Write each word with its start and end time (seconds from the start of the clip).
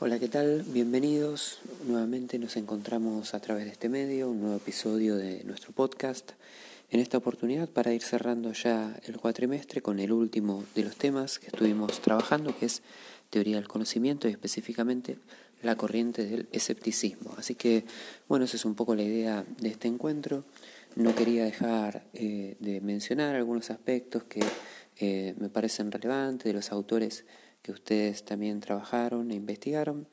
Hola, 0.00 0.20
¿qué 0.20 0.28
tal? 0.28 0.62
Bienvenidos. 0.62 1.58
Nuevamente 1.84 2.38
nos 2.38 2.56
encontramos 2.56 3.34
a 3.34 3.40
través 3.40 3.64
de 3.64 3.72
este 3.72 3.88
medio, 3.88 4.30
un 4.30 4.40
nuevo 4.40 4.54
episodio 4.54 5.16
de 5.16 5.42
nuestro 5.42 5.72
podcast. 5.72 6.34
En 6.92 7.00
esta 7.00 7.18
oportunidad 7.18 7.68
para 7.68 7.92
ir 7.92 8.02
cerrando 8.02 8.52
ya 8.52 8.96
el 9.08 9.18
cuatrimestre 9.18 9.82
con 9.82 9.98
el 9.98 10.12
último 10.12 10.62
de 10.76 10.84
los 10.84 10.94
temas 10.94 11.40
que 11.40 11.48
estuvimos 11.48 12.00
trabajando, 12.00 12.56
que 12.56 12.66
es 12.66 12.82
teoría 13.28 13.56
del 13.56 13.66
conocimiento 13.66 14.28
y 14.28 14.30
específicamente 14.30 15.18
la 15.62 15.74
corriente 15.74 16.24
del 16.24 16.46
escepticismo. 16.52 17.34
Así 17.36 17.56
que, 17.56 17.84
bueno, 18.28 18.44
esa 18.44 18.56
es 18.56 18.64
un 18.64 18.76
poco 18.76 18.94
la 18.94 19.02
idea 19.02 19.44
de 19.60 19.68
este 19.68 19.88
encuentro. 19.88 20.44
No 20.94 21.12
quería 21.16 21.44
dejar 21.44 22.04
eh, 22.14 22.54
de 22.60 22.80
mencionar 22.80 23.34
algunos 23.34 23.70
aspectos 23.70 24.22
que 24.22 24.44
eh, 25.00 25.34
me 25.38 25.48
parecen 25.48 25.90
relevantes 25.90 26.44
de 26.44 26.52
los 26.52 26.70
autores 26.70 27.24
que 27.62 27.72
ustedes 27.72 28.24
también 28.24 28.60
trabajaron 28.60 29.30
e 29.30 29.34
investigaron. 29.34 30.06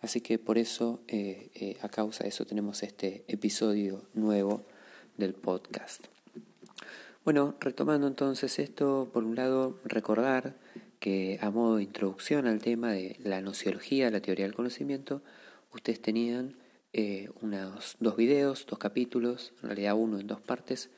Así 0.00 0.20
que 0.20 0.38
por 0.38 0.58
eso, 0.58 1.00
eh, 1.08 1.50
eh, 1.54 1.76
a 1.82 1.88
causa 1.88 2.24
de 2.24 2.30
eso, 2.30 2.44
tenemos 2.44 2.82
este 2.82 3.24
episodio 3.28 4.02
nuevo 4.14 4.64
del 5.16 5.34
podcast. 5.34 6.06
Bueno, 7.24 7.54
retomando 7.60 8.08
entonces 8.08 8.58
esto, 8.58 9.10
por 9.12 9.22
un 9.22 9.36
lado, 9.36 9.78
recordar 9.84 10.56
que 10.98 11.38
a 11.40 11.50
modo 11.50 11.76
de 11.76 11.84
introducción 11.84 12.46
al 12.46 12.60
tema 12.60 12.92
de 12.92 13.16
la 13.22 13.40
nociología, 13.40 14.10
la 14.10 14.20
teoría 14.20 14.44
del 14.44 14.54
conocimiento, 14.54 15.22
ustedes 15.72 16.02
tenían 16.02 16.56
eh, 16.92 17.30
unos 17.40 17.96
dos 18.00 18.16
videos, 18.16 18.66
dos 18.68 18.78
capítulos, 18.78 19.52
en 19.62 19.68
realidad 19.68 19.94
uno 19.94 20.18
en 20.18 20.26
dos 20.26 20.40
partes, 20.40 20.90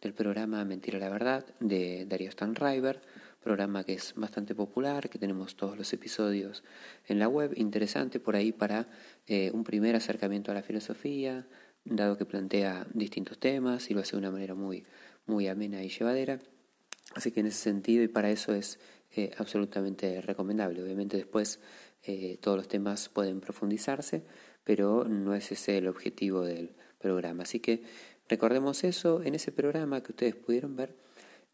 del 0.00 0.14
programa 0.14 0.64
Mentira 0.64 0.98
la 0.98 1.08
Verdad 1.08 1.44
de 1.60 2.06
Darío 2.06 2.30
Stanriver, 2.30 3.02
programa 3.42 3.84
que 3.84 3.94
es 3.94 4.14
bastante 4.16 4.54
popular, 4.54 5.10
que 5.10 5.18
tenemos 5.18 5.56
todos 5.56 5.76
los 5.76 5.92
episodios 5.92 6.62
en 7.06 7.18
la 7.18 7.28
web, 7.28 7.52
interesante 7.56 8.20
por 8.20 8.36
ahí 8.36 8.52
para 8.52 8.88
eh, 9.26 9.50
un 9.52 9.64
primer 9.64 9.96
acercamiento 9.96 10.50
a 10.50 10.54
la 10.54 10.62
filosofía, 10.62 11.46
dado 11.84 12.16
que 12.16 12.24
plantea 12.24 12.86
distintos 12.94 13.38
temas 13.38 13.90
y 13.90 13.94
lo 13.94 14.00
hace 14.00 14.12
de 14.12 14.18
una 14.18 14.30
manera 14.30 14.54
muy, 14.54 14.84
muy 15.26 15.48
amena 15.48 15.82
y 15.82 15.88
llevadera. 15.88 16.38
Así 17.14 17.32
que 17.32 17.40
en 17.40 17.46
ese 17.46 17.58
sentido 17.58 18.02
y 18.02 18.08
para 18.08 18.30
eso 18.30 18.54
es 18.54 18.78
eh, 19.14 19.32
absolutamente 19.36 20.20
recomendable. 20.22 20.82
Obviamente 20.82 21.16
después 21.16 21.60
eh, 22.04 22.38
todos 22.40 22.56
los 22.56 22.68
temas 22.68 23.08
pueden 23.08 23.40
profundizarse, 23.40 24.24
pero 24.64 25.04
no 25.04 25.34
es 25.34 25.52
ese 25.52 25.78
el 25.78 25.88
objetivo 25.88 26.44
del 26.44 26.74
programa. 26.98 27.42
Así 27.42 27.60
que 27.60 27.82
recordemos 28.28 28.84
eso, 28.84 29.22
en 29.22 29.34
ese 29.34 29.52
programa 29.52 30.02
que 30.02 30.12
ustedes 30.12 30.36
pudieron 30.36 30.76
ver, 30.76 30.96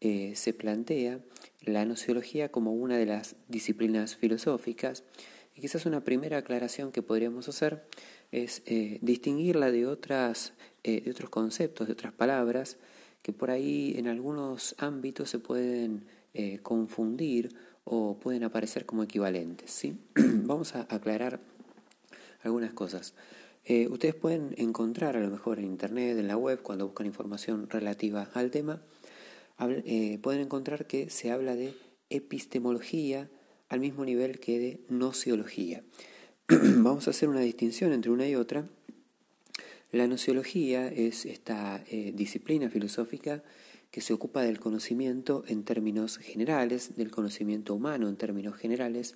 eh, 0.01 0.31
se 0.35 0.53
plantea 0.53 1.19
la 1.61 1.83
nociología 1.83 2.49
como 2.49 2.71
una 2.73 2.97
de 2.97 3.05
las 3.05 3.35
disciplinas 3.49 4.15
filosóficas 4.15 5.03
y 5.55 5.59
quizás 5.59 5.85
una 5.85 6.05
primera 6.05 6.37
aclaración 6.37 6.93
que 6.93 7.01
podríamos 7.01 7.49
hacer 7.49 7.83
es 8.31 8.61
eh, 8.65 8.99
distinguirla 9.01 9.71
de, 9.71 9.87
otras, 9.87 10.53
eh, 10.83 11.01
de 11.01 11.11
otros 11.11 11.29
conceptos, 11.29 11.87
de 11.87 11.93
otras 11.93 12.13
palabras 12.13 12.77
que 13.21 13.33
por 13.33 13.51
ahí 13.51 13.93
en 13.97 14.07
algunos 14.07 14.73
ámbitos 14.77 15.29
se 15.29 15.39
pueden 15.39 16.05
confundir 16.63 17.53
o 17.83 18.17
pueden 18.17 18.45
aparecer 18.45 18.85
como 18.85 19.03
equivalentes. 19.03 19.71
¿sí? 19.71 19.99
Vamos 20.15 20.75
a 20.75 20.87
aclarar 20.89 21.41
algunas 22.43 22.71
cosas. 22.71 23.13
ustedes 23.89 24.15
pueden 24.15 24.53
encontrar 24.57 25.17
a 25.17 25.19
lo 25.19 25.29
mejor 25.29 25.59
en 25.59 25.65
Internet, 25.65 26.17
en 26.17 26.29
la 26.29 26.37
web, 26.37 26.61
cuando 26.61 26.85
buscan 26.85 27.07
información 27.07 27.67
relativa 27.69 28.29
al 28.33 28.51
tema, 28.51 28.79
eh, 29.59 30.19
pueden 30.21 30.41
encontrar 30.41 30.87
que 30.87 31.09
se 31.09 31.31
habla 31.31 31.55
de 31.55 31.73
epistemología 32.09 33.29
al 33.67 33.79
mismo 33.79 34.05
nivel 34.05 34.39
que 34.39 34.59
de 34.59 34.79
nociología. 34.89 35.83
Vamos 36.47 37.07
a 37.07 37.11
hacer 37.11 37.29
una 37.29 37.41
distinción 37.41 37.93
entre 37.93 38.11
una 38.11 38.27
y 38.27 38.35
otra. 38.35 38.67
La 39.91 40.07
nociología 40.07 40.87
es 40.87 41.25
esta 41.25 41.83
eh, 41.89 42.13
disciplina 42.15 42.69
filosófica 42.69 43.43
que 43.91 44.01
se 44.01 44.13
ocupa 44.13 44.43
del 44.43 44.59
conocimiento 44.59 45.43
en 45.47 45.63
términos 45.63 46.17
generales, 46.17 46.95
del 46.95 47.11
conocimiento 47.11 47.73
humano 47.73 48.07
en 48.07 48.15
términos 48.15 48.55
generales, 48.55 49.15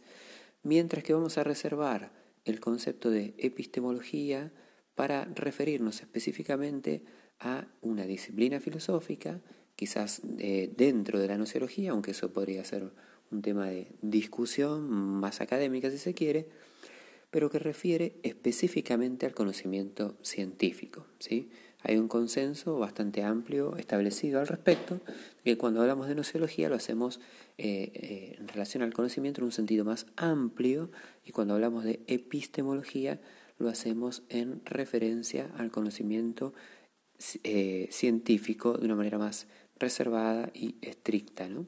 mientras 0.64 1.04
que 1.04 1.14
vamos 1.14 1.38
a 1.38 1.44
reservar 1.44 2.12
el 2.46 2.60
concepto 2.60 3.10
de 3.10 3.34
epistemología 3.38 4.52
para 4.96 5.25
referirnos 5.25 6.02
específicamente 6.02 7.04
a 7.40 7.68
una 7.81 8.06
disciplina 8.06 8.60
filosófica 8.60 9.42
quizás 9.76 10.22
eh, 10.40 10.72
dentro 10.76 11.20
de 11.20 11.28
la 11.28 11.38
nociología, 11.38 11.92
aunque 11.92 12.12
eso 12.12 12.32
podría 12.32 12.64
ser 12.64 12.92
un 13.32 13.42
tema 13.42 13.68
de 13.68 13.88
discusión 14.02 14.90
más 14.90 15.42
académica 15.42 15.90
si 15.90 15.98
se 15.98 16.14
quiere, 16.14 16.48
pero 17.32 17.50
que 17.50 17.58
refiere 17.58 18.14
específicamente 18.22 19.26
al 19.26 19.34
conocimiento 19.34 20.16
científico. 20.22 21.08
¿sí? 21.18 21.50
Hay 21.82 21.98
un 21.98 22.08
consenso 22.08 22.78
bastante 22.78 23.24
amplio 23.24 23.76
establecido 23.76 24.40
al 24.40 24.48
respecto, 24.48 25.02
que 25.44 25.58
cuando 25.58 25.82
hablamos 25.82 26.08
de 26.08 26.16
nociología 26.16 26.70
lo 26.70 26.76
hacemos 26.76 27.20
eh, 27.58 27.92
eh, 27.94 28.36
en 28.38 28.48
relación 28.48 28.84
al 28.84 28.94
conocimiento 28.94 29.42
en 29.42 29.46
un 29.46 29.52
sentido 29.52 29.84
más 29.84 30.06
amplio, 30.16 30.92
y 31.26 31.32
cuando 31.32 31.56
hablamos 31.56 31.84
de 31.84 32.02
epistemología 32.08 33.20
lo 33.58 33.68
hacemos 33.68 34.24
en 34.30 34.64
referencia 34.66 35.50
al 35.58 35.72
conocimiento 35.72 36.54
científico 37.19 38.78
de 38.78 38.85
una 38.85 38.96
manera 38.96 39.18
más 39.18 39.47
reservada 39.79 40.50
y 40.53 40.75
estricta. 40.81 41.47
¿no? 41.47 41.66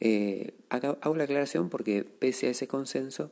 Eh, 0.00 0.54
hago 0.70 1.16
la 1.16 1.24
aclaración 1.24 1.68
porque 1.68 2.04
pese 2.04 2.46
a 2.46 2.50
ese 2.50 2.68
consenso, 2.68 3.30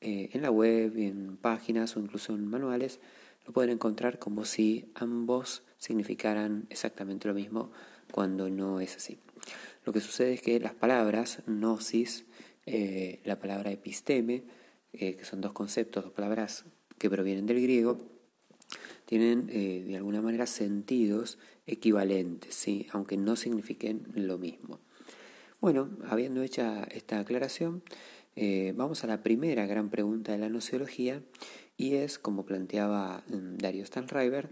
eh, 0.00 0.30
en 0.32 0.42
la 0.42 0.50
web, 0.50 0.96
en 0.96 1.36
páginas 1.36 1.96
o 1.96 2.00
incluso 2.00 2.34
en 2.34 2.46
manuales, 2.46 3.00
lo 3.46 3.52
pueden 3.52 3.70
encontrar 3.70 4.18
como 4.18 4.44
si 4.44 4.90
ambos 4.94 5.62
significaran 5.78 6.66
exactamente 6.70 7.28
lo 7.28 7.34
mismo 7.34 7.70
cuando 8.10 8.48
no 8.50 8.80
es 8.80 8.96
así. 8.96 9.18
Lo 9.84 9.92
que 9.92 10.00
sucede 10.00 10.34
es 10.34 10.42
que 10.42 10.58
las 10.58 10.74
palabras 10.74 11.42
gnosis, 11.46 12.24
eh, 12.66 13.20
la 13.24 13.38
palabra 13.38 13.70
episteme, 13.70 14.42
que 14.92 15.24
son 15.24 15.42
dos 15.42 15.52
conceptos, 15.52 16.04
dos 16.04 16.12
palabras 16.12 16.64
que 16.96 17.10
provienen 17.10 17.44
del 17.44 17.60
griego, 17.60 17.98
tienen 19.06 19.48
eh, 19.50 19.84
de 19.86 19.96
alguna 19.96 20.20
manera 20.20 20.46
sentidos 20.46 21.38
equivalentes, 21.66 22.54
¿sí? 22.54 22.86
aunque 22.92 23.16
no 23.16 23.36
signifiquen 23.36 24.06
lo 24.14 24.36
mismo. 24.36 24.80
Bueno, 25.60 25.90
habiendo 26.08 26.42
hecha 26.42 26.84
esta 26.90 27.20
aclaración, 27.20 27.82
eh, 28.34 28.74
vamos 28.76 29.02
a 29.02 29.06
la 29.06 29.22
primera 29.22 29.64
gran 29.66 29.88
pregunta 29.88 30.32
de 30.32 30.38
la 30.38 30.50
nociología 30.50 31.22
y 31.78 31.94
es, 31.94 32.18
como 32.18 32.44
planteaba 32.44 33.24
mm, 33.28 33.56
Dario 33.56 33.86
Stanriver, 33.86 34.50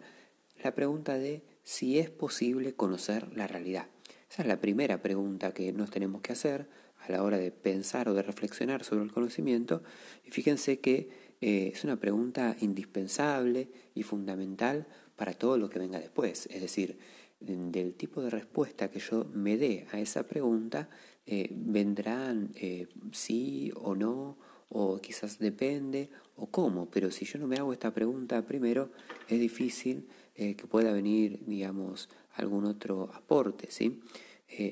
la 0.62 0.75
pregunta 0.75 1.19
de 1.19 1.42
si 1.62 1.98
es 1.98 2.09
posible 2.10 2.75
conocer 2.75 3.36
la 3.36 3.47
realidad. 3.47 3.88
Esa 4.31 4.42
es 4.42 4.48
la 4.48 4.60
primera 4.60 5.03
pregunta 5.03 5.53
que 5.53 5.72
nos 5.72 5.91
tenemos 5.91 6.22
que 6.22 6.32
hacer 6.32 6.69
a 6.98 7.12
la 7.12 7.22
hora 7.22 7.38
de 7.38 7.50
pensar 7.50 8.09
o 8.09 8.15
de 8.15 8.22
reflexionar 8.22 8.84
sobre 8.84 9.04
el 9.04 9.12
conocimiento. 9.12 9.82
Y 10.25 10.31
fíjense 10.31 10.81
que 10.81 11.10
eh, 11.47 11.72
es 11.75 11.84
una 11.84 12.00
pregunta 12.00 12.56
indispensable 12.62 13.69
y 13.94 14.03
fundamental 14.03 14.87
para 15.15 15.34
todo 15.34 15.59
lo 15.59 15.69
que 15.69 15.78
venga 15.78 16.00
después. 16.00 16.49
Es 16.50 16.62
decir, 16.62 16.97
del 17.38 17.93
tipo 17.93 18.22
de 18.22 18.31
respuesta 18.31 18.91
que 18.91 18.99
yo 18.99 19.27
me 19.34 19.59
dé 19.59 19.87
a 19.93 20.00
esa 20.00 20.27
pregunta, 20.27 20.88
eh, 21.27 21.50
vendrán 21.54 22.53
eh, 22.54 22.88
sí 23.12 23.71
o 23.77 23.94
no, 23.94 24.38
o 24.71 24.99
quizás 25.03 25.38
depende, 25.38 26.09
o 26.34 26.47
cómo. 26.47 26.88
Pero 26.88 27.10
si 27.10 27.27
yo 27.27 27.38
no 27.38 27.47
me 27.47 27.56
hago 27.56 27.75
esta 27.75 27.93
pregunta 27.93 28.41
primero, 28.47 28.91
es 29.28 29.38
difícil 29.38 30.09
que 30.34 30.66
pueda 30.66 30.93
venir, 30.93 31.44
digamos, 31.47 32.09
algún 32.37 32.65
otro 32.65 33.10
aporte. 33.15 33.71
¿sí? 33.71 34.00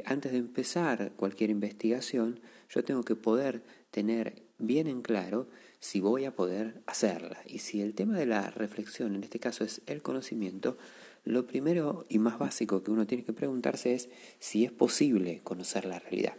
antes 0.07 0.33
de 0.33 0.39
empezar 0.39 1.13
cualquier 1.17 1.51
investigación, 1.51 2.41
yo 2.71 2.83
tengo 2.83 3.03
que 3.05 3.15
poder 3.15 3.63
tener 3.91 4.43
bien 4.59 4.87
en 4.87 5.03
claro 5.03 5.49
si 5.83 5.99
voy 5.99 6.27
a 6.27 6.37
poder 6.37 6.81
hacerla. 6.87 7.43
Y 7.45 7.59
si 7.59 7.83
el 7.83 7.95
tema 7.95 8.17
de 8.17 8.25
la 8.25 8.51
reflexión, 8.51 9.17
en 9.17 9.25
este 9.25 9.41
caso 9.41 9.65
es 9.65 9.83
el 9.87 10.01
conocimiento, 10.01 10.79
lo 11.25 11.45
primero 11.45 12.07
y 12.09 12.21
más 12.21 12.39
básico 12.39 12.85
que 12.85 12.93
uno 12.93 13.05
tiene 13.05 13.25
que 13.25 13.33
preguntarse 13.33 13.93
es 13.93 14.09
si 14.39 14.65
es 14.65 14.71
posible 14.71 15.41
conocer 15.43 15.85
la 15.85 15.99
realidad. 15.99 16.35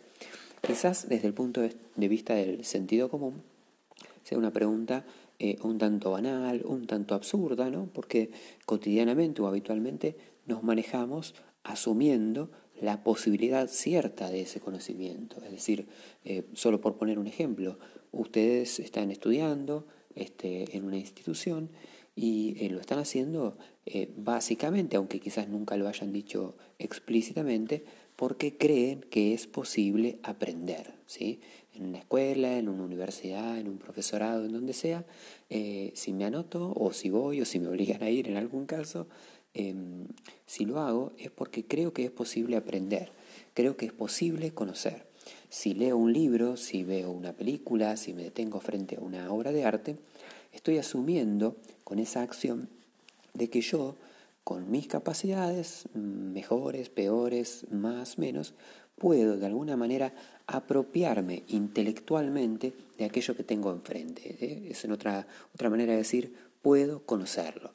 Quizás 0.65 1.09
desde 1.09 1.27
el 1.27 1.33
punto 1.33 1.59
de 1.59 2.07
vista 2.07 2.35
del 2.35 2.63
sentido 2.63 3.09
común 3.09 3.43
sea 4.23 4.37
una 4.37 4.53
pregunta 4.53 5.05
eh, 5.39 5.57
un 5.61 5.77
tanto 5.77 6.11
banal, 6.11 6.61
un 6.63 6.87
tanto 6.87 7.13
absurda, 7.13 7.69
¿no? 7.69 7.89
porque 7.93 8.31
cotidianamente 8.65 9.41
o 9.41 9.47
habitualmente 9.47 10.15
nos 10.45 10.63
manejamos 10.63 11.35
asumiendo 11.63 12.49
la 12.79 13.03
posibilidad 13.03 13.67
cierta 13.67 14.29
de 14.29 14.39
ese 14.39 14.61
conocimiento. 14.61 15.43
Es 15.43 15.51
decir, 15.51 15.89
eh, 16.23 16.45
solo 16.53 16.79
por 16.79 16.95
poner 16.95 17.19
un 17.19 17.27
ejemplo, 17.27 17.77
ustedes 18.13 18.79
están 18.79 19.11
estudiando 19.11 19.85
este, 20.15 20.77
en 20.77 20.85
una 20.85 20.97
institución 20.97 21.69
y 22.15 22.55
eh, 22.63 22.69
lo 22.69 22.79
están 22.79 22.99
haciendo 22.99 23.57
eh, 23.85 24.09
básicamente, 24.15 24.95
aunque 24.95 25.19
quizás 25.19 25.49
nunca 25.49 25.75
lo 25.75 25.89
hayan 25.89 26.13
dicho 26.13 26.55
explícitamente, 26.79 27.83
porque 28.15 28.55
creen 28.55 29.01
que 29.09 29.33
es 29.33 29.47
posible 29.47 30.19
aprender. 30.23 30.93
¿sí? 31.07 31.41
en 31.75 31.85
una 31.87 31.99
escuela, 31.99 32.57
en 32.57 32.69
una 32.69 32.83
universidad, 32.83 33.57
en 33.57 33.67
un 33.67 33.77
profesorado, 33.77 34.45
en 34.45 34.53
donde 34.53 34.73
sea, 34.73 35.05
eh, 35.49 35.91
si 35.95 36.13
me 36.13 36.25
anoto 36.25 36.73
o 36.75 36.93
si 36.93 37.09
voy 37.09 37.41
o 37.41 37.45
si 37.45 37.59
me 37.59 37.67
obligan 37.67 38.03
a 38.03 38.09
ir 38.09 38.27
en 38.27 38.37
algún 38.37 38.65
caso, 38.65 39.07
em, 39.53 40.07
si 40.45 40.65
lo 40.65 40.79
hago 40.79 41.13
es 41.17 41.31
porque 41.31 41.65
creo 41.65 41.93
que 41.93 42.05
es 42.05 42.11
posible 42.11 42.57
aprender, 42.57 43.11
creo 43.53 43.75
que 43.75 43.87
es 43.87 43.93
posible 43.93 44.51
conocer. 44.51 45.07
Si 45.53 45.75
leo 45.75 45.97
un 45.97 46.11
libro, 46.11 46.57
si 46.57 46.83
veo 46.83 47.11
una 47.11 47.33
película, 47.33 47.95
si 47.95 48.15
me 48.15 48.23
detengo 48.23 48.59
frente 48.59 48.95
a 48.95 49.01
una 49.01 49.31
obra 49.31 49.51
de 49.51 49.65
arte, 49.65 49.97
estoy 50.51 50.79
asumiendo 50.79 51.57
con 51.83 51.99
esa 51.99 52.23
acción 52.23 52.69
de 53.35 53.51
que 53.51 53.61
yo, 53.61 53.95
con 54.43 54.71
mis 54.71 54.87
capacidades, 54.87 55.89
mejores, 55.93 56.89
peores, 56.89 57.67
más, 57.69 58.17
menos, 58.17 58.55
puedo 58.97 59.37
de 59.37 59.45
alguna 59.45 59.77
manera 59.77 60.15
apropiarme 60.47 61.43
intelectualmente 61.49 62.73
de 62.97 63.05
aquello 63.05 63.35
que 63.35 63.43
tengo 63.43 63.71
enfrente. 63.71 64.35
¿eh? 64.43 64.67
Es 64.71 64.83
en 64.85 64.91
otra, 64.91 65.27
otra 65.53 65.69
manera 65.69 65.91
de 65.91 65.99
decir, 65.99 66.33
puedo 66.63 67.05
conocerlo. 67.05 67.73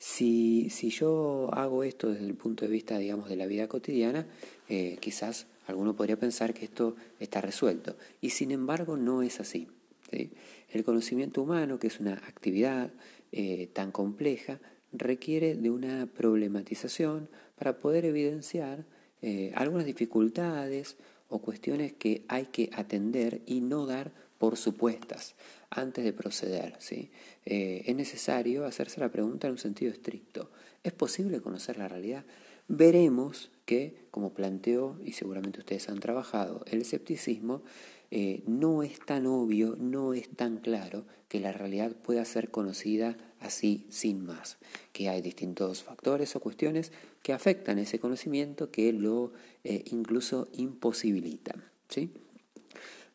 Si, 0.00 0.70
si, 0.70 0.90
yo 0.90 1.50
hago 1.52 1.84
esto 1.84 2.10
desde 2.10 2.26
el 2.26 2.34
punto 2.34 2.64
de 2.64 2.70
vista, 2.72 2.98
digamos, 2.98 3.28
de 3.28 3.36
la 3.36 3.46
vida 3.46 3.68
cotidiana, 3.68 4.26
eh, 4.68 4.98
quizás 5.00 5.46
alguno 5.66 5.96
podría 5.96 6.18
pensar 6.18 6.54
que 6.54 6.64
esto 6.64 6.96
está 7.20 7.40
resuelto. 7.40 7.96
Y 8.20 8.30
sin 8.30 8.50
embargo 8.50 8.96
no 8.96 9.22
es 9.22 9.40
así. 9.40 9.68
El 10.10 10.84
conocimiento 10.84 11.42
humano, 11.42 11.78
que 11.78 11.88
es 11.88 12.00
una 12.00 12.14
actividad 12.14 12.90
eh, 13.32 13.68
tan 13.72 13.90
compleja, 13.90 14.60
requiere 14.92 15.54
de 15.54 15.70
una 15.70 16.06
problematización 16.06 17.28
para 17.56 17.78
poder 17.78 18.04
evidenciar 18.04 18.84
eh, 19.22 19.52
algunas 19.54 19.86
dificultades 19.86 20.96
o 21.28 21.40
cuestiones 21.40 21.92
que 21.92 22.24
hay 22.28 22.46
que 22.46 22.70
atender 22.72 23.42
y 23.46 23.60
no 23.60 23.86
dar 23.86 24.12
por 24.38 24.56
supuestas 24.56 25.34
antes 25.70 26.04
de 26.04 26.12
proceder. 26.12 26.76
¿sí? 26.78 27.10
Eh, 27.44 27.82
es 27.86 27.96
necesario 27.96 28.64
hacerse 28.64 29.00
la 29.00 29.10
pregunta 29.10 29.46
en 29.46 29.54
un 29.54 29.58
sentido 29.58 29.92
estricto. 29.92 30.50
¿Es 30.82 30.92
posible 30.92 31.40
conocer 31.40 31.78
la 31.78 31.88
realidad? 31.88 32.24
Veremos 32.68 33.50
que, 33.64 34.06
como 34.10 34.34
planteó, 34.34 34.98
y 35.04 35.12
seguramente 35.12 35.60
ustedes 35.60 35.88
han 35.88 36.00
trabajado, 36.00 36.64
el 36.70 36.80
escepticismo 36.80 37.62
eh, 38.10 38.42
no 38.46 38.82
es 38.82 39.00
tan 39.00 39.26
obvio, 39.26 39.76
no 39.78 40.14
es 40.14 40.28
tan 40.28 40.58
claro 40.58 41.04
que 41.28 41.40
la 41.40 41.52
realidad 41.52 41.92
pueda 41.92 42.24
ser 42.24 42.50
conocida 42.50 43.16
así 43.40 43.86
sin 43.90 44.24
más, 44.24 44.58
que 44.92 45.08
hay 45.08 45.22
distintos 45.22 45.82
factores 45.82 46.34
o 46.36 46.40
cuestiones 46.40 46.92
que 47.22 47.32
afectan 47.32 47.78
ese 47.78 47.98
conocimiento 47.98 48.70
que 48.70 48.92
lo 48.92 49.32
eh, 49.64 49.82
incluso 49.90 50.48
imposibilitan. 50.54 51.64
¿sí? 51.88 52.10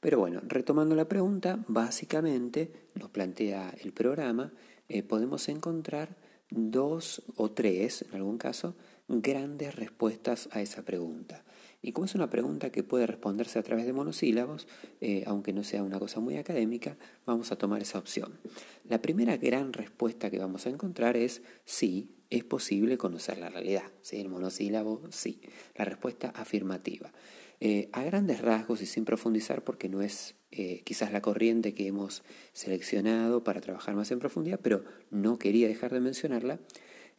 Pero 0.01 0.19
bueno, 0.19 0.41
retomando 0.47 0.95
la 0.95 1.07
pregunta, 1.07 1.63
básicamente 1.67 2.71
nos 2.95 3.09
plantea 3.09 3.73
el 3.81 3.93
programa, 3.93 4.51
eh, 4.89 5.03
podemos 5.03 5.47
encontrar 5.47 6.17
dos 6.49 7.21
o 7.37 7.51
tres, 7.51 8.05
en 8.09 8.15
algún 8.15 8.37
caso, 8.37 8.75
grandes 9.19 9.75
respuestas 9.75 10.47
a 10.51 10.61
esa 10.61 10.83
pregunta. 10.83 11.43
Y 11.81 11.93
como 11.93 12.05
es 12.05 12.13
una 12.13 12.29
pregunta 12.29 12.71
que 12.71 12.83
puede 12.83 13.07
responderse 13.07 13.57
a 13.57 13.63
través 13.63 13.85
de 13.87 13.93
monosílabos, 13.93 14.67
eh, 15.01 15.23
aunque 15.25 15.51
no 15.51 15.63
sea 15.63 15.81
una 15.81 15.97
cosa 15.97 16.19
muy 16.19 16.37
académica, 16.37 16.97
vamos 17.25 17.51
a 17.51 17.57
tomar 17.57 17.81
esa 17.81 17.97
opción. 17.97 18.39
La 18.87 19.01
primera 19.01 19.37
gran 19.37 19.73
respuesta 19.73 20.29
que 20.29 20.37
vamos 20.37 20.67
a 20.67 20.69
encontrar 20.69 21.17
es 21.17 21.41
sí, 21.65 22.11
es 22.29 22.43
posible 22.43 22.97
conocer 22.97 23.39
la 23.39 23.49
realidad. 23.49 23.91
¿Sí? 24.01 24.17
El 24.17 24.29
monosílabo, 24.29 25.01
sí. 25.09 25.41
La 25.75 25.85
respuesta 25.85 26.29
afirmativa. 26.29 27.11
Eh, 27.59 27.89
a 27.93 28.03
grandes 28.03 28.41
rasgos 28.41 28.81
y 28.81 28.85
sin 28.85 29.05
profundizar, 29.05 29.63
porque 29.63 29.89
no 29.89 30.01
es 30.01 30.35
eh, 30.51 30.81
quizás 30.83 31.11
la 31.11 31.21
corriente 31.21 31.73
que 31.73 31.87
hemos 31.87 32.23
seleccionado 32.53 33.43
para 33.43 33.61
trabajar 33.61 33.95
más 33.95 34.11
en 34.11 34.19
profundidad, 34.19 34.59
pero 34.61 34.83
no 35.11 35.37
quería 35.37 35.67
dejar 35.67 35.93
de 35.93 35.99
mencionarla, 35.99 36.59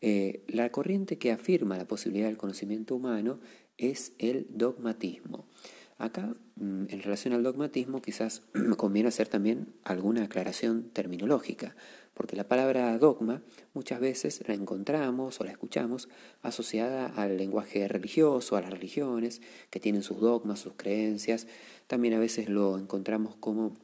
la 0.02 0.70
corriente 0.70 1.16
que 1.16 1.30
afirma 1.30 1.76
la 1.76 1.86
posibilidad 1.86 2.26
del 2.26 2.36
conocimiento 2.36 2.96
humano 2.96 3.38
es 3.78 4.12
el 4.18 4.46
dogmatismo. 4.50 5.46
Acá, 6.02 6.34
mm, 6.56 6.86
en 6.88 7.02
relación 7.02 7.32
al 7.32 7.44
dogmatismo, 7.44 8.02
quizás 8.02 8.42
conviene 8.76 9.08
hacer 9.08 9.28
también 9.28 9.72
alguna 9.84 10.24
aclaración 10.24 10.90
terminológica, 10.92 11.76
porque 12.14 12.34
la 12.34 12.48
palabra 12.48 12.98
dogma 12.98 13.42
muchas 13.72 14.00
veces 14.00 14.42
la 14.48 14.54
encontramos 14.54 15.40
o 15.40 15.44
la 15.44 15.52
escuchamos 15.52 16.08
asociada 16.42 17.06
al 17.06 17.36
lenguaje 17.36 17.86
religioso, 17.86 18.56
a 18.56 18.60
las 18.62 18.70
religiones, 18.70 19.42
que 19.70 19.78
tienen 19.78 20.02
sus 20.02 20.20
dogmas, 20.20 20.58
sus 20.58 20.74
creencias. 20.74 21.46
También 21.86 22.14
a 22.14 22.18
veces 22.18 22.48
lo 22.48 22.78
encontramos 22.78 23.36
como 23.36 23.76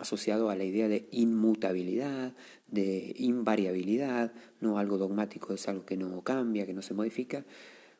asociado 0.00 0.50
a 0.50 0.56
la 0.56 0.64
idea 0.64 0.88
de 0.88 1.08
inmutabilidad, 1.10 2.34
de 2.68 3.14
invariabilidad, 3.18 4.32
no 4.60 4.78
algo 4.78 4.98
dogmático 4.98 5.52
es 5.54 5.68
algo 5.68 5.84
que 5.84 5.96
no 5.96 6.22
cambia, 6.22 6.66
que 6.66 6.74
no 6.74 6.82
se 6.82 6.94
modifica, 6.94 7.44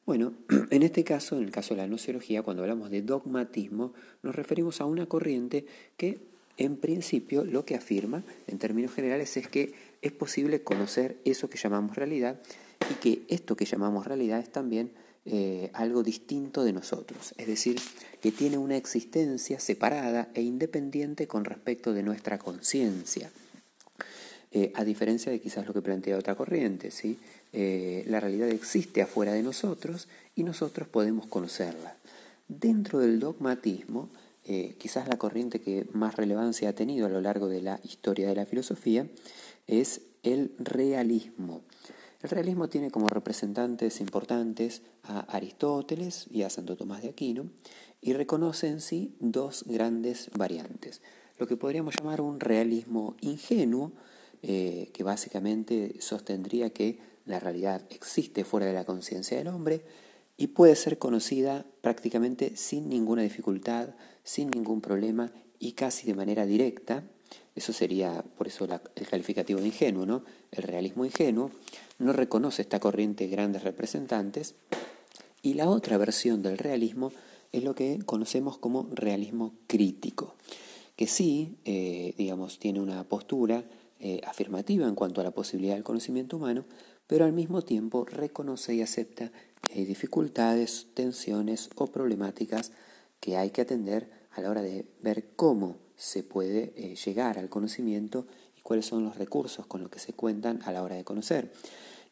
bueno, 0.07 0.33
en 0.71 0.83
este 0.83 1.05
caso, 1.05 1.37
en 1.37 1.45
el 1.45 1.51
caso 1.51 1.75
de 1.75 1.83
la 1.83 1.87
nociología, 1.87 2.43
cuando 2.43 2.63
hablamos 2.63 2.91
de 2.91 3.03
dogmatismo, 3.03 3.93
nos 4.23 4.35
referimos 4.35 4.81
a 4.81 4.85
una 4.85 5.07
corriente 5.07 5.67
que, 5.97 6.19
en 6.57 6.77
principio, 6.77 7.45
lo 7.45 7.65
que 7.65 7.77
afirma, 7.77 8.25
en 8.47 8.59
términos 8.59 8.93
generales, 8.93 9.37
es 9.37 9.49
que 9.49 9.73
es 10.03 10.13
posible 10.13 10.63
conocer 10.63 11.19
eso 11.25 11.49
que 11.49 11.59
llamamos 11.59 11.97
realidad 11.97 12.41
y 12.91 12.95
que 12.95 13.23
esto 13.29 13.57
que 13.57 13.67
llamamos 13.67 14.07
realidad 14.07 14.41
es 14.41 14.51
también 14.51 14.91
eh, 15.27 15.71
algo 15.75 16.03
distinto 16.03 16.65
de 16.65 16.73
nosotros, 16.73 17.35
es 17.37 17.47
decir, 17.47 17.79
que 18.23 18.33
tiene 18.33 18.57
una 18.57 18.79
existencia 18.79 19.61
separada 19.61 20.31
e 20.33 20.41
independiente 20.41 21.27
con 21.27 21.45
respecto 21.45 21.93
de 21.93 22.03
nuestra 22.03 22.39
conciencia. 22.39 23.31
Eh, 24.51 24.73
a 24.75 24.83
diferencia 24.83 25.31
de 25.31 25.39
quizás 25.39 25.67
lo 25.67 25.75
que 25.75 25.83
plantea 25.83 26.17
otra 26.17 26.35
corriente, 26.35 26.91
¿sí? 26.91 27.19
Eh, 27.53 28.03
la 28.07 28.19
realidad 28.19 28.49
existe 28.49 29.03
afuera 29.03 29.33
de 29.33 29.43
nosotros 29.43 30.09
y 30.35 30.43
nosotros 30.43 30.89
podemos 30.89 31.27
conocerla. 31.27 31.97
Dentro 32.49 32.99
del 32.99 33.21
dogmatismo, 33.21 34.09
quizás 34.79 35.07
la 35.07 35.17
corriente 35.17 35.61
que 35.61 35.87
más 35.93 36.17
relevancia 36.17 36.71
ha 36.71 36.73
tenido 36.73 37.07
a 37.07 37.09
lo 37.09 37.21
largo 37.21 37.47
de 37.47 37.63
la 37.63 37.79
historia 37.85 38.27
de 38.27 38.35
la 38.35 38.47
filosofía 38.47 39.07
es 39.69 40.01
el 40.25 40.53
realismo. 40.59 41.63
El 42.23 42.29
realismo 42.29 42.69
tiene 42.69 42.91
como 42.91 43.09
representantes 43.09 44.01
importantes 44.01 44.83
a 45.05 45.21
Aristóteles 45.21 46.27
y 46.31 46.43
a 46.43 46.51
Santo 46.51 46.77
Tomás 46.77 47.03
de 47.03 47.09
Aquino 47.09 47.51
y 48.03 48.13
reconoce 48.13 48.69
en 48.69 48.83
sí 48.83 49.17
dos 49.21 49.65
grandes 49.67 50.31
variantes. 50.37 51.01
Lo 51.39 51.47
que 51.47 51.57
podríamos 51.57 51.97
llamar 51.97 52.21
un 52.21 52.39
realismo 52.39 53.17
ingenuo, 53.23 53.93
eh, 54.43 54.91
que 54.93 55.03
básicamente 55.03 55.97
sostendría 56.01 56.71
que 56.71 56.99
la 57.25 57.41
realidad 57.41 57.83
existe 57.89 58.45
fuera 58.45 58.67
de 58.67 58.75
la 58.75 58.85
conciencia 58.85 59.39
del 59.39 59.49
hombre 59.49 59.83
y 60.37 60.49
puede 60.49 60.77
ser 60.77 60.99
conocida 60.99 61.65
prácticamente 61.81 62.55
sin 62.57 62.91
ninguna 62.91 63.23
dificultad, 63.23 63.95
sin 64.25 64.51
ningún 64.51 64.83
problema 64.83 65.33
y 65.59 65.73
casi 65.73 66.07
de 66.07 66.15
manera 66.15 66.45
directa. 66.45 67.05
Eso 67.55 67.73
sería 67.73 68.25
por 68.39 68.47
eso 68.47 68.67
el 68.95 69.07
calificativo 69.07 69.61
de 69.61 69.67
ingenuo, 69.67 70.07
¿no? 70.07 70.25
El 70.51 70.63
realismo 70.63 71.05
ingenuo 71.05 71.51
no 71.99 72.13
reconoce 72.13 72.63
esta 72.63 72.81
corriente 72.81 73.25
de 73.25 73.31
grandes 73.31 73.65
representantes 73.65 74.55
y 75.43 75.55
la 75.55 75.69
otra 75.69 75.99
versión 75.99 76.43
del 76.43 76.59
realismo 76.59 77.13
es 77.53 77.65
lo 77.65 77.75
que 77.75 77.99
conocemos 78.07 78.59
como 78.59 78.89
realismo 78.93 79.55
crítico, 79.67 80.37
que 80.97 81.07
sí, 81.07 81.57
eh, 81.65 82.15
digamos, 82.17 82.59
tiene 82.59 82.81
una 82.81 83.03
postura 83.05 83.65
eh, 83.99 84.21
afirmativa 84.25 84.87
en 84.87 84.95
cuanto 84.95 85.21
a 85.21 85.25
la 85.25 85.33
posibilidad 85.33 85.75
del 85.75 85.85
conocimiento 85.85 86.37
humano, 86.37 86.65
pero 87.07 87.25
al 87.25 87.33
mismo 87.33 87.63
tiempo 87.63 88.05
reconoce 88.05 88.75
y 88.75 88.83
acepta 88.83 89.33
dificultades, 89.75 90.89
tensiones 90.95 91.71
o 91.77 91.87
problemáticas 91.87 92.73
que 93.21 93.37
hay 93.37 93.51
que 93.51 93.61
atender 93.61 94.11
a 94.33 94.41
la 94.41 94.51
hora 94.51 94.63
de 94.63 94.87
ver 95.01 95.29
cómo 95.37 95.77
se 96.01 96.23
puede 96.23 96.73
eh, 96.77 96.97
llegar 96.97 97.39
al 97.39 97.51
conocimiento 97.51 98.27
y 98.57 98.63
cuáles 98.63 98.87
son 98.87 99.05
los 99.05 99.19
recursos 99.19 99.67
con 99.67 99.83
los 99.83 99.91
que 99.91 99.99
se 99.99 100.15
cuentan 100.15 100.61
a 100.65 100.73
la 100.73 100.83
hora 100.83 100.97
de 100.97 101.05
conocer. 101.05 101.53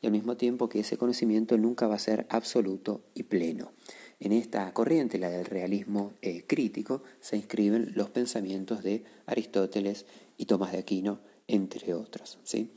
Y 0.02 0.06
al 0.06 0.12
mismo 0.12 0.36
tiempo 0.36 0.68
que 0.68 0.80
ese 0.80 0.98
conocimiento 0.98 1.56
nunca 1.56 1.86
va 1.86 1.94
a 1.94 1.98
ser 1.98 2.26
absoluto 2.28 3.00
y 3.14 3.22
pleno. 3.22 3.72
En 4.20 4.32
esta 4.32 4.70
corriente, 4.74 5.18
la 5.18 5.30
del 5.30 5.46
realismo 5.46 6.12
eh, 6.20 6.44
crítico, 6.46 7.02
se 7.20 7.36
inscriben 7.36 7.92
los 7.94 8.10
pensamientos 8.10 8.82
de 8.82 9.04
Aristóteles 9.24 10.04
y 10.36 10.44
Tomás 10.44 10.72
de 10.72 10.78
Aquino 10.78 11.20
entre 11.46 11.94
otros. 11.94 12.38
¿sí? 12.44 12.70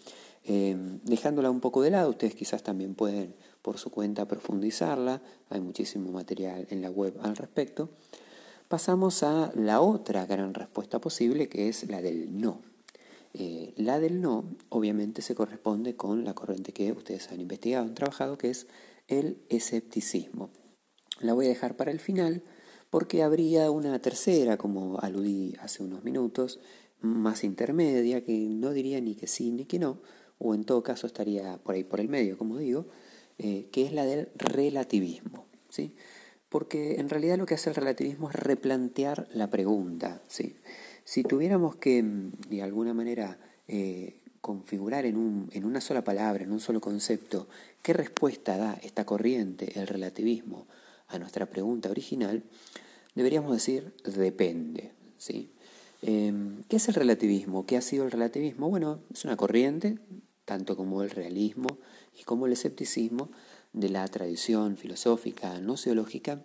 Eh, 0.45 0.77
dejándola 1.03 1.51
un 1.51 1.59
poco 1.59 1.81
de 1.81 1.91
lado, 1.91 2.11
ustedes 2.11 2.35
quizás 2.35 2.63
también 2.63 2.95
pueden 2.95 3.35
por 3.61 3.77
su 3.79 3.91
cuenta 3.91 4.29
profundizarla, 4.29 5.21
hay 5.49 5.59
muchísimo 5.59 6.09
material 6.11 6.67
en 6.69 6.81
la 6.81 6.89
web 6.89 7.17
al 7.21 7.35
respecto. 7.35 7.89
Pasamos 8.71 9.21
a 9.23 9.51
la 9.53 9.81
otra 9.81 10.25
gran 10.25 10.53
respuesta 10.53 11.01
posible, 11.01 11.49
que 11.49 11.67
es 11.67 11.89
la 11.89 12.01
del 12.01 12.39
no. 12.39 12.61
Eh, 13.33 13.73
la 13.75 13.99
del 13.99 14.21
no, 14.21 14.45
obviamente, 14.69 15.21
se 15.21 15.35
corresponde 15.35 15.97
con 15.97 16.23
la 16.23 16.33
corriente 16.33 16.71
que 16.71 16.93
ustedes 16.93 17.29
han 17.33 17.41
investigado, 17.41 17.85
han 17.85 17.95
trabajado, 17.95 18.37
que 18.37 18.49
es 18.49 18.67
el 19.09 19.41
escepticismo. 19.49 20.51
La 21.19 21.33
voy 21.33 21.47
a 21.47 21.49
dejar 21.49 21.75
para 21.75 21.91
el 21.91 21.99
final 21.99 22.43
porque 22.89 23.23
habría 23.23 23.69
una 23.71 23.99
tercera, 23.99 24.55
como 24.55 24.99
aludí 25.01 25.53
hace 25.59 25.83
unos 25.83 26.05
minutos, 26.05 26.61
más 27.01 27.43
intermedia, 27.43 28.23
que 28.23 28.37
no 28.37 28.71
diría 28.71 29.01
ni 29.01 29.15
que 29.15 29.27
sí 29.27 29.51
ni 29.51 29.65
que 29.65 29.79
no, 29.79 29.99
o 30.39 30.55
en 30.55 30.63
todo 30.63 30.81
caso 30.81 31.07
estaría 31.07 31.57
por 31.57 31.75
ahí 31.75 31.83
por 31.83 31.99
el 31.99 32.07
medio, 32.07 32.37
como 32.37 32.57
digo, 32.57 32.85
eh, 33.37 33.67
que 33.69 33.83
es 33.83 33.91
la 33.91 34.05
del 34.05 34.29
relativismo. 34.37 35.45
¿sí? 35.67 35.93
Porque 36.51 36.99
en 36.99 37.07
realidad 37.07 37.37
lo 37.37 37.45
que 37.45 37.53
hace 37.53 37.69
el 37.69 37.77
relativismo 37.77 38.29
es 38.29 38.35
replantear 38.35 39.25
la 39.33 39.49
pregunta. 39.49 40.21
¿sí? 40.27 40.57
Si 41.05 41.23
tuviéramos 41.23 41.77
que, 41.77 42.03
de 42.03 42.61
alguna 42.61 42.93
manera, 42.93 43.39
eh, 43.69 44.19
configurar 44.41 45.05
en, 45.05 45.15
un, 45.15 45.49
en 45.53 45.63
una 45.63 45.79
sola 45.79 46.03
palabra, 46.03 46.43
en 46.43 46.51
un 46.51 46.59
solo 46.59 46.81
concepto, 46.81 47.47
qué 47.81 47.93
respuesta 47.93 48.57
da 48.57 48.77
esta 48.83 49.05
corriente, 49.05 49.79
el 49.79 49.87
relativismo, 49.87 50.67
a 51.07 51.19
nuestra 51.19 51.45
pregunta 51.45 51.89
original, 51.89 52.43
deberíamos 53.15 53.53
decir 53.53 53.93
depende. 54.03 54.91
¿sí? 55.17 55.51
Em, 56.01 56.63
¿Qué 56.67 56.75
es 56.75 56.87
el 56.89 56.95
relativismo? 56.95 57.65
¿Qué 57.65 57.77
ha 57.77 57.81
sido 57.81 58.03
el 58.03 58.11
relativismo? 58.11 58.69
Bueno, 58.69 58.99
es 59.13 59.23
una 59.23 59.37
corriente, 59.37 59.99
tanto 60.43 60.75
como 60.75 61.01
el 61.01 61.11
realismo 61.11 61.67
y 62.19 62.23
como 62.23 62.45
el 62.45 62.51
escepticismo, 62.51 63.29
de 63.73 63.89
la 63.89 64.07
tradición 64.07 64.77
filosófica 64.77 65.59
no 65.59 65.75
teológica. 65.75 66.41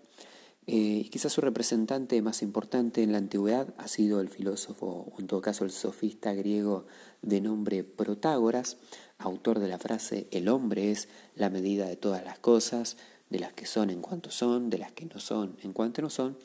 Eh, 0.68 1.08
quizás 1.10 1.32
su 1.32 1.40
representante 1.40 2.20
más 2.22 2.42
importante 2.42 3.02
en 3.02 3.12
la 3.12 3.18
antigüedad 3.18 3.72
ha 3.78 3.86
sido 3.86 4.20
el 4.20 4.28
filósofo, 4.28 5.12
o 5.12 5.20
en 5.20 5.28
todo 5.28 5.40
caso 5.40 5.64
el 5.64 5.70
sofista 5.70 6.34
griego 6.34 6.86
de 7.22 7.40
nombre 7.40 7.84
Protágoras, 7.84 8.76
autor 9.18 9.60
de 9.60 9.68
la 9.68 9.78
frase 9.78 10.26
El 10.32 10.48
hombre 10.48 10.90
es 10.90 11.08
la 11.36 11.50
medida 11.50 11.86
de 11.86 11.96
todas 11.96 12.24
las 12.24 12.38
cosas, 12.38 12.96
de 13.30 13.38
las 13.38 13.52
que 13.52 13.66
son 13.66 13.90
en 13.90 14.00
cuanto 14.00 14.30
son, 14.30 14.70
de 14.70 14.78
las 14.78 14.92
que 14.92 15.06
no 15.06 15.20
son 15.20 15.56
en 15.62 15.72
cuanto 15.72 16.02
no 16.02 16.10
son, 16.10 16.36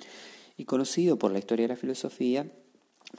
y 0.55 0.65
conocido 0.65 1.17
por 1.17 1.31
la 1.31 1.39
historia 1.39 1.63
de 1.63 1.73
la 1.73 1.79
filosofía 1.79 2.45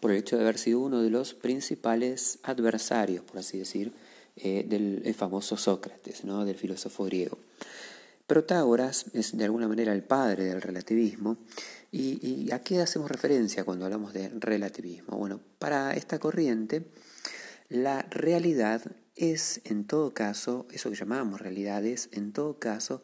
por 0.01 0.11
el 0.11 0.19
hecho 0.19 0.37
de 0.37 0.43
haber 0.43 0.59
sido 0.59 0.81
uno 0.81 1.03
de 1.03 1.11
los 1.11 1.35
principales 1.35 2.39
adversarios, 2.43 3.25
por 3.25 3.39
así 3.39 3.59
decir, 3.59 3.93
eh, 4.37 4.65
del 4.67 5.15
famoso 5.15 5.57
Sócrates, 5.57 6.25
¿no? 6.25 6.45
del 6.45 6.57
filósofo 6.57 7.05
griego. 7.05 7.39
Protágoras 8.27 9.07
es 9.13 9.37
de 9.37 9.45
alguna 9.45 9.69
manera 9.69 9.93
el 9.93 10.03
padre 10.03 10.45
del 10.45 10.63
relativismo. 10.63 11.37
¿Y, 11.91 12.51
a 12.51 12.61
qué 12.61 12.81
hacemos 12.81 13.11
referencia 13.11 13.65
cuando 13.65 13.85
hablamos 13.85 14.15
de 14.15 14.31
relativismo? 14.31 15.19
Bueno, 15.19 15.41
para 15.59 15.93
esta 15.93 16.19
corriente, 16.19 16.87
la 17.69 18.03
realidad 18.11 18.81
es 19.17 19.61
en 19.65 19.85
todo 19.87 20.15
caso, 20.15 20.67
eso 20.73 20.89
que 20.89 20.97
llamamos 20.97 21.43
realidad 21.43 21.85
es 21.85 22.09
en 22.13 22.33
todo 22.33 22.59
caso 22.59 23.03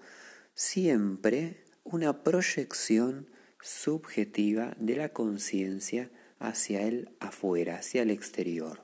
siempre 0.55 1.63
una 1.85 2.23
proyección 2.23 3.29
subjetiva 3.61 4.75
de 4.79 4.97
la 4.97 5.11
conciencia 5.11 6.11
hacia 6.39 6.81
el 6.83 7.11
afuera, 7.21 7.77
hacia 7.81 8.01
el 8.01 8.11
exterior. 8.11 8.81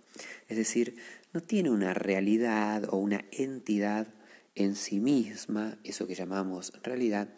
Es 0.49 0.59
decir, 0.59 0.97
no 1.35 1.43
tiene 1.43 1.71
una 1.71 1.93
realidad 1.93 2.85
o 2.91 2.97
una 2.97 3.25
entidad 3.33 4.07
en 4.55 4.77
sí 4.77 5.01
misma, 5.01 5.79
eso 5.83 6.07
que 6.07 6.15
llamamos 6.15 6.73
realidad, 6.85 7.29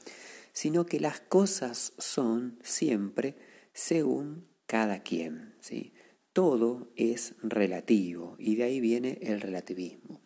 sino 0.53 0.85
que 0.85 1.01
las 1.01 1.21
cosas 1.21 1.95
son 1.97 2.59
siempre 2.63 3.37
según 3.73 4.47
cada 4.67 5.03
quien. 5.03 5.55
¿sí? 5.61 5.95
Todo 6.35 6.93
es 6.95 7.35
relativo 7.43 8.37
y 8.39 8.57
de 8.57 8.65
ahí 8.65 8.81
viene 8.81 9.19
el 9.23 9.41
relativismo. 9.41 10.21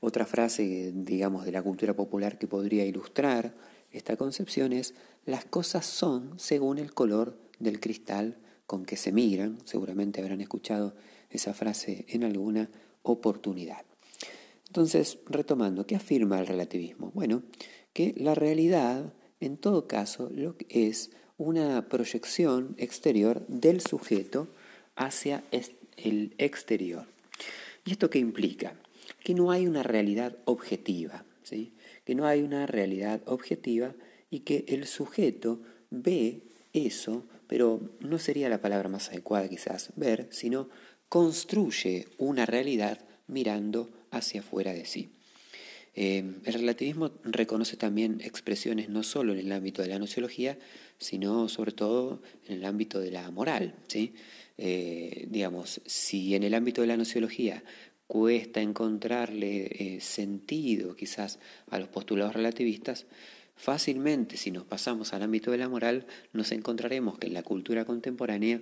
Otra 0.00 0.26
frase, 0.26 0.92
digamos, 0.94 1.46
de 1.46 1.52
la 1.52 1.62
cultura 1.62 1.96
popular 1.96 2.38
que 2.38 2.46
podría 2.46 2.84
ilustrar 2.84 3.56
esta 3.90 4.16
concepción 4.18 4.74
es, 4.74 4.94
las 5.24 5.46
cosas 5.46 5.86
son 5.86 6.38
según 6.38 6.76
el 6.76 6.92
color 6.92 7.38
del 7.58 7.80
cristal 7.80 8.36
con 8.66 8.84
que 8.84 8.98
se 8.98 9.10
miran, 9.10 9.58
seguramente 9.64 10.20
habrán 10.20 10.42
escuchado 10.42 10.94
esa 11.30 11.54
frase 11.54 12.04
en 12.08 12.24
alguna 12.24 12.70
oportunidad. 13.02 13.84
Entonces, 14.66 15.18
retomando, 15.26 15.86
¿qué 15.86 15.96
afirma 15.96 16.38
el 16.38 16.46
relativismo? 16.46 17.10
Bueno, 17.14 17.42
que 17.92 18.14
la 18.16 18.34
realidad, 18.34 19.14
en 19.40 19.56
todo 19.56 19.86
caso, 19.86 20.30
lo 20.30 20.56
es 20.68 21.10
una 21.38 21.88
proyección 21.88 22.74
exterior 22.78 23.46
del 23.48 23.80
sujeto 23.80 24.48
hacia 24.96 25.42
el 25.96 26.34
exterior. 26.38 27.06
¿Y 27.84 27.92
esto 27.92 28.10
qué 28.10 28.18
implica? 28.18 28.74
Que 29.24 29.34
no 29.34 29.50
hay 29.50 29.66
una 29.66 29.82
realidad 29.82 30.36
objetiva, 30.44 31.24
¿sí? 31.42 31.72
que 32.04 32.14
no 32.14 32.26
hay 32.26 32.42
una 32.42 32.66
realidad 32.66 33.22
objetiva 33.26 33.94
y 34.30 34.40
que 34.40 34.64
el 34.68 34.86
sujeto 34.86 35.60
ve 35.90 36.42
eso, 36.72 37.24
pero 37.46 37.80
no 38.00 38.18
sería 38.18 38.48
la 38.48 38.60
palabra 38.60 38.88
más 38.88 39.08
adecuada 39.08 39.48
quizás 39.48 39.92
ver, 39.96 40.28
sino 40.30 40.68
construye 41.08 42.06
una 42.18 42.46
realidad 42.46 43.00
mirando 43.26 43.90
hacia 44.10 44.40
afuera 44.40 44.72
de 44.72 44.84
sí. 44.84 45.10
Eh, 45.94 46.22
el 46.44 46.52
relativismo 46.52 47.10
reconoce 47.24 47.76
también 47.76 48.20
expresiones 48.22 48.88
no 48.88 49.02
solo 49.02 49.32
en 49.32 49.40
el 49.40 49.50
ámbito 49.50 49.82
de 49.82 49.88
la 49.88 49.98
nociología, 49.98 50.58
sino 50.98 51.48
sobre 51.48 51.72
todo 51.72 52.22
en 52.46 52.58
el 52.58 52.64
ámbito 52.64 53.00
de 53.00 53.10
la 53.10 53.30
moral. 53.30 53.74
¿sí? 53.88 54.14
Eh, 54.58 55.26
digamos, 55.28 55.80
si 55.86 56.34
en 56.34 56.44
el 56.44 56.54
ámbito 56.54 56.82
de 56.82 56.86
la 56.88 56.96
nociología 56.96 57.64
cuesta 58.06 58.60
encontrarle 58.60 59.66
eh, 59.96 60.00
sentido 60.00 60.94
quizás 60.94 61.40
a 61.68 61.78
los 61.78 61.88
postulados 61.88 62.34
relativistas, 62.34 63.06
fácilmente 63.56 64.36
si 64.36 64.50
nos 64.50 64.64
pasamos 64.64 65.12
al 65.12 65.22
ámbito 65.22 65.50
de 65.50 65.58
la 65.58 65.68
moral 65.68 66.06
nos 66.32 66.52
encontraremos 66.52 67.18
que 67.18 67.26
en 67.26 67.34
la 67.34 67.42
cultura 67.42 67.84
contemporánea 67.84 68.60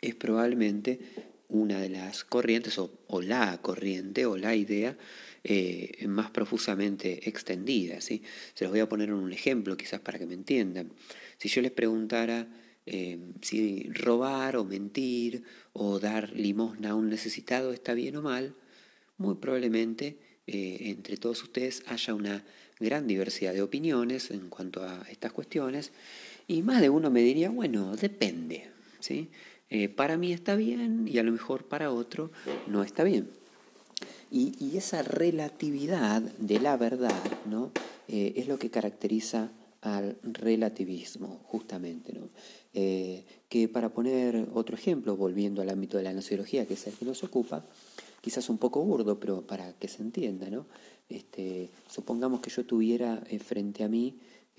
es 0.00 0.14
probablemente 0.14 1.00
una 1.48 1.80
de 1.80 1.88
las 1.88 2.24
corrientes 2.24 2.78
o, 2.78 3.22
la 3.22 3.58
corriente 3.62 4.26
o 4.26 4.36
la 4.36 4.54
idea 4.54 4.96
eh, 5.44 6.06
más 6.06 6.30
profusamente 6.30 7.28
extendida. 7.28 8.00
¿sí? 8.00 8.22
Se 8.54 8.64
los 8.64 8.72
voy 8.72 8.80
a 8.80 8.88
poner 8.88 9.08
en 9.08 9.14
un 9.14 9.32
ejemplo 9.32 9.76
quizás 9.76 10.00
para 10.00 10.18
que 10.18 10.26
me 10.26 10.34
entiendan. 10.34 10.92
Si 11.38 11.48
yo 11.48 11.62
les 11.62 11.72
preguntara 11.72 12.48
eh, 12.90 13.18
si 13.42 13.90
robar 13.92 14.56
o 14.56 14.64
mentir 14.64 15.42
o 15.74 15.98
dar 15.98 16.32
limosna 16.32 16.90
a 16.90 16.94
un 16.94 17.10
necesitado 17.10 17.72
está 17.72 17.92
bien 17.92 18.16
o 18.16 18.22
mal, 18.22 18.54
muy 19.18 19.34
probablemente 19.34 20.16
eh, 20.46 20.78
entre 20.88 21.18
todos 21.18 21.42
ustedes 21.42 21.82
haya 21.86 22.14
una 22.14 22.44
gran 22.80 23.06
diversidad 23.06 23.52
de 23.52 23.60
opiniones 23.60 24.30
en 24.30 24.48
cuanto 24.48 24.84
a 24.84 25.04
estas 25.10 25.32
cuestiones 25.32 25.92
y 26.46 26.62
más 26.62 26.80
de 26.80 26.88
uno 26.88 27.10
me 27.10 27.20
diría, 27.20 27.50
bueno, 27.50 27.94
depende. 27.94 28.70
¿sí? 29.00 29.28
Eh, 29.70 29.88
para 29.88 30.16
mí 30.16 30.32
está 30.32 30.54
bien 30.54 31.06
y 31.06 31.18
a 31.18 31.22
lo 31.22 31.32
mejor 31.32 31.64
para 31.64 31.92
otro 31.92 32.30
no 32.66 32.82
está 32.82 33.04
bien. 33.04 33.28
Y, 34.30 34.76
esa 34.76 35.02
relatividad 35.02 36.20
de 36.20 36.60
la 36.60 36.76
verdad 36.76 37.22
¿no? 37.46 37.72
Eh, 38.06 38.34
es 38.36 38.46
lo 38.46 38.58
que 38.58 38.70
caracteriza 38.70 39.50
al 39.80 40.16
relativismo, 40.22 41.40
justamente. 41.44 42.12
¿no? 42.12 42.28
Eh, 42.74 43.24
que 43.48 43.68
para 43.68 43.88
poner 43.88 44.48
otro 44.54 44.76
ejemplo, 44.76 45.16
volviendo 45.16 45.62
al 45.62 45.70
ámbito 45.70 45.96
de 45.96 46.04
la 46.04 46.12
nociología, 46.12 46.66
que 46.66 46.74
es 46.74 46.86
el 46.86 46.94
que 46.94 47.04
nos 47.04 47.24
ocupa, 47.24 47.64
quizás 48.20 48.48
un 48.48 48.58
poco 48.58 48.82
burdo, 48.82 49.18
pero 49.18 49.42
para 49.42 49.72
que 49.72 49.88
se 49.88 50.02
entienda, 50.02 50.50
¿no? 50.50 50.66
Este, 51.08 51.70
supongamos 51.88 52.40
que 52.40 52.50
yo 52.50 52.66
tuviera 52.66 53.22
frente 53.42 53.82
a 53.82 53.88
mí 53.88 54.14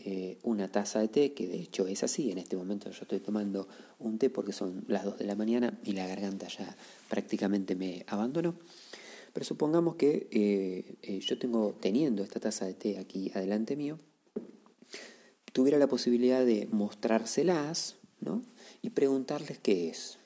eh, 0.05 0.37
una 0.43 0.71
taza 0.71 0.99
de 0.99 1.07
té, 1.07 1.33
que 1.33 1.47
de 1.47 1.57
hecho 1.57 1.87
es 1.87 2.03
así, 2.03 2.31
en 2.31 2.37
este 2.37 2.55
momento 2.55 2.89
yo 2.89 3.01
estoy 3.01 3.19
tomando 3.19 3.67
un 3.99 4.17
té 4.17 4.29
porque 4.29 4.53
son 4.53 4.85
las 4.87 5.03
2 5.03 5.19
de 5.19 5.25
la 5.25 5.35
mañana 5.35 5.77
y 5.83 5.91
la 5.91 6.07
garganta 6.07 6.47
ya 6.47 6.75
prácticamente 7.09 7.75
me 7.75 8.05
abandonó. 8.07 8.55
Pero 9.33 9.45
supongamos 9.45 9.95
que 9.95 10.27
eh, 10.31 10.95
eh, 11.01 11.19
yo 11.19 11.37
tengo, 11.37 11.75
teniendo 11.79 12.23
esta 12.23 12.39
taza 12.39 12.65
de 12.65 12.73
té 12.73 12.97
aquí 12.97 13.31
adelante 13.35 13.75
mío, 13.75 13.99
tuviera 15.53 15.77
la 15.77 15.87
posibilidad 15.87 16.45
de 16.45 16.67
mostrárselas 16.71 17.95
¿no? 18.21 18.41
y 18.81 18.91
preguntarles 18.91 19.59
qué 19.59 19.89
es. 19.89 20.17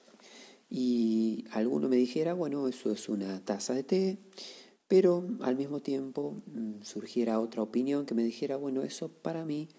Y 0.69 1.45
alguno 1.51 1.89
me 1.89 1.95
dijera, 1.97 2.33
bueno, 2.33 2.67
eso 2.67 2.91
es 2.91 3.09
una 3.09 3.43
taza 3.43 3.73
de 3.73 3.83
té, 3.83 4.17
pero 4.87 5.25
al 5.41 5.55
mismo 5.55 5.79
tiempo 5.79 6.41
mm, 6.45 6.83
surgiera 6.83 7.39
otra 7.39 7.61
opinión 7.61 8.05
que 8.05 8.13
me 8.13 8.23
dijera, 8.23 8.57
bueno, 8.57 8.83
eso 8.83 9.09
para 9.09 9.45
mí 9.45 9.69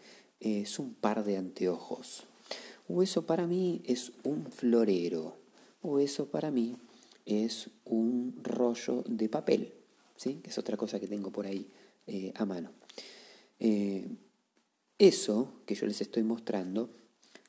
es 0.41 0.79
un 0.79 0.95
par 0.95 1.25
de 1.25 1.37
anteojos, 1.37 2.25
o 2.89 3.03
eso 3.03 3.27
para 3.27 3.47
mí 3.47 3.83
es 3.85 4.13
un 4.25 4.51
florero, 4.51 5.37
o 5.83 5.99
eso 5.99 6.27
para 6.27 6.51
mí 6.51 6.77
es 7.27 7.71
un 7.85 8.39
rollo 8.43 9.03
de 9.07 9.29
papel, 9.29 9.73
¿sí? 10.17 10.41
que 10.43 10.51
es 10.51 10.59
otra 10.59 10.77
cosa 10.77 11.01
que 11.01 11.09
tengo 11.09 11.31
por 11.31 11.47
ahí 11.47 11.67
eh, 12.07 12.33
a 12.37 12.45
mano. 12.45 12.71
Eh, 13.61 14.07
eso 14.99 15.53
que 15.67 15.75
yo 15.75 15.87
les 15.87 16.01
estoy 16.01 16.23
mostrando, 16.23 16.91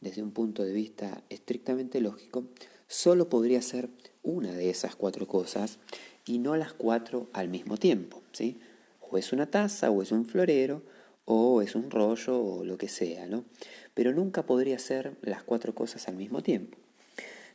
desde 0.01 0.23
un 0.23 0.31
punto 0.31 0.63
de 0.63 0.73
vista 0.73 1.23
estrictamente 1.29 1.99
lógico, 1.99 2.45
solo 2.87 3.29
podría 3.29 3.61
ser 3.61 3.89
una 4.23 4.51
de 4.53 4.69
esas 4.69 4.95
cuatro 4.95 5.27
cosas 5.27 5.79
y 6.25 6.39
no 6.39 6.55
las 6.55 6.73
cuatro 6.73 7.29
al 7.33 7.49
mismo 7.49 7.77
tiempo. 7.77 8.21
¿sí? 8.31 8.59
O 9.01 9.17
es 9.17 9.33
una 9.33 9.45
taza, 9.49 9.91
o 9.91 10.01
es 10.01 10.11
un 10.11 10.25
florero, 10.25 10.81
o 11.25 11.61
es 11.61 11.75
un 11.75 11.89
rollo 11.89 12.39
o 12.39 12.63
lo 12.63 12.77
que 12.77 12.87
sea, 12.87 13.25
¿no? 13.27 13.45
Pero 13.93 14.13
nunca 14.13 14.45
podría 14.45 14.77
ser 14.79 15.15
las 15.21 15.43
cuatro 15.43 15.73
cosas 15.73 16.07
al 16.07 16.15
mismo 16.15 16.43
tiempo. 16.43 16.77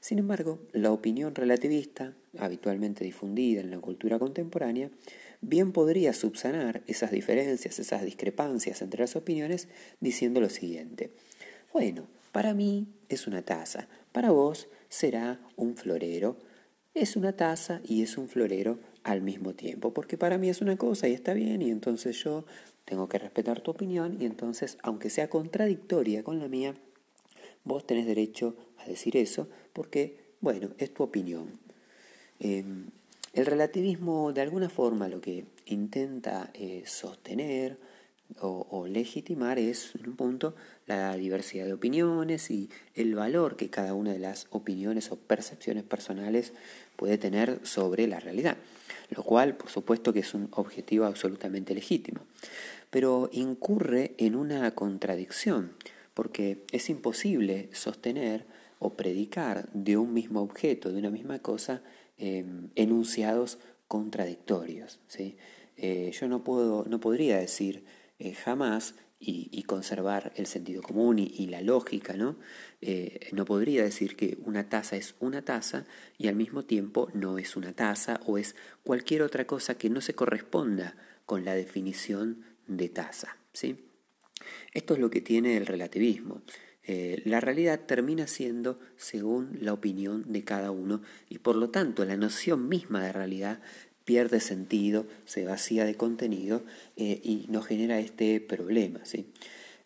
Sin 0.00 0.18
embargo, 0.18 0.58
la 0.72 0.92
opinión 0.92 1.34
relativista, 1.34 2.14
habitualmente 2.38 3.04
difundida 3.04 3.60
en 3.60 3.70
la 3.70 3.78
cultura 3.78 4.18
contemporánea, 4.18 4.90
bien 5.42 5.72
podría 5.72 6.14
subsanar 6.14 6.82
esas 6.86 7.10
diferencias, 7.10 7.78
esas 7.78 8.02
discrepancias 8.02 8.80
entre 8.80 9.00
las 9.00 9.14
opiniones, 9.14 9.68
diciendo 10.00 10.40
lo 10.40 10.48
siguiente. 10.48 11.10
Bueno, 11.72 12.06
para 12.32 12.54
mí 12.54 12.86
es 13.08 13.26
una 13.26 13.42
taza, 13.42 13.88
para 14.12 14.30
vos 14.30 14.68
será 14.88 15.38
un 15.56 15.76
florero. 15.76 16.36
Es 16.94 17.14
una 17.14 17.36
taza 17.36 17.80
y 17.84 18.02
es 18.02 18.18
un 18.18 18.28
florero 18.28 18.78
al 19.04 19.22
mismo 19.22 19.54
tiempo, 19.54 19.94
porque 19.94 20.18
para 20.18 20.38
mí 20.38 20.48
es 20.48 20.60
una 20.60 20.76
cosa 20.76 21.08
y 21.08 21.12
está 21.12 21.34
bien, 21.34 21.62
y 21.62 21.70
entonces 21.70 22.22
yo 22.22 22.44
tengo 22.84 23.08
que 23.08 23.18
respetar 23.18 23.60
tu 23.60 23.70
opinión, 23.70 24.16
y 24.20 24.26
entonces, 24.26 24.76
aunque 24.82 25.08
sea 25.08 25.30
contradictoria 25.30 26.24
con 26.24 26.40
la 26.40 26.48
mía, 26.48 26.74
vos 27.64 27.86
tenés 27.86 28.06
derecho 28.06 28.56
a 28.78 28.86
decir 28.86 29.16
eso, 29.16 29.48
porque, 29.72 30.34
bueno, 30.40 30.70
es 30.78 30.92
tu 30.92 31.04
opinión. 31.04 31.60
Em, 32.40 32.90
el 33.34 33.46
relativismo, 33.46 34.32
de 34.32 34.40
alguna 34.40 34.68
forma, 34.68 35.08
lo 35.08 35.20
que 35.20 35.44
intenta 35.66 36.50
eh, 36.54 36.82
sostener 36.86 37.78
o, 38.40 38.86
legitimar 38.86 39.58
es, 39.58 39.94
en 39.96 40.08
un 40.10 40.16
punto, 40.16 40.54
la 40.86 41.16
diversidad 41.16 41.66
de 41.66 41.72
opiniones 41.72 42.50
y 42.50 42.70
el 42.94 43.14
valor 43.14 43.56
que 43.56 43.70
cada 43.70 43.94
una 43.94 44.12
de 44.12 44.18
las 44.18 44.46
opiniones 44.50 45.10
o 45.12 45.16
percepciones 45.16 45.84
personales 45.84 46.52
puede 46.96 47.18
tener 47.18 47.60
sobre 47.64 48.06
la 48.06 48.20
realidad, 48.20 48.56
lo 49.10 49.22
cual, 49.22 49.56
por 49.56 49.70
supuesto, 49.70 50.12
que 50.12 50.20
es 50.20 50.34
un 50.34 50.48
objetivo 50.52 51.04
absolutamente 51.04 51.74
legítimo, 51.74 52.20
pero 52.90 53.28
incurre 53.32 54.14
en 54.18 54.34
una 54.36 54.70
contradicción, 54.74 55.72
porque 56.14 56.64
es 56.72 56.90
imposible 56.90 57.68
sostener 57.72 58.44
o 58.78 58.94
predicar 58.94 59.68
de 59.72 59.96
un 59.96 60.12
mismo 60.12 60.40
objeto, 60.40 60.90
de 60.90 60.98
una 60.98 61.10
misma 61.10 61.38
cosa, 61.38 61.82
em, 62.18 62.70
enunciados 62.74 63.58
contradictorios. 63.86 64.98
¿sí? 65.06 65.36
Eh, 65.76 66.10
yo 66.12 66.28
no, 66.28 66.44
puedo, 66.44 66.84
no 66.88 67.00
podría 67.00 67.38
decir 67.38 67.84
eh, 68.20 68.34
jamás 68.34 68.94
y, 69.18 69.62
conservar 69.64 70.32
el 70.36 70.46
sentido 70.46 70.82
común 70.82 71.18
y, 71.18 71.46
la 71.46 71.60
lógica, 71.60 72.14
¿no? 72.14 72.36
Eh, 72.80 73.28
no 73.32 73.44
podría 73.44 73.84
decir 73.84 74.16
que 74.16 74.38
una 74.44 74.68
taza 74.68 74.96
es 74.96 75.14
una 75.20 75.42
taza 75.42 75.86
y 76.16 76.28
al 76.28 76.36
mismo 76.36 76.64
tiempo 76.64 77.08
no 77.12 77.38
es 77.38 77.54
una 77.56 77.72
taza 77.72 78.20
o 78.26 78.38
es 78.38 78.56
cualquier 78.82 79.22
otra 79.22 79.46
cosa 79.46 79.76
que 79.76 79.90
no 79.90 80.00
se 80.00 80.14
corresponda 80.14 80.96
con 81.26 81.44
la 81.44 81.54
definición 81.54 82.44
de 82.66 82.88
taza, 82.88 83.36
¿sí? 83.52 83.86
Esto 84.72 84.94
es 84.94 85.00
lo 85.00 85.10
que 85.10 85.20
tiene 85.20 85.56
el 85.56 85.66
relativismo. 85.66 86.42
Eh, 86.82 87.22
la 87.24 87.40
realidad 87.40 87.80
termina 87.86 88.26
siendo 88.26 88.80
según 88.96 89.58
la 89.60 89.72
opinión 89.72 90.32
de 90.32 90.44
cada 90.44 90.70
uno 90.70 91.02
y 91.28 91.38
por 91.38 91.56
lo 91.56 91.70
tanto 91.70 92.04
la 92.04 92.16
noción 92.16 92.68
misma 92.68 93.02
de 93.02 93.12
realidad 93.12 93.60
pierde 94.10 94.40
sentido, 94.40 95.06
se 95.24 95.44
vacía 95.44 95.84
de 95.84 95.94
contenido 95.94 96.64
eh, 96.96 97.20
y 97.22 97.46
nos 97.48 97.64
genera 97.64 98.00
este 98.00 98.40
problema. 98.40 98.98
¿sí? 99.04 99.28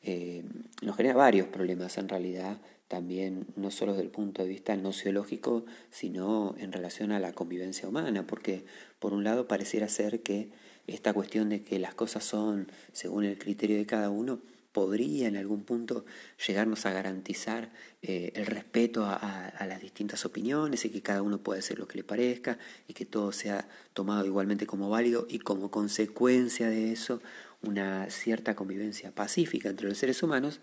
Eh, 0.02 0.44
nos 0.80 0.96
genera 0.96 1.14
varios 1.14 1.48
problemas 1.48 1.98
en 1.98 2.08
realidad, 2.08 2.56
también 2.88 3.44
no 3.54 3.70
solo 3.70 3.92
desde 3.92 4.04
el 4.04 4.10
punto 4.10 4.42
de 4.42 4.48
vista 4.48 4.74
nociológico, 4.76 5.66
sino 5.90 6.54
en 6.56 6.72
relación 6.72 7.12
a 7.12 7.20
la 7.20 7.34
convivencia 7.34 7.86
humana, 7.86 8.26
porque 8.26 8.64
por 8.98 9.12
un 9.12 9.24
lado 9.24 9.46
pareciera 9.46 9.88
ser 9.88 10.22
que 10.22 10.48
esta 10.86 11.12
cuestión 11.12 11.50
de 11.50 11.60
que 11.60 11.78
las 11.78 11.92
cosas 11.92 12.24
son 12.24 12.68
según 12.94 13.24
el 13.24 13.36
criterio 13.36 13.76
de 13.76 13.84
cada 13.84 14.08
uno, 14.08 14.40
podría 14.74 15.28
en 15.28 15.36
algún 15.36 15.62
punto 15.62 16.04
llegarnos 16.46 16.84
a 16.84 16.90
garantizar 16.90 17.70
eh, 18.02 18.32
el 18.34 18.44
respeto 18.44 19.06
a, 19.06 19.54
las 19.66 19.80
distintas 19.80 20.26
opiniones 20.26 20.84
y 20.84 20.90
que 20.90 21.00
cada 21.00 21.22
uno 21.22 21.38
pueda 21.38 21.60
hacer 21.60 21.78
lo 21.78 21.86
que 21.86 21.98
le 21.98 22.04
parezca 22.04 22.58
y 22.88 22.92
que 22.92 23.06
todo 23.06 23.30
sea 23.30 23.68
tomado 23.94 24.26
igualmente 24.26 24.66
como 24.66 24.90
válido 24.90 25.26
y 25.30 25.38
como 25.38 25.70
consecuencia 25.70 26.68
de 26.68 26.92
eso 26.92 27.22
una 27.62 28.10
cierta 28.10 28.56
convivencia 28.56 29.12
pacífica 29.12 29.70
entre 29.70 29.88
los 29.88 29.96
seres 29.96 30.22
humanos, 30.24 30.60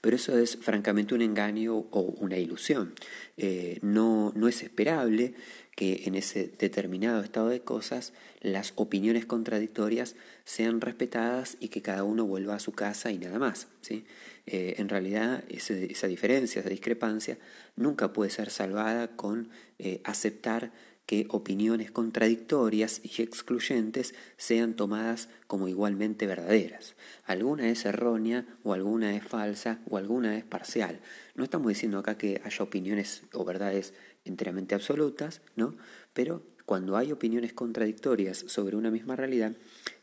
pero 0.00 0.14
eso 0.14 0.38
es 0.38 0.56
francamente 0.56 1.14
un 1.14 1.20
engaño 1.20 1.76
o 1.76 2.00
una 2.20 2.38
ilusión. 2.38 2.94
Eh, 3.36 3.78
no, 3.82 4.32
no 4.36 4.46
es 4.46 4.62
esperable 4.62 5.34
que 5.78 6.02
en 6.06 6.16
ese 6.16 6.50
determinado 6.58 7.22
estado 7.22 7.50
de 7.50 7.60
cosas 7.60 8.12
las 8.40 8.72
opiniones 8.74 9.26
contradictorias 9.26 10.16
sean 10.44 10.80
respetadas 10.80 11.56
y 11.60 11.68
que 11.68 11.82
cada 11.82 12.02
uno 12.02 12.26
vuelva 12.26 12.56
a 12.56 12.58
su 12.58 12.72
casa 12.72 13.12
y 13.12 13.18
nada 13.18 13.38
más. 13.38 13.68
¿sí? 13.80 14.04
Eh, 14.46 14.74
en 14.78 14.88
realidad 14.88 15.44
esa 15.48 16.08
diferencia, 16.08 16.62
esa 16.62 16.68
discrepancia, 16.68 17.38
nunca 17.76 18.12
puede 18.12 18.32
ser 18.32 18.50
salvada 18.50 19.14
con 19.14 19.50
eh, 19.78 20.00
aceptar 20.02 20.72
que 21.06 21.26
opiniones 21.30 21.90
contradictorias 21.90 23.00
y 23.02 23.22
excluyentes 23.22 24.14
sean 24.36 24.74
tomadas 24.74 25.30
como 25.46 25.68
igualmente 25.68 26.26
verdaderas. 26.26 26.96
Alguna 27.24 27.70
es 27.70 27.86
errónea 27.86 28.44
o 28.62 28.74
alguna 28.74 29.16
es 29.16 29.24
falsa 29.24 29.78
o 29.88 29.96
alguna 29.96 30.36
es 30.36 30.44
parcial. 30.44 31.00
No 31.34 31.44
estamos 31.44 31.68
diciendo 31.68 31.98
acá 31.98 32.18
que 32.18 32.42
haya 32.44 32.62
opiniones 32.62 33.22
o 33.32 33.44
verdades 33.46 33.94
enteramente 34.28 34.74
absolutas, 34.74 35.40
¿no? 35.56 35.74
Pero 36.12 36.42
cuando 36.64 36.96
hay 36.96 37.12
opiniones 37.12 37.52
contradictorias 37.54 38.44
sobre 38.46 38.76
una 38.76 38.90
misma 38.90 39.16
realidad, 39.16 39.54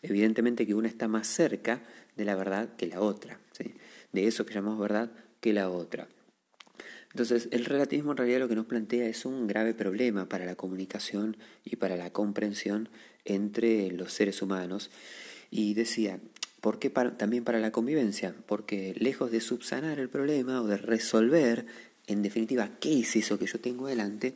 evidentemente 0.02 0.66
que 0.66 0.74
una 0.74 0.88
está 0.88 1.08
más 1.08 1.28
cerca 1.28 1.84
de 2.16 2.26
la 2.26 2.36
verdad 2.36 2.76
que 2.76 2.88
la 2.88 3.02
otra, 3.02 3.40
¿sí? 3.52 3.76
de 4.12 4.28
eso 4.28 4.46
que 4.46 4.54
llamamos 4.54 4.80
verdad 4.80 5.12
que 5.42 5.54
la 5.54 5.70
otra. 5.70 6.08
Entonces, 7.12 7.48
el 7.52 7.64
relativismo 7.64 8.12
en 8.12 8.18
realidad 8.18 8.40
lo 8.40 8.50
que 8.50 8.56
nos 8.56 8.66
plantea 8.66 9.08
es 9.08 9.26
un 9.26 9.48
grave 9.48 9.74
problema 9.74 10.28
para 10.28 10.44
la 10.44 10.56
comunicación 10.56 11.38
y 11.64 11.78
para 11.78 11.96
la 11.96 12.12
comprensión 12.12 12.90
entre 13.24 13.90
los 13.92 14.12
seres 14.12 14.42
humanos. 14.42 14.92
Y 15.50 15.76
decía, 15.76 16.20
¿por 16.60 16.80
qué 16.80 16.90
también 16.90 17.46
para 17.46 17.60
la 17.60 17.72
convivencia? 17.72 18.36
Porque 18.48 18.94
lejos 18.98 19.32
de 19.32 19.40
subsanar 19.40 20.00
el 20.00 20.10
problema 20.10 20.62
o 20.62 20.68
de 20.68 20.78
resolver 20.78 21.68
en 22.08 22.22
definitiva, 22.22 22.70
¿qué 22.80 23.00
es 23.00 23.16
eso 23.16 23.40
que 23.40 23.48
yo 23.48 23.60
tengo 23.60 23.88
delante? 23.88 24.36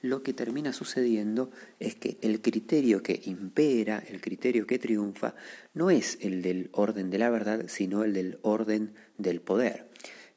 Lo 0.00 0.22
que 0.22 0.32
termina 0.32 0.72
sucediendo 0.72 1.50
es 1.80 1.94
que 1.94 2.18
el 2.22 2.40
criterio 2.40 3.02
que 3.02 3.20
impera, 3.24 4.02
el 4.08 4.20
criterio 4.20 4.66
que 4.66 4.78
triunfa, 4.78 5.34
no 5.74 5.90
es 5.90 6.18
el 6.20 6.42
del 6.42 6.70
orden 6.72 7.10
de 7.10 7.18
la 7.18 7.30
verdad, 7.30 7.64
sino 7.68 8.04
el 8.04 8.12
del 8.12 8.38
orden 8.42 8.94
del 9.16 9.40
poder. 9.40 9.88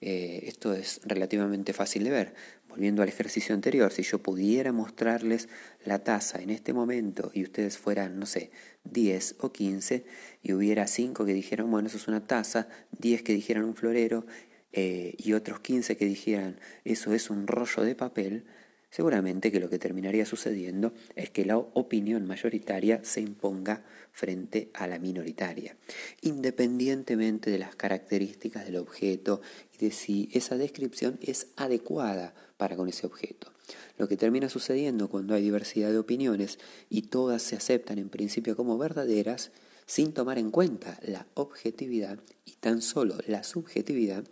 Eh, 0.01 0.45
esto 0.47 0.73
es 0.73 1.01
relativamente 1.05 1.73
fácil 1.73 2.03
de 2.03 2.09
ver. 2.09 2.33
Volviendo 2.67 3.03
al 3.03 3.09
ejercicio 3.09 3.53
anterior, 3.53 3.91
si 3.91 4.01
yo 4.01 4.19
pudiera 4.19 4.71
mostrarles 4.71 5.49
la 5.85 5.99
taza 5.99 6.41
en 6.41 6.49
este 6.49 6.73
momento 6.73 7.29
y 7.33 7.43
ustedes 7.43 7.77
fueran, 7.77 8.17
no 8.17 8.25
sé, 8.25 8.49
10 8.85 9.35
o 9.39 9.51
15 9.51 10.05
y 10.41 10.53
hubiera 10.53 10.87
5 10.87 11.25
que 11.25 11.33
dijeran, 11.33 11.69
bueno, 11.69 11.89
eso 11.89 11.97
es 11.97 12.07
una 12.07 12.25
taza, 12.25 12.69
10 12.97 13.23
que 13.23 13.33
dijeran 13.33 13.65
un 13.65 13.75
florero 13.75 14.25
eh, 14.73 15.15
y 15.17 15.33
otros 15.33 15.59
15 15.59 15.97
que 15.97 16.05
dijeran 16.05 16.59
eso 16.85 17.13
es 17.13 17.29
un 17.29 17.47
rollo 17.47 17.83
de 17.83 17.95
papel, 17.95 18.45
seguramente 18.89 19.51
que 19.51 19.59
lo 19.59 19.69
que 19.69 19.79
terminaría 19.79 20.25
sucediendo 20.25 20.93
es 21.15 21.29
que 21.29 21.45
la 21.45 21.57
opinión 21.57 22.27
mayoritaria 22.27 23.03
se 23.03 23.21
imponga 23.21 23.83
frente 24.11 24.69
a 24.73 24.87
la 24.87 24.99
minoritaria, 24.99 25.75
independientemente 26.21 27.49
de 27.49 27.59
las 27.59 27.75
características 27.75 28.65
del 28.65 28.77
objeto 28.77 29.41
y 29.73 29.85
de 29.85 29.91
si 29.91 30.29
esa 30.33 30.57
descripción 30.57 31.17
es 31.21 31.47
adecuada 31.55 32.33
para 32.57 32.75
con 32.75 32.89
ese 32.89 33.07
objeto. 33.07 33.51
Lo 33.97 34.07
que 34.07 34.17
termina 34.17 34.49
sucediendo 34.49 35.09
cuando 35.09 35.33
hay 35.33 35.41
diversidad 35.41 35.91
de 35.91 35.99
opiniones 35.99 36.59
y 36.89 37.03
todas 37.03 37.41
se 37.41 37.55
aceptan 37.55 37.97
en 37.97 38.09
principio 38.09 38.55
como 38.55 38.77
verdaderas, 38.77 39.51
sin 39.85 40.13
tomar 40.13 40.37
en 40.37 40.51
cuenta 40.51 40.99
la 41.01 41.27
objetividad 41.33 42.19
y 42.45 42.53
tan 42.53 42.81
solo 42.81 43.17
la 43.27 43.43
subjetividad, 43.43 44.25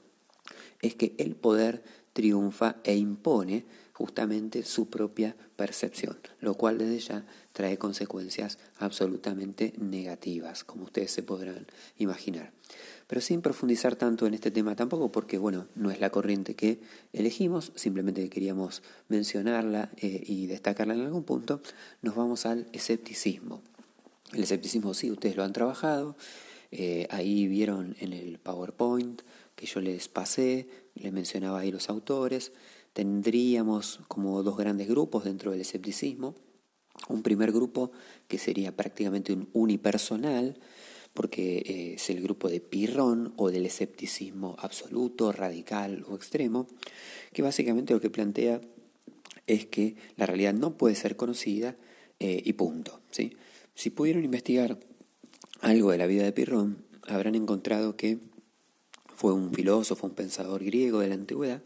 es 0.82 0.96
que 0.96 1.14
el 1.18 1.36
poder 1.36 1.84
triunfa 2.14 2.78
e 2.84 2.96
impone 2.96 3.66
justamente 3.94 4.64
su 4.64 4.88
propia 4.88 5.36
percepción, 5.58 6.18
lo 6.40 6.54
cual 6.54 6.78
desde 6.78 7.00
ya 7.00 7.26
trae 7.52 7.78
consecuencias 7.78 8.58
absolutamente 8.78 9.74
negativas, 9.78 10.64
como 10.64 10.86
ustedes 10.86 11.12
se 11.12 11.22
podrán 11.22 11.68
imaginar. 11.98 12.54
Pero 13.08 13.20
sin 13.20 13.42
profundizar 13.42 13.98
tanto 13.98 14.26
en 14.26 14.34
este 14.34 14.52
tema 14.52 14.76
tampoco, 14.76 15.12
porque 15.12 15.38
bueno, 15.38 15.68
no 15.76 15.92
es 15.92 16.00
la 16.00 16.12
corriente 16.12 16.56
que 16.56 16.80
elegimos, 17.12 17.74
simplemente 17.76 18.30
queríamos 18.30 18.84
mencionarla 19.10 19.90
eh, 19.98 20.24
y 20.26 20.48
destacarla 20.48 20.94
en 20.94 21.02
algún 21.02 21.24
punto, 21.24 21.62
nos 22.02 22.16
vamos 22.16 22.46
al 22.46 22.68
escepticismo. 22.72 23.62
El 24.32 24.44
escepticismo 24.44 24.94
sí, 24.94 25.12
ustedes 25.12 25.36
lo 25.36 25.44
han 25.44 25.52
trabajado, 25.52 26.16
eh, 26.72 27.08
ahí 27.10 27.48
vieron 27.48 27.96
en 28.00 28.14
el 28.14 28.38
PowerPoint 28.38 29.24
que 29.60 29.66
yo 29.66 29.82
les 29.82 30.08
pasé, 30.08 30.70
les 30.96 31.12
mencionaba 31.12 31.60
ahí 31.60 31.70
los 31.70 31.90
autores, 31.90 32.54
tendríamos 32.94 34.00
como 34.08 34.42
dos 34.42 34.58
grandes 34.58 34.88
grupos 34.88 35.26
dentro 35.26 35.52
del 35.52 35.60
escepticismo. 35.60 36.34
Un 37.10 37.24
primer 37.24 37.52
grupo 37.52 37.92
que 38.30 38.38
sería 38.38 38.76
prácticamente 38.76 39.34
un 39.34 39.50
unipersonal, 39.52 40.58
porque 41.14 41.58
eh, 41.58 41.94
es 41.96 42.10
el 42.10 42.22
grupo 42.22 42.48
de 42.48 42.62
Pirrón 42.62 43.34
o 43.36 43.52
del 43.52 43.66
escepticismo 43.66 44.56
absoluto, 44.60 45.34
radical 45.34 46.06
o 46.08 46.16
extremo, 46.16 46.68
que 47.34 47.42
básicamente 47.42 47.94
lo 47.94 48.00
que 48.00 48.10
plantea 48.10 48.62
es 49.46 49.66
que 49.66 49.98
la 50.16 50.26
realidad 50.26 50.54
no 50.54 50.78
puede 50.78 50.96
ser 50.96 51.18
conocida 51.18 51.76
eh, 52.20 52.42
y 52.46 52.54
punto. 52.54 53.02
¿sí? 53.12 53.36
Si 53.76 53.90
pudieron 53.90 54.24
investigar 54.24 54.80
algo 55.60 55.92
de 55.92 55.98
la 55.98 56.06
vida 56.06 56.24
de 56.24 56.32
Pirrón, 56.32 56.86
habrán 57.08 57.36
encontrado 57.36 57.98
que 57.98 58.20
fue 59.20 59.34
un 59.34 59.54
filósofo, 59.54 60.08
un 60.08 60.14
pensador 60.14 60.64
griego 60.64 61.00
de 61.00 61.10
la 61.10 61.16
antigüedad, 61.16 61.62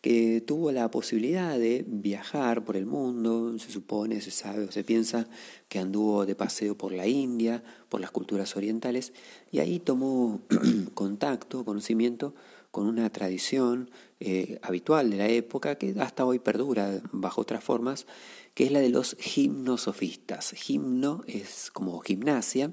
que 0.00 0.42
tuvo 0.44 0.72
la 0.72 0.90
posibilidad 0.90 1.56
de 1.56 1.84
viajar 1.86 2.64
por 2.64 2.76
el 2.76 2.84
mundo, 2.84 3.56
se 3.60 3.70
supone, 3.70 4.20
se 4.20 4.32
sabe 4.32 4.64
o 4.64 4.72
se 4.72 4.82
piensa 4.82 5.28
que 5.68 5.78
anduvo 5.78 6.26
de 6.26 6.34
paseo 6.34 6.76
por 6.76 6.90
la 6.90 7.06
India, 7.06 7.62
por 7.88 8.00
las 8.00 8.10
culturas 8.10 8.56
orientales, 8.56 9.12
y 9.52 9.60
ahí 9.60 9.78
tomó 9.78 10.40
contacto, 10.94 11.64
conocimiento 11.64 12.34
con 12.72 12.88
una 12.88 13.08
tradición 13.10 13.88
eh, 14.18 14.58
habitual 14.60 15.10
de 15.10 15.16
la 15.16 15.28
época 15.28 15.76
que 15.76 15.94
hasta 16.00 16.24
hoy 16.24 16.40
perdura 16.40 17.00
bajo 17.12 17.40
otras 17.40 17.62
formas, 17.62 18.06
que 18.54 18.64
es 18.64 18.72
la 18.72 18.80
de 18.80 18.88
los 18.88 19.16
gimnosofistas. 19.20 20.50
Gimno 20.56 21.22
es 21.28 21.70
como 21.72 22.00
gimnasia 22.00 22.72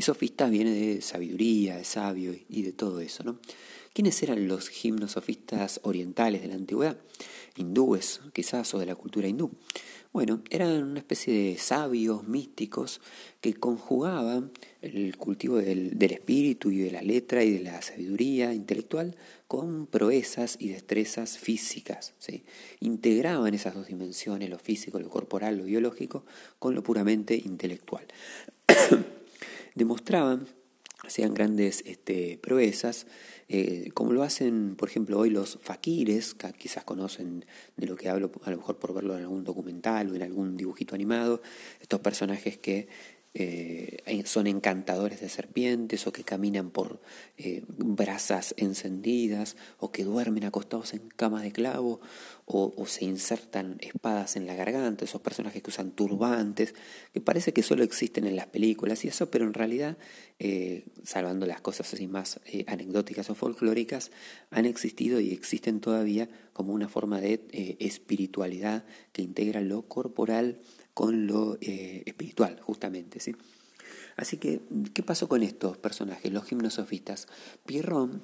y 0.00 0.02
sofista 0.02 0.48
viene 0.48 0.70
de 0.70 1.02
sabiduría, 1.02 1.76
de 1.76 1.84
sabio 1.84 2.34
y 2.48 2.62
de 2.62 2.72
todo 2.72 3.00
eso, 3.00 3.22
¿no? 3.22 3.38
¿Quiénes 3.92 4.22
eran 4.22 4.48
los 4.48 4.70
gimnosofistas 4.70 5.78
orientales 5.82 6.40
de 6.40 6.48
la 6.48 6.54
antigüedad? 6.54 6.96
Hindúes, 7.54 8.22
quizás, 8.32 8.72
o 8.72 8.78
de 8.78 8.86
la 8.86 8.94
cultura 8.94 9.28
hindú. 9.28 9.50
Bueno, 10.10 10.42
eran 10.48 10.82
una 10.84 11.00
especie 11.00 11.34
de 11.34 11.58
sabios 11.58 12.26
místicos 12.26 13.02
que 13.42 13.52
conjugaban 13.52 14.52
el 14.80 15.18
cultivo 15.18 15.58
del, 15.58 15.94
espíritu 16.00 16.70
y 16.70 16.78
de 16.78 16.92
la 16.92 17.02
letra 17.02 17.44
y 17.44 17.50
de 17.50 17.60
la 17.60 17.82
sabiduría 17.82 18.54
intelectual 18.54 19.16
con 19.48 19.86
proezas 19.86 20.56
y 20.58 20.70
destrezas 20.70 21.36
físicas. 21.36 22.14
Integraban 22.80 23.52
esas 23.52 23.74
dos 23.74 23.88
dimensiones, 23.88 24.48
lo 24.48 24.58
físico, 24.58 24.98
lo 24.98 25.10
corporal, 25.10 25.58
lo 25.58 25.64
biológico, 25.64 26.24
con 26.58 26.74
lo 26.74 26.82
puramente 26.82 27.36
intelectual. 27.36 28.06
Demostraban, 29.74 30.46
hacían 31.06 31.34
grandes 31.34 31.82
este, 31.86 32.38
proezas, 32.42 33.06
eh, 33.48 33.90
como 33.94 34.12
lo 34.12 34.22
hacen, 34.22 34.76
por 34.76 34.88
ejemplo, 34.88 35.18
hoy 35.18 35.30
los 35.30 35.58
faquires, 35.62 36.34
que 36.34 36.52
quizás 36.52 36.84
conocen 36.84 37.44
de 37.76 37.86
lo 37.86 37.96
que 37.96 38.08
hablo, 38.08 38.30
a 38.44 38.50
lo 38.50 38.58
mejor 38.58 38.78
por 38.78 38.94
verlo 38.94 39.16
en 39.16 39.22
algún 39.22 39.44
documental 39.44 40.10
o 40.10 40.14
en 40.14 40.22
algún 40.22 40.56
dibujito 40.56 40.94
animado, 40.94 41.42
estos 41.80 42.00
personajes 42.00 42.58
que 42.58 42.88
eh, 43.32 44.24
son 44.26 44.48
encantadores 44.48 45.20
de 45.20 45.28
serpientes 45.28 46.04
o 46.08 46.12
que 46.12 46.24
caminan 46.24 46.70
por 46.70 47.00
eh, 47.38 47.62
brasas 47.68 48.54
encendidas 48.56 49.56
o 49.78 49.92
que 49.92 50.02
duermen 50.02 50.42
acostados 50.42 50.94
en 50.94 51.08
camas 51.10 51.44
de 51.44 51.52
clavo 51.52 52.00
o, 52.44 52.84
se 52.86 53.04
insertan 53.04 53.76
espadas 53.78 54.34
en 54.34 54.48
la 54.48 54.56
garganta, 54.56 55.04
esos 55.04 55.20
personajes 55.20 55.62
que 55.62 55.70
usan 55.70 55.92
turbantes, 55.92 56.74
que 57.12 57.20
parece 57.20 57.52
que 57.52 57.62
solo 57.62 57.84
existen 57.84 58.26
en 58.26 58.34
las 58.34 58.46
películas 58.46 59.04
y 59.04 59.08
eso, 59.08 59.30
pero 59.30 59.44
en 59.44 59.54
realidad, 59.54 59.96
eh, 60.40 60.84
salvando 61.04 61.46
las 61.46 61.60
cosas 61.60 61.94
así 61.94 62.08
más 62.08 62.40
anecdóticas 62.66 63.30
o 63.30 63.36
folclóricas, 63.36 64.10
han 64.50 64.66
existido 64.66 65.20
y 65.20 65.30
existen 65.30 65.78
todavía 65.78 66.28
como 66.52 66.72
una 66.72 66.88
forma 66.88 67.20
de 67.20 67.76
espiritualidad 67.78 68.84
que 69.12 69.22
integra 69.22 69.60
lo 69.60 69.82
corporal 69.82 70.58
con 71.00 71.26
lo 71.26 71.56
eh, 71.62 72.02
espiritual, 72.04 72.60
justamente. 72.60 73.20
¿sí? 73.20 73.34
Así 74.16 74.36
que, 74.36 74.60
¿qué 74.92 75.02
pasó 75.02 75.30
con 75.30 75.42
estos 75.42 75.78
personajes, 75.78 76.30
los 76.30 76.44
gimnosofistas? 76.44 77.26
Pierrón, 77.64 78.20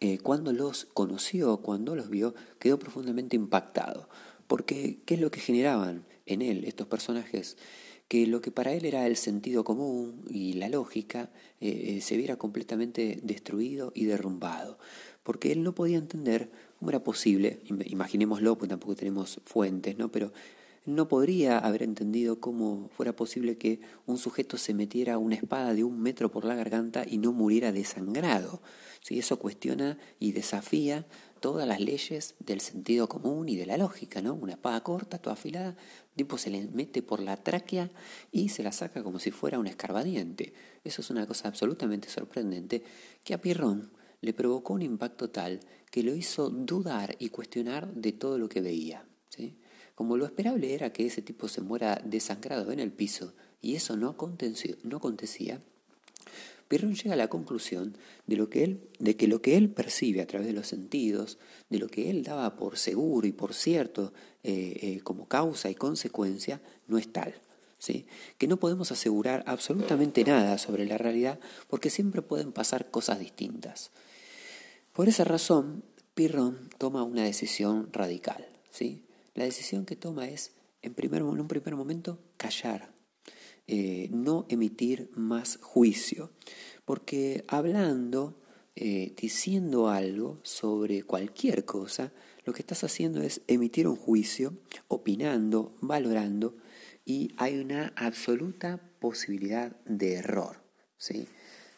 eh, 0.00 0.18
cuando 0.18 0.52
los 0.52 0.86
conoció, 0.92 1.58
cuando 1.58 1.94
los 1.94 2.10
vio, 2.10 2.34
quedó 2.58 2.80
profundamente 2.80 3.36
impactado. 3.36 4.08
Porque, 4.48 4.98
¿qué 5.06 5.14
es 5.14 5.20
lo 5.20 5.30
que 5.30 5.38
generaban 5.38 6.04
en 6.26 6.42
él 6.42 6.64
estos 6.64 6.88
personajes? 6.88 7.56
Que 8.08 8.26
lo 8.26 8.40
que 8.40 8.50
para 8.50 8.72
él 8.72 8.86
era 8.86 9.06
el 9.06 9.16
sentido 9.16 9.62
común 9.62 10.24
y 10.28 10.54
la 10.54 10.68
lógica 10.68 11.30
eh, 11.60 12.00
se 12.02 12.16
viera 12.16 12.34
completamente 12.34 13.20
destruido 13.22 13.92
y 13.94 14.06
derrumbado. 14.06 14.80
Porque 15.22 15.52
él 15.52 15.62
no 15.62 15.76
podía 15.76 15.98
entender 15.98 16.50
cómo 16.80 16.90
era 16.90 17.04
posible, 17.04 17.60
imaginémoslo, 17.86 18.58
porque 18.58 18.70
tampoco 18.70 18.96
tenemos 18.96 19.40
fuentes, 19.44 19.96
¿no? 19.96 20.10
Pero 20.10 20.32
no 20.86 21.08
podría 21.08 21.58
haber 21.58 21.82
entendido 21.82 22.40
cómo 22.40 22.90
fuera 22.96 23.16
posible 23.16 23.56
que 23.56 23.80
un 24.06 24.18
sujeto 24.18 24.58
se 24.58 24.74
metiera 24.74 25.18
una 25.18 25.34
espada 25.34 25.72
de 25.72 25.84
un 25.84 26.00
metro 26.00 26.30
por 26.30 26.44
la 26.44 26.54
garganta 26.54 27.04
y 27.08 27.18
no 27.18 27.32
muriera 27.32 27.72
desangrado. 27.72 28.60
Si 29.00 29.18
Eso 29.18 29.38
cuestiona 29.38 29.98
y 30.18 30.32
desafía 30.32 31.06
todas 31.40 31.66
las 31.68 31.80
leyes 31.80 32.34
del 32.38 32.60
sentido 32.60 33.08
común 33.08 33.48
y 33.48 33.56
de 33.56 33.66
la 33.66 33.76
lógica, 33.76 34.22
¿no? 34.22 34.34
Una 34.34 34.52
espada 34.52 34.82
corta, 34.82 35.18
toda 35.18 35.34
afilada, 35.34 35.76
tipo 36.16 36.38
se 36.38 36.50
le 36.50 36.66
mete 36.68 37.02
por 37.02 37.20
la 37.20 37.36
tráquea 37.36 37.90
y 38.32 38.48
se 38.48 38.62
la 38.62 38.72
saca 38.72 39.02
como 39.02 39.18
si 39.18 39.30
fuera 39.30 39.58
un 39.58 39.66
escarbadiente. 39.66 40.54
Eso 40.84 41.02
es 41.02 41.10
una 41.10 41.26
cosa 41.26 41.48
absolutamente 41.48 42.08
sorprendente 42.08 42.82
que 43.24 43.34
a 43.34 43.40
Pirrón 43.40 43.90
le 44.20 44.32
provocó 44.32 44.72
un 44.72 44.82
impacto 44.82 45.28
tal 45.30 45.60
que 45.90 46.02
lo 46.02 46.14
hizo 46.14 46.48
dudar 46.48 47.14
y 47.18 47.28
cuestionar 47.28 47.92
de 47.92 48.12
todo 48.12 48.38
lo 48.38 48.48
que 48.48 48.62
veía. 48.62 49.06
¿sí? 49.28 49.58
Como 49.94 50.16
lo 50.16 50.26
esperable 50.26 50.74
era 50.74 50.92
que 50.92 51.06
ese 51.06 51.22
tipo 51.22 51.48
se 51.48 51.60
muera 51.60 52.00
desangrado 52.04 52.72
en 52.72 52.80
el 52.80 52.92
piso, 52.92 53.34
y 53.60 53.76
eso 53.76 53.96
no, 53.96 54.10
acontecía, 54.10 55.60
Pirrón 56.68 56.94
llega 56.94 57.14
a 57.14 57.16
la 57.16 57.28
conclusión 57.28 57.96
de, 58.26 58.36
lo 58.36 58.48
que 58.50 58.64
él, 58.64 58.88
de 58.98 59.16
que 59.16 59.28
lo 59.28 59.40
que 59.40 59.56
él 59.56 59.70
percibe 59.70 60.22
a 60.22 60.26
través 60.26 60.46
de 60.46 60.54
los 60.54 60.66
sentidos, 60.66 61.38
de 61.68 61.78
lo 61.78 61.88
que 61.88 62.10
él 62.10 62.22
daba 62.22 62.56
por 62.56 62.78
seguro 62.78 63.26
y 63.26 63.32
por 63.32 63.54
cierto 63.54 64.12
eh, 64.42 64.78
eh, 64.82 65.00
como 65.02 65.28
causa 65.28 65.70
y 65.70 65.74
consecuencia, 65.74 66.60
no 66.88 66.98
es 66.98 67.12
tal. 67.12 67.34
¿sí? 67.78 68.06
Que 68.38 68.48
no 68.48 68.58
podemos 68.58 68.92
asegurar 68.92 69.44
absolutamente 69.46 70.24
nada 70.24 70.58
sobre 70.58 70.86
la 70.86 70.98
realidad 70.98 71.38
porque 71.68 71.90
siempre 71.90 72.22
pueden 72.22 72.52
pasar 72.52 72.90
cosas 72.90 73.18
distintas. 73.18 73.90
Por 74.92 75.08
esa 75.08 75.24
razón, 75.24 75.84
Pirrón 76.14 76.70
toma 76.78 77.02
una 77.02 77.24
decisión 77.24 77.90
radical. 77.92 78.46
¿sí? 78.70 79.04
La 79.34 79.44
decisión 79.44 79.84
que 79.84 79.96
toma 79.96 80.28
es, 80.28 80.52
en, 80.82 80.94
primer, 80.94 81.22
en 81.22 81.40
un 81.40 81.48
primer 81.48 81.74
momento, 81.74 82.20
callar, 82.36 82.94
eh, 83.66 84.08
no 84.12 84.46
emitir 84.48 85.10
más 85.16 85.58
juicio, 85.60 86.30
porque 86.84 87.44
hablando, 87.48 88.40
eh, 88.76 89.14
diciendo 89.16 89.88
algo 89.88 90.40
sobre 90.42 91.02
cualquier 91.02 91.64
cosa, 91.64 92.12
lo 92.44 92.52
que 92.52 92.62
estás 92.62 92.84
haciendo 92.84 93.22
es 93.22 93.40
emitir 93.46 93.88
un 93.88 93.96
juicio, 93.96 94.58
opinando, 94.88 95.76
valorando, 95.80 96.56
y 97.04 97.32
hay 97.36 97.58
una 97.58 97.92
absoluta 97.96 98.80
posibilidad 99.00 99.76
de 99.84 100.14
error. 100.14 100.62
¿sí? 100.96 101.26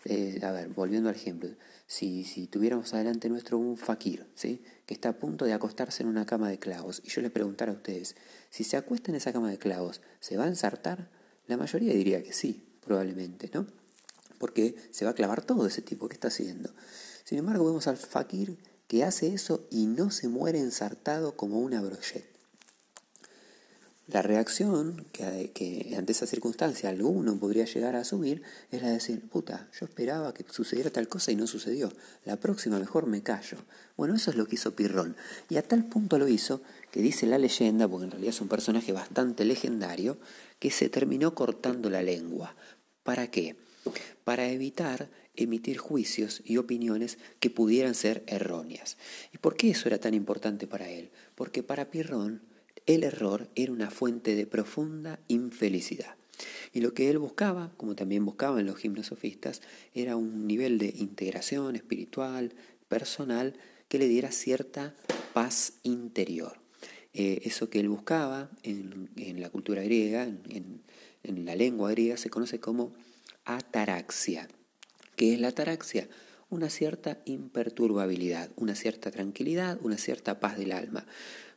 Eh, 0.04 0.40
a 0.42 0.52
ver, 0.52 0.68
volviendo 0.68 1.08
al 1.08 1.16
ejemplo, 1.16 1.50
si, 1.86 2.24
si 2.24 2.46
tuviéramos 2.46 2.94
adelante 2.94 3.28
nuestro 3.28 3.58
un 3.58 3.76
fakir, 3.76 4.26
¿sí? 4.34 4.62
Que 4.86 4.94
está 4.94 5.10
a 5.10 5.18
punto 5.18 5.44
de 5.44 5.52
acostarse 5.52 6.02
en 6.02 6.08
una 6.08 6.26
cama 6.26 6.48
de 6.48 6.58
clavos, 6.58 7.02
y 7.04 7.08
yo 7.08 7.20
le 7.20 7.30
preguntara 7.30 7.72
a 7.72 7.74
ustedes, 7.74 8.16
si 8.50 8.64
se 8.64 8.76
acuesta 8.76 9.10
en 9.10 9.16
esa 9.16 9.32
cama 9.32 9.50
de 9.50 9.58
clavos, 9.58 10.00
¿se 10.20 10.36
va 10.36 10.44
a 10.44 10.48
ensartar? 10.48 11.08
La 11.48 11.56
mayoría 11.56 11.92
diría 11.92 12.22
que 12.22 12.32
sí, 12.32 12.64
probablemente, 12.84 13.50
¿no? 13.52 13.66
Porque 14.38 14.76
se 14.92 15.04
va 15.04 15.10
a 15.10 15.14
clavar 15.14 15.44
todo 15.44 15.66
ese 15.66 15.82
tipo 15.82 16.08
que 16.08 16.14
está 16.14 16.28
haciendo. 16.28 16.70
Sin 17.24 17.38
embargo, 17.38 17.66
vemos 17.66 17.88
al 17.88 17.96
fakir 17.96 18.58
que 18.86 19.02
hace 19.02 19.34
eso 19.34 19.66
y 19.70 19.86
no 19.86 20.10
se 20.10 20.28
muere 20.28 20.60
ensartado 20.60 21.36
como 21.36 21.58
una 21.60 21.80
brochette. 21.80 22.35
La 24.08 24.22
reacción 24.22 25.04
que, 25.10 25.92
ante 25.98 26.12
esa 26.12 26.28
circunstancia 26.28 26.88
alguno 26.88 27.40
podría 27.40 27.64
llegar 27.64 27.96
a 27.96 28.00
asumir 28.00 28.40
es 28.70 28.80
la 28.80 28.88
de 28.88 28.94
decir, 28.94 29.28
puta, 29.28 29.68
yo 29.78 29.86
esperaba 29.86 30.32
que 30.32 30.44
sucediera 30.48 30.90
tal 30.90 31.08
cosa 31.08 31.32
y 31.32 31.36
no 31.36 31.48
sucedió. 31.48 31.92
La 32.24 32.36
próxima 32.36 32.78
mejor 32.78 33.06
me 33.06 33.24
callo. 33.24 33.58
Bueno, 33.96 34.14
eso 34.14 34.30
es 34.30 34.36
lo 34.36 34.46
que 34.46 34.54
hizo 34.54 34.76
Pirrón. 34.76 35.16
Y 35.48 35.56
a 35.56 35.62
tal 35.62 35.86
punto 35.86 36.20
lo 36.20 36.28
hizo 36.28 36.62
que 36.92 37.02
dice 37.02 37.26
la 37.26 37.38
leyenda, 37.38 37.88
porque 37.88 38.04
en 38.04 38.12
realidad 38.12 38.34
es 38.34 38.40
un 38.40 38.46
personaje 38.46 38.92
bastante 38.92 39.44
legendario, 39.44 40.18
que 40.60 40.70
se 40.70 40.88
terminó 40.88 41.34
cortando 41.34 41.90
la 41.90 42.02
lengua. 42.02 42.54
¿Para 43.02 43.28
qué? 43.28 43.56
Para 44.22 44.46
evitar 44.48 45.10
emitir 45.34 45.78
juicios 45.78 46.42
y 46.44 46.58
opiniones 46.58 47.18
que 47.40 47.50
pudieran 47.50 47.96
ser 47.96 48.22
erróneas. 48.28 48.98
¿Y 49.34 49.38
por 49.38 49.56
qué 49.56 49.70
eso 49.70 49.88
era 49.88 49.98
tan 49.98 50.14
importante 50.14 50.68
para 50.68 50.88
él? 50.88 51.10
Porque 51.34 51.64
para 51.64 51.90
Pirrón 51.90 52.42
el 52.86 53.04
error 53.04 53.48
era 53.54 53.72
una 53.72 53.90
fuente 53.90 54.34
de 54.34 54.46
profunda 54.46 55.20
infelicidad. 55.28 56.16
Y 56.72 56.80
lo 56.80 56.94
que 56.94 57.10
él 57.10 57.18
buscaba, 57.18 57.72
como 57.76 57.94
también 57.96 58.24
buscaban 58.24 58.66
los 58.66 58.76
gimnosofistas, 58.76 59.62
era 59.94 60.16
un 60.16 60.46
nivel 60.46 60.78
de 60.78 60.92
integración 60.96 61.76
espiritual, 61.76 62.54
personal, 62.88 63.54
que 63.88 63.98
le 63.98 64.08
diera 64.08 64.30
cierta 64.30 64.94
paz 65.32 65.74
interior. 65.82 66.60
Eh, 67.14 67.40
eso 67.44 67.70
que 67.70 67.80
él 67.80 67.88
buscaba 67.88 68.50
en, 68.62 69.08
la 69.40 69.48
cultura 69.48 69.82
griega, 69.82 70.24
en, 70.24 70.82
la 71.44 71.56
lengua 71.56 71.90
griega, 71.90 72.16
se 72.16 72.30
conoce 72.30 72.60
como 72.60 72.92
ataraxia. 73.44 74.48
¿Qué 75.16 75.32
es 75.32 75.40
la 75.40 75.48
ataraxia? 75.48 76.08
Una 76.50 76.68
cierta 76.68 77.22
imperturbabilidad, 77.24 78.50
una 78.56 78.74
cierta 78.74 79.10
tranquilidad, 79.10 79.78
una 79.82 79.96
cierta 79.96 80.40
paz 80.40 80.58
del 80.58 80.72
alma. 80.72 81.06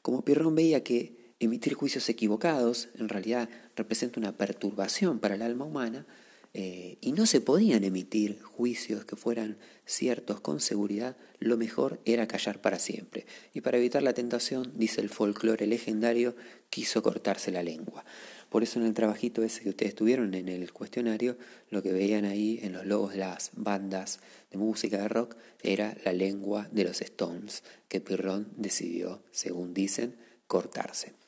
Como 0.01 0.23
Pirrón 0.23 0.55
veía 0.55 0.83
que 0.83 1.18
emitir 1.39 1.73
juicios 1.73 2.09
equivocados 2.09 2.89
en 2.97 3.09
realidad 3.09 3.49
representa 3.75 4.19
una 4.19 4.37
perturbación 4.37 5.19
para 5.19 5.35
el 5.35 5.41
alma 5.41 5.65
humana, 5.65 6.05
eh, 6.53 6.97
y 6.99 7.11
no 7.11 7.27
se 7.27 7.41
podían 7.41 7.83
emitir 7.83 8.41
juicios 8.41 9.05
que 9.05 9.15
fueran 9.15 9.57
ciertos 9.85 10.41
con 10.41 10.59
seguridad, 10.59 11.15
lo 11.39 11.57
mejor 11.57 11.99
era 12.05 12.27
callar 12.27 12.59
para 12.59 12.79
siempre. 12.79 13.27
Y 13.53 13.61
para 13.61 13.77
evitar 13.77 14.01
la 14.01 14.13
tentación, 14.13 14.73
dice 14.75 14.99
el 15.01 15.09
folclore 15.09 15.67
legendario, 15.67 16.35
quiso 16.71 17.03
cortarse 17.03 17.51
la 17.51 17.61
lengua. 17.61 18.03
Por 18.49 18.63
eso 18.63 18.79
en 18.79 18.87
el 18.87 18.95
trabajito 18.95 19.43
ese 19.43 19.61
que 19.61 19.69
ustedes 19.69 19.93
tuvieron 19.93 20.33
en 20.33 20.49
el 20.49 20.73
cuestionario, 20.73 21.37
lo 21.69 21.83
que 21.83 21.91
veían 21.91 22.25
ahí 22.25 22.59
en 22.63 22.73
los 22.73 22.85
logos 22.85 23.13
de 23.13 23.19
las 23.19 23.51
bandas 23.53 24.19
de 24.49 24.57
música 24.57 24.97
de 24.97 25.07
rock 25.07 25.35
era 25.61 25.95
la 26.03 26.13
lengua 26.13 26.67
de 26.71 26.83
los 26.83 26.99
Stones, 27.01 27.63
que 27.87 28.01
Pirrón 28.01 28.51
decidió, 28.57 29.21
según 29.31 29.75
dicen, 29.75 30.17
cortarse. 30.47 31.18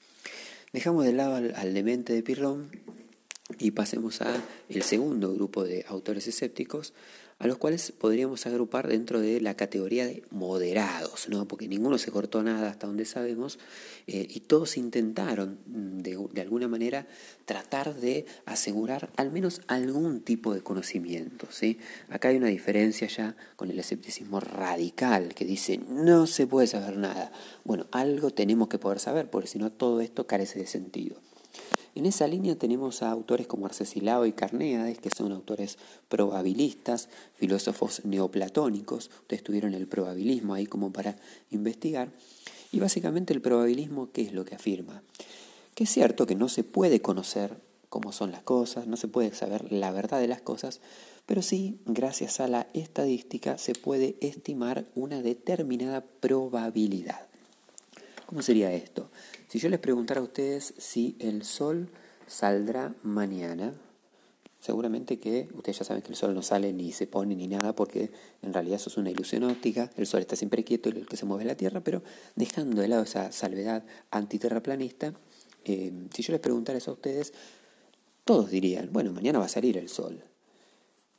Dejamos 0.74 1.04
de 1.04 1.12
lado 1.12 1.36
al, 1.36 1.74
demente 1.74 2.14
de 2.14 2.24
Pirrón 2.24 2.72
y 3.60 3.72
pasemos 3.72 4.22
a 4.22 4.42
el 4.70 4.84
segundo 4.84 5.34
grupo 5.34 5.66
de 5.66 5.84
autores 5.90 6.28
escépticos, 6.28 6.94
a 7.42 7.48
los 7.48 7.58
cuales 7.58 7.92
podríamos 7.92 8.46
agrupar 8.46 8.88
dentro 8.88 9.20
de 9.20 9.42
la 9.42 9.56
categoría 9.56 10.06
de 10.06 10.24
moderados, 10.30 11.28
¿no? 11.28 11.48
porque 11.48 11.68
ninguno 11.68 11.98
se 11.98 12.12
cortó 12.12 12.44
nada 12.44 12.70
hasta 12.70 12.86
donde 12.86 13.04
sabemos, 13.04 13.58
eh, 14.06 14.28
y 14.30 14.42
todos 14.42 14.78
intentaron 14.78 15.58
mm, 15.66 16.02
de, 16.02 16.20
de, 16.34 16.42
alguna 16.42 16.68
manera 16.68 17.08
tratar 17.46 17.96
de 17.96 18.28
asegurar 18.46 19.10
al 19.16 19.32
menos 19.32 19.62
algún 19.66 20.22
tipo 20.22 20.54
de 20.54 20.62
conocimiento. 20.62 21.48
¿sí? 21.50 21.80
Acá 22.10 22.28
hay 22.28 22.38
una 22.38 22.48
diferencia 22.48 23.08
ya 23.08 23.36
con 23.56 23.72
el 23.72 23.80
escepticismo 23.80 24.40
radical, 24.40 25.34
que 25.34 25.44
dice 25.44 25.80
no 25.90 26.28
se 26.28 26.46
puede 26.46 26.68
saber 26.68 26.98
nada. 26.98 27.32
Bueno, 27.64 27.88
algo 27.92 28.30
tenemos 28.30 28.68
que 28.68 28.78
poder 28.78 29.00
saber, 29.00 29.32
porque 29.32 29.48
si 29.48 29.58
no 29.58 29.72
todo 29.72 30.02
esto 30.02 30.28
carece 30.28 30.60
de 30.60 30.68
sentido. 30.68 31.16
En 31.94 32.06
esa 32.06 32.28
línea 32.28 32.56
tenemos 32.56 33.04
a 33.04 33.12
autores 33.12 33.48
como 33.48 33.66
Arcesilao 33.66 34.26
y 34.26 34.32
Carneades, 34.32 35.00
que 35.00 35.10
son 35.10 35.32
autores 35.32 35.78
probabilistas, 36.08 37.10
filósofos 37.36 38.06
neoplatónicos. 38.06 39.10
Ustedes 39.22 39.44
tuvieron 39.44 39.74
el 39.74 39.88
probabilismo 39.88 40.54
ahí 40.54 40.68
como 40.68 40.94
para 40.94 41.18
investigar. 41.50 42.10
Y 42.72 42.80
básicamente 42.80 43.34
el 43.34 43.42
probabilismo, 43.42 44.10
¿qué 44.14 44.22
es 44.22 44.34
lo 44.34 44.46
que 44.46 44.56
afirma? 44.56 45.04
Que 45.76 45.84
es 45.84 45.90
cierto 45.90 46.26
que 46.26 46.36
no 46.36 46.48
se 46.48 46.64
puede 46.64 47.02
conocer 47.02 47.58
cómo 47.90 48.14
son 48.14 48.32
las 48.32 48.44
cosas, 48.44 48.88
no 48.88 48.96
se 48.96 49.10
puede 49.10 49.34
saber 49.34 49.70
la 49.70 49.92
verdad 49.92 50.22
de 50.22 50.30
las 50.30 50.42
cosas, 50.42 50.80
pero 51.26 51.42
sí, 51.42 51.82
gracias 51.86 52.40
a 52.40 52.48
la 52.48 52.68
estadística, 52.74 53.58
se 53.58 53.74
puede 53.74 54.16
estimar 54.22 54.86
una 54.96 55.22
determinada 55.22 56.02
probabilidad. 56.22 57.31
¿Cómo 58.32 58.42
sería 58.42 58.72
esto? 58.72 59.10
Si 59.50 59.60
yo 59.60 59.68
les 59.68 59.82
preguntara 59.82 60.22
a 60.22 60.24
ustedes 60.24 60.74
si 60.78 61.18
el 61.20 61.44
sol 61.44 61.90
saldrá 62.28 62.96
mañana, 63.04 63.74
seguramente 64.62 65.20
que 65.20 65.50
ustedes 65.54 65.80
ya 65.80 65.84
saben 65.84 66.02
que 66.02 66.12
el 66.12 66.16
sol 66.16 66.34
no 66.34 66.42
sale 66.42 66.72
ni 66.72 66.94
se 66.94 67.08
pone 67.08 67.36
ni 67.36 67.50
nada 67.50 67.76
porque 67.76 68.10
en 68.42 68.54
realidad 68.54 68.78
eso 68.78 68.90
es 68.90 68.96
una 68.96 69.12
ilusión 69.12 69.44
óptica, 69.44 69.92
el 69.98 70.08
sol 70.08 70.22
está 70.22 70.38
siempre 70.38 70.64
quieto 70.64 70.88
y 70.88 70.94
el 71.00 71.08
que 71.08 71.18
se 71.18 71.26
mueve 71.26 71.44
la 71.44 71.56
Tierra, 71.56 71.82
pero 71.82 72.04
dejando 72.38 72.82
de 72.82 72.88
lado 72.88 73.04
esa 73.04 73.34
salvedad 73.34 73.84
antiterraplanista, 74.12 75.14
eh, 75.66 75.92
si 76.14 76.24
yo 76.24 76.32
les 76.32 76.40
preguntara 76.40 76.78
eso 76.78 76.92
a 76.92 76.94
ustedes, 76.94 77.34
todos 78.24 78.50
dirían, 78.50 78.94
bueno, 78.94 79.12
mañana 79.12 79.40
va 79.40 79.46
a 79.48 79.50
salir 79.50 79.78
el 79.78 79.90
sol. 79.90 80.24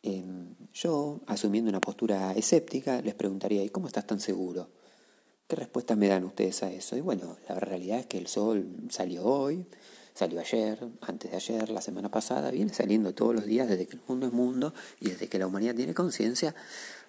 Eh, 0.03 0.25
yo, 0.73 1.21
asumiendo 1.27 1.69
una 1.69 1.83
postura 1.83 2.33
escéptica, 2.33 3.03
les 3.03 3.15
preguntaría, 3.15 3.63
¿y 3.63 3.69
cómo 3.69 3.87
estás 3.87 4.07
tan 4.07 4.19
seguro? 4.19 4.71
¿Qué 5.53 5.57
respuestas 5.57 5.99
me 5.99 6.09
dan 6.09 6.25
ustedes 6.25 6.63
a 6.63 6.73
eso? 6.73 6.97
Y 6.97 7.03
bueno, 7.03 7.37
la 7.47 7.57
realidad 7.57 7.99
es 7.99 8.07
que 8.07 8.17
el 8.17 8.27
sol 8.27 8.67
salió 8.89 9.27
hoy, 9.27 9.67
salió 10.15 10.41
ayer, 10.41 10.79
antes 11.03 11.31
de 11.31 11.37
ayer, 11.37 11.69
la 11.69 11.83
semana 11.83 12.11
pasada, 12.11 12.51
viene 12.51 12.73
saliendo 12.73 13.13
todos 13.13 13.35
los 13.35 13.45
días 13.45 13.69
desde 13.69 13.87
que 13.87 13.97
el 13.97 14.03
mundo 14.09 14.29
es 14.29 14.33
mundo 14.33 14.73
y 14.99 15.11
desde 15.11 15.29
que 15.29 15.39
la 15.39 15.47
humanidad 15.47 15.75
tiene 15.75 15.93
conciencia. 15.93 16.55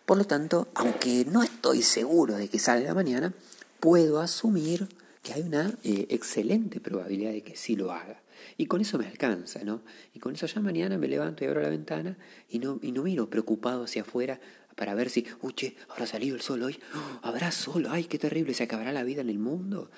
Por 0.05 0.17
lo 0.17 0.25
tanto, 0.25 0.67
aunque 0.75 1.23
no 1.23 1.41
estoy 1.41 1.83
seguro 1.83 2.35
de 2.35 2.49
que 2.49 2.59
salga 2.59 2.93
mañana, 2.93 3.33
puedo 3.79 4.19
asumir 4.19 4.89
que 5.21 5.31
hay 5.31 5.43
una 5.43 5.73
eh, 5.85 6.07
excelente 6.09 6.81
probabilidad 6.81 7.31
de 7.31 7.43
que 7.43 7.55
sí 7.55 7.77
lo 7.77 7.93
haga. 7.93 8.21
Y 8.57 8.65
con 8.65 8.81
eso 8.81 8.97
me 8.97 9.07
alcanza, 9.07 9.63
¿no? 9.63 9.83
Y 10.13 10.19
con 10.19 10.35
eso 10.35 10.47
ya 10.47 10.59
mañana 10.59 10.97
me 10.97 11.07
levanto 11.07 11.45
y 11.45 11.47
abro 11.47 11.61
la 11.61 11.69
ventana 11.69 12.17
y 12.49 12.59
no, 12.59 12.77
y 12.81 12.91
no 12.91 13.03
miro 13.03 13.29
preocupado 13.29 13.85
hacia 13.85 14.01
afuera 14.01 14.41
para 14.75 14.95
ver 14.95 15.09
si, 15.09 15.25
uche, 15.41 15.75
habrá 15.89 16.05
salido 16.05 16.35
el 16.35 16.41
sol 16.41 16.63
hoy, 16.63 16.79
habrá 17.21 17.51
sol, 17.51 17.87
ay, 17.89 18.05
qué 18.05 18.17
terrible, 18.17 18.53
se 18.53 18.63
acabará 18.63 18.91
la 18.91 19.03
vida 19.03 19.21
en 19.21 19.29
el 19.29 19.39
mundo. 19.39 19.89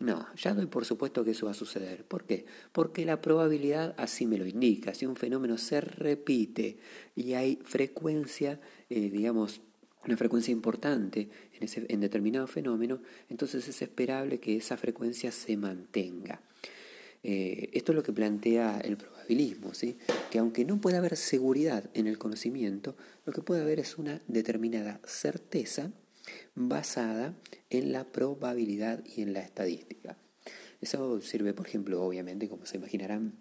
No, 0.00 0.26
ya 0.36 0.52
doy 0.54 0.66
por 0.66 0.84
supuesto 0.84 1.24
que 1.24 1.30
eso 1.30 1.46
va 1.46 1.52
a 1.52 1.54
suceder. 1.54 2.04
¿Por 2.04 2.24
qué? 2.24 2.46
Porque 2.72 3.06
la 3.06 3.20
probabilidad 3.20 3.94
así 3.96 4.26
me 4.26 4.38
lo 4.38 4.46
indica. 4.46 4.92
Si 4.92 5.06
un 5.06 5.16
fenómeno 5.16 5.56
se 5.56 5.80
repite 5.80 6.78
y 7.14 7.34
hay 7.34 7.60
frecuencia, 7.64 8.60
eh, 8.90 9.08
digamos, 9.10 9.60
una 10.04 10.16
frecuencia 10.16 10.52
importante 10.52 11.30
en, 11.54 11.62
ese, 11.62 11.86
en 11.88 12.00
determinado 12.00 12.46
fenómeno, 12.46 13.00
entonces 13.30 13.66
es 13.68 13.80
esperable 13.80 14.40
que 14.40 14.56
esa 14.56 14.76
frecuencia 14.76 15.30
se 15.30 15.56
mantenga. 15.56 16.42
Eh, 17.24 17.70
esto 17.72 17.92
es 17.92 17.96
lo 17.96 18.02
que 18.02 18.12
plantea 18.12 18.80
el 18.84 18.98
probabilismo, 18.98 19.72
¿sí? 19.72 19.96
que 20.30 20.38
aunque 20.38 20.66
no 20.66 20.78
pueda 20.80 20.98
haber 20.98 21.16
seguridad 21.16 21.90
en 21.94 22.06
el 22.06 22.18
conocimiento, 22.18 22.96
lo 23.24 23.32
que 23.32 23.40
puede 23.40 23.62
haber 23.62 23.80
es 23.80 23.96
una 23.96 24.20
determinada 24.28 25.00
certeza 25.06 25.90
basada 26.54 27.34
en 27.70 27.92
la 27.92 28.04
probabilidad 28.04 29.02
y 29.16 29.22
en 29.22 29.32
la 29.32 29.40
estadística. 29.40 30.18
Eso 30.82 31.20
sirve, 31.22 31.54
por 31.54 31.66
ejemplo, 31.66 32.02
obviamente, 32.02 32.48
como 32.48 32.66
se 32.66 32.76
imaginarán, 32.76 33.38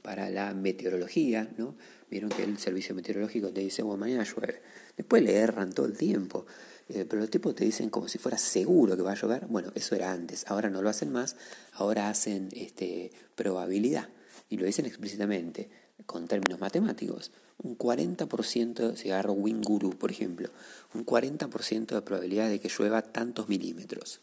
para 0.00 0.30
la 0.30 0.54
meteorología, 0.54 1.52
¿no? 1.58 1.76
Vieron 2.10 2.30
que 2.30 2.42
el 2.42 2.58
servicio 2.58 2.94
meteorológico 2.94 3.50
te 3.50 3.60
dice, 3.60 3.82
bueno, 3.82 3.98
mañana 4.00 4.24
llueve. 4.24 4.62
Después 4.96 5.22
le 5.22 5.36
erran 5.36 5.72
todo 5.72 5.84
el 5.84 5.96
tiempo. 5.96 6.46
Eh, 6.92 7.06
pero 7.08 7.20
los 7.20 7.30
tipos 7.30 7.54
te 7.54 7.64
dicen 7.64 7.88
como 7.88 8.08
si 8.08 8.18
fuera 8.18 8.36
seguro 8.36 8.96
que 8.96 9.02
va 9.02 9.12
a 9.12 9.14
llover. 9.14 9.46
Bueno, 9.46 9.70
eso 9.74 9.94
era 9.94 10.12
antes, 10.12 10.44
ahora 10.48 10.70
no 10.70 10.82
lo 10.82 10.88
hacen 10.88 11.12
más, 11.12 11.36
ahora 11.72 12.08
hacen 12.08 12.48
este, 12.52 13.12
probabilidad 13.36 14.08
y 14.48 14.56
lo 14.56 14.66
dicen 14.66 14.86
explícitamente 14.86 15.70
con 16.06 16.26
términos 16.26 16.58
matemáticos. 16.58 17.30
Un 17.62 17.76
40%, 17.78 18.96
si 18.96 19.10
agarro 19.10 19.34
Winguru, 19.34 19.90
por 19.90 20.10
ejemplo, 20.10 20.48
un 20.94 21.04
40% 21.06 21.86
de 21.86 22.02
probabilidad 22.02 22.48
de 22.48 22.58
que 22.58 22.70
llueva 22.70 23.02
tantos 23.02 23.48
milímetros. 23.48 24.20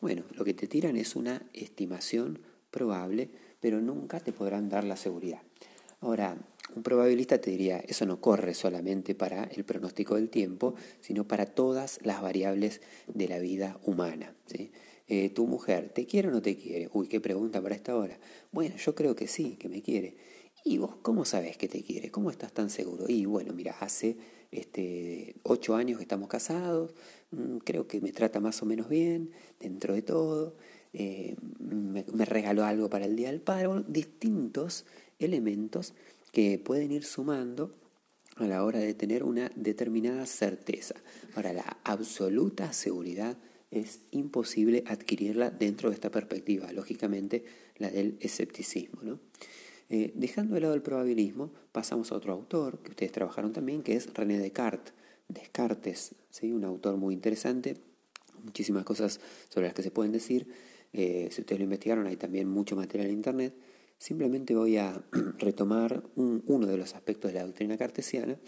Bueno, 0.00 0.24
lo 0.34 0.44
que 0.44 0.54
te 0.54 0.66
tiran 0.66 0.96
es 0.96 1.16
una 1.16 1.42
estimación 1.54 2.40
probable, 2.70 3.30
pero 3.60 3.80
nunca 3.80 4.20
te 4.20 4.32
podrán 4.32 4.68
dar 4.68 4.84
la 4.84 4.96
seguridad. 4.96 5.40
Ahora, 6.00 6.36
un 6.74 6.82
probabilista 6.82 7.40
te 7.40 7.50
diría, 7.50 7.78
eso 7.78 8.06
no 8.06 8.20
corre 8.20 8.54
solamente 8.54 9.14
para 9.14 9.44
el 9.44 9.64
pronóstico 9.64 10.16
del 10.16 10.30
tiempo, 10.30 10.74
sino 11.00 11.26
para 11.26 11.46
todas 11.46 11.98
las 12.02 12.22
variables 12.22 12.80
de 13.06 13.28
la 13.28 13.38
vida 13.38 13.78
humana. 13.84 14.34
Eh, 15.08 15.30
¿Tu 15.30 15.46
mujer 15.46 15.90
te 15.92 16.06
quiere 16.06 16.28
o 16.28 16.30
no 16.30 16.40
te 16.40 16.56
quiere? 16.56 16.88
Uy, 16.92 17.08
qué 17.08 17.20
pregunta 17.20 17.60
para 17.60 17.74
esta 17.74 17.96
hora. 17.96 18.18
Bueno, 18.52 18.76
yo 18.76 18.94
creo 18.94 19.16
que 19.16 19.26
sí, 19.26 19.56
que 19.58 19.68
me 19.68 19.82
quiere. 19.82 20.16
¿Y 20.64 20.78
vos 20.78 20.96
cómo 21.02 21.24
sabes 21.24 21.56
que 21.56 21.68
te 21.68 21.82
quiere? 21.82 22.10
¿Cómo 22.10 22.30
estás 22.30 22.52
tan 22.52 22.70
seguro? 22.70 23.06
Y 23.08 23.24
bueno, 23.24 23.52
mira, 23.52 23.76
hace 23.80 24.16
este, 24.50 25.34
ocho 25.42 25.74
años 25.74 25.98
que 25.98 26.04
estamos 26.04 26.28
casados, 26.28 26.94
mm, 27.30 27.58
creo 27.58 27.86
que 27.86 28.00
me 28.00 28.12
trata 28.12 28.40
más 28.40 28.62
o 28.62 28.66
menos 28.66 28.88
bien, 28.88 29.30
dentro 29.58 29.94
de 29.94 30.02
todo, 30.02 30.54
eh, 30.92 31.36
me, 31.58 32.24
regaló 32.24 32.64
algo 32.64 32.90
para 32.90 33.04
el 33.04 33.16
Día 33.16 33.30
del 33.30 33.40
Padre, 33.40 33.68
distintos 33.88 34.84
elementos 35.18 35.94
que 36.32 36.58
pueden 36.58 36.92
ir 36.92 37.04
sumando 37.04 37.74
a 38.36 38.46
la 38.46 38.64
hora 38.64 38.78
de 38.78 38.94
tener 38.94 39.22
una 39.22 39.50
determinada 39.54 40.24
certeza. 40.26 40.94
Ahora, 41.34 41.52
la 41.52 41.78
absoluta 41.84 42.72
seguridad 42.72 43.36
es 43.70 44.00
imposible 44.10 44.82
adquirirla 44.86 45.50
dentro 45.50 45.90
de 45.90 45.94
esta 45.94 46.10
perspectiva, 46.10 46.72
lógicamente 46.72 47.44
la 47.76 47.90
del 47.90 48.16
escepticismo. 48.20 49.18
Eh, 49.88 50.12
dejando 50.14 50.54
de 50.54 50.60
lado 50.60 50.74
el 50.74 50.82
probabilismo, 50.82 51.52
pasamos 51.72 52.12
a 52.12 52.14
otro 52.14 52.32
autor 52.32 52.78
que 52.78 52.90
ustedes 52.90 53.12
trabajaron 53.12 53.52
también, 53.52 53.82
que 53.82 53.94
es 53.94 54.12
René 54.14 54.38
Descartes, 54.38 54.94
Descartes, 55.28 56.14
un 56.42 56.64
autor 56.64 56.96
muy 56.96 57.14
interesante, 57.14 57.76
muchísimas 58.42 58.84
cosas 58.84 59.20
sobre 59.48 59.66
las 59.66 59.74
que 59.74 59.82
se 59.82 59.90
pueden 59.90 60.12
decir. 60.12 60.46
Eh, 60.92 61.28
si 61.30 61.40
ustedes 61.40 61.60
lo 61.60 61.64
investigaron, 61.64 62.06
hay 62.06 62.16
también 62.16 62.48
mucho 62.48 62.74
material 62.74 63.08
en 63.08 63.14
Internet. 63.14 63.54
Simplemente 64.00 64.54
voy 64.54 64.78
a 64.78 65.04
retomar 65.38 66.02
uno 66.16 66.66
de 66.66 66.78
los 66.78 66.94
aspectos 66.94 67.30
de 67.30 67.38
la 67.38 67.44
doctrina 67.44 67.76
cartesiana, 67.76 68.38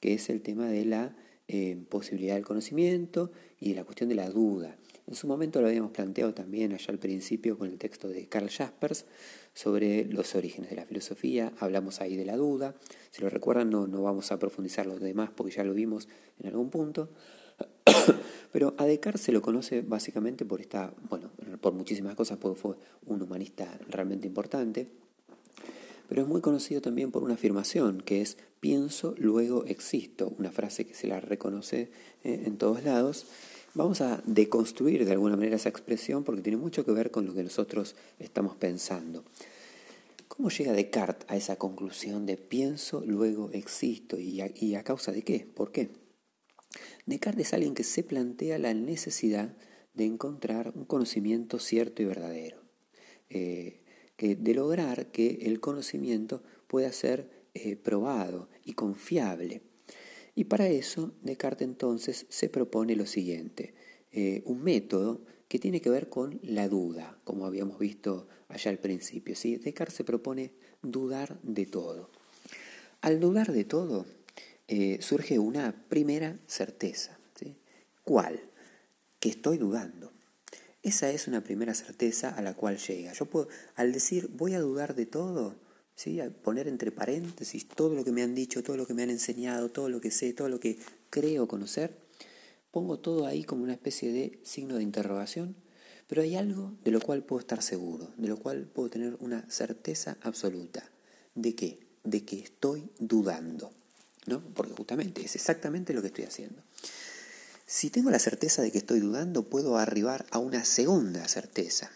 que 0.00 0.12
es 0.12 0.28
el 0.28 0.42
tema 0.42 0.68
de 0.68 0.84
la 0.84 1.16
eh, 1.48 1.82
posibilidad 1.88 2.34
del 2.34 2.44
conocimiento 2.44 3.32
y 3.58 3.70
de 3.70 3.76
la 3.76 3.84
cuestión 3.84 4.10
de 4.10 4.16
la 4.16 4.28
duda. 4.28 4.76
En 5.06 5.14
su 5.14 5.26
momento 5.26 5.62
lo 5.62 5.68
habíamos 5.68 5.92
planteado 5.92 6.34
también 6.34 6.74
allá 6.74 6.88
al 6.90 6.98
principio 6.98 7.56
con 7.56 7.70
el 7.70 7.78
texto 7.78 8.06
de 8.08 8.28
Karl 8.28 8.50
Jaspers 8.50 9.06
sobre 9.54 10.04
los 10.04 10.34
orígenes 10.34 10.68
de 10.68 10.76
la 10.76 10.84
filosofía, 10.84 11.54
hablamos 11.58 12.02
ahí 12.02 12.14
de 12.14 12.26
la 12.26 12.36
duda, 12.36 12.74
si 13.10 13.22
lo 13.22 13.30
recuerdan 13.30 13.70
no, 13.70 13.86
no 13.86 14.02
vamos 14.02 14.30
a 14.30 14.38
profundizar 14.38 14.84
los 14.84 15.00
demás 15.00 15.30
porque 15.34 15.54
ya 15.54 15.64
lo 15.64 15.72
vimos 15.72 16.06
en 16.38 16.48
algún 16.48 16.68
punto, 16.68 17.08
pero 18.52 18.74
a 18.78 18.84
Descartes 18.84 19.22
se 19.22 19.32
lo 19.32 19.42
conoce 19.42 19.82
básicamente 19.82 20.44
por 20.44 20.60
esta, 20.60 20.92
bueno, 21.08 21.30
por 21.60 21.72
muchísimas 21.72 22.14
cosas, 22.14 22.38
porque 22.38 22.60
fue 22.60 22.76
un 23.06 23.22
humanista 23.22 23.78
realmente 23.88 24.26
importante, 24.26 24.88
pero 26.08 26.22
es 26.22 26.28
muy 26.28 26.40
conocido 26.40 26.80
también 26.80 27.10
por 27.10 27.22
una 27.22 27.34
afirmación 27.34 28.00
que 28.00 28.22
es 28.22 28.38
pienso, 28.60 29.14
luego 29.18 29.64
existo, 29.66 30.34
una 30.38 30.50
frase 30.50 30.86
que 30.86 30.94
se 30.94 31.06
la 31.06 31.20
reconoce 31.20 31.90
eh, 32.24 32.42
en 32.46 32.56
todos 32.56 32.82
lados. 32.82 33.26
Vamos 33.74 34.00
a 34.00 34.22
deconstruir 34.24 35.04
de 35.04 35.12
alguna 35.12 35.36
manera 35.36 35.56
esa 35.56 35.68
expresión 35.68 36.24
porque 36.24 36.40
tiene 36.40 36.56
mucho 36.56 36.84
que 36.84 36.92
ver 36.92 37.10
con 37.10 37.26
lo 37.26 37.34
que 37.34 37.44
nosotros 37.44 37.94
estamos 38.18 38.56
pensando. 38.56 39.22
¿Cómo 40.26 40.50
llega 40.50 40.72
Descartes 40.72 41.28
a 41.28 41.36
esa 41.36 41.56
conclusión 41.56 42.24
de 42.24 42.36
pienso, 42.36 43.02
luego 43.06 43.50
existo? 43.52 44.18
¿Y 44.18 44.40
a, 44.40 44.50
y 44.54 44.74
a 44.74 44.84
causa 44.84 45.12
de 45.12 45.22
qué? 45.22 45.46
¿Por 45.54 45.72
qué? 45.72 45.90
Descartes 47.06 47.48
es 47.48 47.54
alguien 47.54 47.74
que 47.74 47.84
se 47.84 48.02
plantea 48.02 48.58
la 48.58 48.74
necesidad 48.74 49.56
de 49.94 50.04
encontrar 50.04 50.72
un 50.74 50.84
conocimiento 50.84 51.58
cierto 51.58 52.02
y 52.02 52.04
verdadero. 52.06 52.58
Eh, 53.30 53.80
que 54.18 54.34
de 54.34 54.52
lograr 54.52 55.12
que 55.12 55.38
el 55.42 55.60
conocimiento 55.60 56.42
pueda 56.66 56.92
ser 56.92 57.30
eh, 57.54 57.76
probado 57.76 58.48
y 58.64 58.72
confiable. 58.72 59.62
Y 60.34 60.44
para 60.44 60.68
eso 60.68 61.14
Descartes 61.22 61.66
entonces 61.66 62.26
se 62.28 62.48
propone 62.48 62.96
lo 62.96 63.06
siguiente, 63.06 63.74
eh, 64.10 64.42
un 64.44 64.62
método 64.62 65.22
que 65.46 65.60
tiene 65.60 65.80
que 65.80 65.88
ver 65.88 66.08
con 66.08 66.40
la 66.42 66.68
duda, 66.68 67.18
como 67.24 67.46
habíamos 67.46 67.78
visto 67.78 68.26
allá 68.48 68.72
al 68.72 68.78
principio. 68.78 69.36
¿sí? 69.36 69.56
Descartes 69.56 69.96
se 69.96 70.04
propone 70.04 70.52
dudar 70.82 71.40
de 71.42 71.66
todo. 71.66 72.10
Al 73.00 73.20
dudar 73.20 73.52
de 73.52 73.64
todo 73.64 74.04
eh, 74.68 74.98
surge 75.00 75.38
una 75.38 75.74
primera 75.88 76.38
certeza. 76.46 77.18
¿Cuál? 78.08 78.40
Que 79.20 79.28
estoy 79.28 79.58
dudando. 79.58 80.12
Esa 80.82 81.10
es 81.10 81.28
una 81.28 81.44
primera 81.44 81.74
certeza 81.74 82.30
a 82.30 82.40
la 82.40 82.54
cual 82.54 82.78
llega. 82.78 83.12
Yo 83.12 83.26
puedo, 83.26 83.48
al 83.74 83.92
decir 83.92 84.30
voy 84.32 84.54
a 84.54 84.60
dudar 84.60 84.94
de 84.94 85.04
todo, 85.04 85.56
¿sí? 85.94 86.18
al 86.18 86.30
poner 86.30 86.68
entre 86.68 86.90
paréntesis 86.90 87.68
todo 87.68 87.94
lo 87.94 88.04
que 88.04 88.12
me 88.12 88.22
han 88.22 88.34
dicho, 88.34 88.62
todo 88.62 88.78
lo 88.78 88.86
que 88.86 88.94
me 88.94 89.02
han 89.02 89.10
enseñado, 89.10 89.68
todo 89.68 89.90
lo 89.90 90.00
que 90.00 90.10
sé, 90.10 90.32
todo 90.32 90.48
lo 90.48 90.58
que 90.58 90.78
creo 91.10 91.48
conocer, 91.48 91.98
pongo 92.70 92.98
todo 92.98 93.26
ahí 93.26 93.44
como 93.44 93.62
una 93.62 93.74
especie 93.74 94.10
de 94.10 94.40
signo 94.42 94.76
de 94.76 94.84
interrogación, 94.84 95.54
pero 96.06 96.22
hay 96.22 96.36
algo 96.36 96.72
de 96.82 96.92
lo 96.92 97.00
cual 97.02 97.24
puedo 97.24 97.40
estar 97.40 97.62
seguro, 97.62 98.08
de 98.16 98.28
lo 98.28 98.38
cual 98.38 98.64
puedo 98.66 98.88
tener 98.88 99.18
una 99.20 99.44
certeza 99.50 100.16
absoluta. 100.22 100.90
¿De 101.34 101.54
qué? 101.54 101.80
De 102.04 102.24
que 102.24 102.38
estoy 102.38 102.88
dudando. 102.98 103.70
¿No? 104.28 104.42
Porque 104.54 104.74
justamente 104.74 105.24
es 105.24 105.34
exactamente 105.34 105.92
lo 105.92 106.00
que 106.00 106.08
estoy 106.08 106.24
haciendo. 106.24 106.62
Si 107.66 107.90
tengo 107.90 108.10
la 108.10 108.18
certeza 108.18 108.62
de 108.62 108.70
que 108.72 108.78
estoy 108.78 109.00
dudando, 109.00 109.44
puedo 109.44 109.76
arribar 109.76 110.26
a 110.30 110.38
una 110.38 110.64
segunda 110.64 111.26
certeza. 111.28 111.90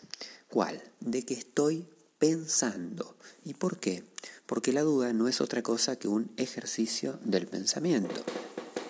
¿Cuál? 0.48 0.82
De 1.00 1.24
que 1.24 1.34
estoy 1.34 1.86
pensando. 2.18 3.16
¿Y 3.44 3.54
por 3.54 3.78
qué? 3.78 4.04
Porque 4.46 4.72
la 4.72 4.82
duda 4.82 5.12
no 5.12 5.28
es 5.28 5.40
otra 5.40 5.62
cosa 5.62 5.96
que 5.96 6.08
un 6.08 6.30
ejercicio 6.36 7.18
del 7.24 7.46
pensamiento. 7.46 8.22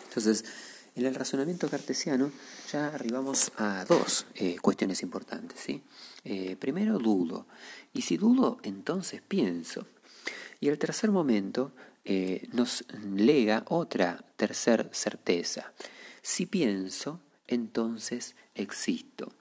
Entonces, 0.08 0.44
en 0.94 1.06
el 1.06 1.14
razonamiento 1.14 1.70
cartesiano 1.70 2.32
ya 2.70 2.88
arribamos 2.88 3.52
a 3.56 3.84
dos 3.86 4.26
eh, 4.34 4.56
cuestiones 4.60 5.02
importantes. 5.02 5.60
¿sí? 5.60 5.82
Eh, 6.24 6.56
primero, 6.56 6.98
dudo. 6.98 7.46
Y 7.94 8.02
si 8.02 8.16
dudo, 8.16 8.58
entonces 8.62 9.22
pienso. 9.22 9.86
Y 10.60 10.68
el 10.68 10.78
tercer 10.78 11.10
momento 11.10 11.72
eh, 12.04 12.48
nos 12.52 12.84
lega 13.14 13.64
otra 13.68 14.24
tercer 14.36 14.90
certeza. 14.92 15.72
Si 16.22 16.46
pienso, 16.46 17.20
entonces 17.46 18.36
existo. 18.54 19.32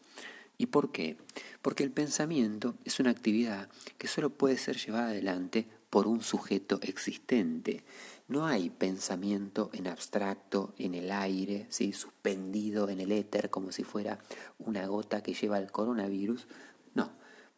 ¿Y 0.58 0.68
por 0.68 0.92
qué? 0.92 1.18
Porque 1.62 1.84
el 1.84 1.92
pensamiento 1.92 2.76
es 2.86 3.00
una 3.00 3.10
actividad 3.10 3.68
que 3.98 4.08
solo 4.08 4.30
puede 4.30 4.58
ser 4.58 4.78
llevada 4.78 5.08
adelante 5.08 5.68
por 5.90 6.08
un 6.08 6.22
sujeto 6.22 6.80
existente. 6.84 7.84
No 8.28 8.46
hay 8.46 8.70
pensamiento 8.70 9.72
en 9.74 9.88
abstracto, 9.88 10.74
en 10.78 10.94
el 10.94 11.12
aire, 11.12 11.66
¿sí? 11.70 11.94
suspendido 11.94 12.90
en 12.90 13.00
el 13.00 13.12
éter 13.12 13.50
como 13.50 13.72
si 13.72 13.84
fuera 13.84 14.20
una 14.60 14.86
gota 14.86 15.24
que 15.24 15.34
lleva 15.34 15.58
el 15.58 15.72
coronavirus. 15.72 16.48
No, 16.94 17.12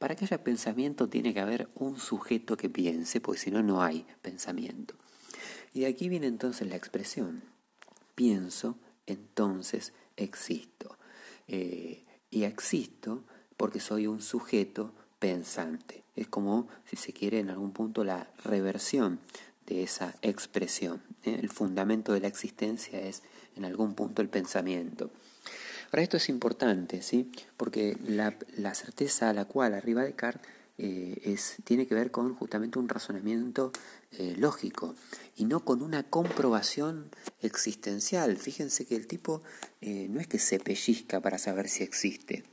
para 0.04 0.16
que 0.16 0.26
haya 0.26 0.44
pensamiento 0.44 1.08
tiene 1.08 1.34
que 1.34 1.40
haber 1.40 1.70
un 1.76 1.98
sujeto 1.98 2.58
que 2.58 2.70
piense, 2.70 3.22
porque 3.22 3.40
si 3.40 3.52
no, 3.52 3.64
no 3.64 3.82
hay 3.82 4.06
pensamiento. 4.22 4.96
Y 5.74 5.80
de 5.80 5.86
aquí 5.86 6.10
viene 6.10 6.28
entonces 6.28 6.68
la 6.68 6.76
expresión. 6.76 7.42
Pienso 8.14 8.78
entonces 9.06 9.94
existo. 10.18 10.98
Eh, 11.48 12.04
y 12.30 12.44
existo 12.44 13.24
porque 13.56 13.80
soy 13.80 14.08
un 14.08 14.22
sujeto 14.22 14.92
pensante. 15.20 16.04
Es 16.18 16.28
como, 16.28 16.68
si 16.84 16.98
se 16.98 17.14
quiere, 17.14 17.40
en 17.40 17.50
algún 17.50 17.72
punto 17.72 18.04
la 18.04 18.28
reversión 18.44 19.22
de 19.68 19.84
esa 19.84 20.16
expresión. 20.22 21.02
¿eh? 21.24 21.40
El 21.42 21.48
fundamento 21.48 22.12
de 22.12 22.20
la 22.20 22.28
existencia 22.28 23.00
es, 23.00 23.24
en 23.56 23.64
algún 23.64 23.96
punto, 23.96 24.22
el 24.22 24.28
pensamiento. 24.28 25.12
Ahora, 25.94 26.02
esto 26.02 26.18
es 26.18 26.28
importante, 26.28 27.04
¿sí? 27.04 27.30
porque 27.56 27.96
la, 28.08 28.36
la 28.58 28.74
certeza 28.74 29.30
a 29.30 29.34
la 29.34 29.46
cual 29.46 29.76
arriba 29.76 30.02
Descartes 30.02 30.42
eh, 30.80 31.22
es, 31.24 31.58
tiene 31.66 31.86
que 31.86 31.94
ver 31.94 32.10
con 32.10 32.34
justamente 32.34 32.80
un 32.80 32.90
razonamiento 32.90 33.72
eh, 34.18 34.34
lógico 34.36 34.96
y 35.38 35.46
no 35.46 35.64
con 35.64 35.84
una 35.84 36.02
comprobación 36.02 37.12
existencial. 37.44 38.38
Fíjense 38.38 38.86
que 38.86 38.96
el 38.96 39.06
tipo 39.06 39.44
eh, 39.82 40.08
no 40.10 40.20
es 40.20 40.26
que 40.26 40.40
se 40.40 40.60
pellizca 40.60 41.20
para 41.20 41.38
saber 41.38 41.70
si 41.70 41.84
existe, 41.84 42.44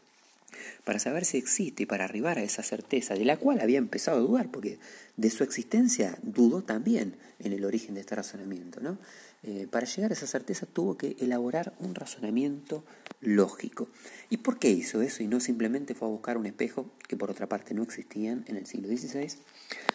para 0.84 0.98
saber 0.98 1.24
si 1.24 1.38
existe 1.38 1.84
y 1.84 1.86
para 1.86 2.04
arribar 2.04 2.36
a 2.36 2.42
esa 2.42 2.62
certeza, 2.62 3.14
de 3.14 3.24
la 3.24 3.38
cual 3.38 3.60
había 3.62 3.78
empezado 3.78 4.18
a 4.18 4.20
dudar, 4.20 4.50
porque 4.50 4.78
de 5.16 5.30
su 5.30 5.44
existencia 5.44 6.18
dudó 6.20 6.60
también 6.62 7.16
en 7.38 7.54
el 7.54 7.64
origen 7.64 7.94
de 7.94 8.00
este 8.00 8.16
razonamiento. 8.16 8.80
¿no? 8.80 8.98
Eh, 9.42 9.66
para 9.70 9.86
llegar 9.86 10.10
a 10.10 10.14
esa 10.14 10.26
certeza 10.26 10.66
tuvo 10.66 10.98
que 10.98 11.16
elaborar 11.18 11.72
un 11.78 11.94
razonamiento 11.94 12.84
lógico. 13.20 13.88
¿Y 14.28 14.38
por 14.38 14.58
qué 14.58 14.70
hizo 14.70 15.00
eso? 15.00 15.22
Y 15.22 15.28
no 15.28 15.40
simplemente 15.40 15.94
fue 15.94 16.08
a 16.08 16.10
buscar 16.10 16.36
un 16.36 16.46
espejo, 16.46 16.90
que 17.08 17.16
por 17.16 17.30
otra 17.30 17.48
parte 17.48 17.74
no 17.74 17.82
existían 17.82 18.44
en 18.48 18.56
el 18.56 18.66
siglo 18.66 18.88
XVI, 18.88 19.38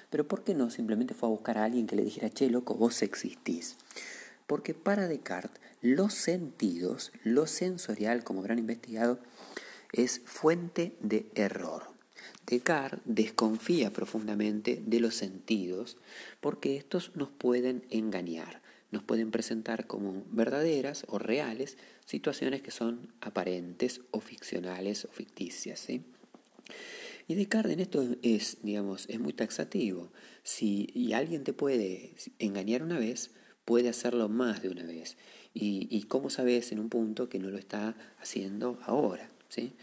pero 0.10 0.28
¿por 0.28 0.44
qué 0.44 0.56
no 0.56 0.70
simplemente 0.70 1.14
fue 1.14 1.30
a 1.30 1.32
buscar 1.32 1.58
a 1.58 1.64
alguien 1.64 1.88
que 1.88 1.96
le 1.96 2.04
dijera, 2.04 2.30
che, 2.30 2.50
loco, 2.50 2.76
vos 2.76 3.02
existís? 3.04 3.78
Porque 4.48 4.74
para 4.74 5.08
Descartes 5.08 5.62
los 5.82 6.14
sentidos, 6.14 7.12
lo 7.24 7.46
sensorial, 7.46 8.24
como 8.24 8.40
habrán 8.40 8.60
investigado, 8.60 9.20
es 9.92 10.22
fuente 10.26 10.96
de 11.02 11.30
error. 11.36 11.84
Descartes 12.48 13.02
desconfía 13.06 13.92
profundamente 13.92 14.82
de 14.86 15.00
los 15.00 15.16
sentidos 15.16 15.98
porque 16.42 16.78
estos 16.78 17.16
nos 17.16 17.30
pueden 17.30 17.86
engañar, 17.90 18.62
nos 18.96 19.04
pueden 19.04 19.30
presentar 19.30 19.88
como 19.88 20.24
verdaderas 20.32 21.06
o 21.10 21.20
reales 21.20 21.78
situaciones 22.06 22.62
que 22.62 22.72
son 22.72 23.14
aparentes 23.20 24.00
o 24.12 24.22
ficcionales 24.22 25.04
o 25.04 25.10
ficticias. 25.10 25.90
Y 27.28 27.36
Descartes 27.36 27.74
en 27.74 27.82
esto 27.82 28.08
es, 28.22 28.60
digamos, 28.64 29.10
es 29.10 29.20
muy 29.20 29.34
taxativo. 29.34 30.14
Si 30.44 31.12
alguien 31.14 31.44
te 31.44 31.52
puede 31.52 32.14
engañar 32.40 32.84
una 32.84 32.98
vez, 32.98 33.32
puede 33.66 33.90
hacerlo 33.90 34.30
más 34.30 34.62
de 34.62 34.70
una 34.70 34.86
vez. 34.86 35.18
¿Y, 35.54 35.90
y 35.92 36.04
cómo 36.04 36.30
sabes 36.30 36.72
en 36.72 36.80
un 36.80 36.88
punto 36.88 37.28
que 37.28 37.40
no 37.40 37.50
lo 37.50 37.58
está 37.58 37.98
haciendo 38.22 38.80
ahora? 38.84 39.30
¿sí? 39.50 39.74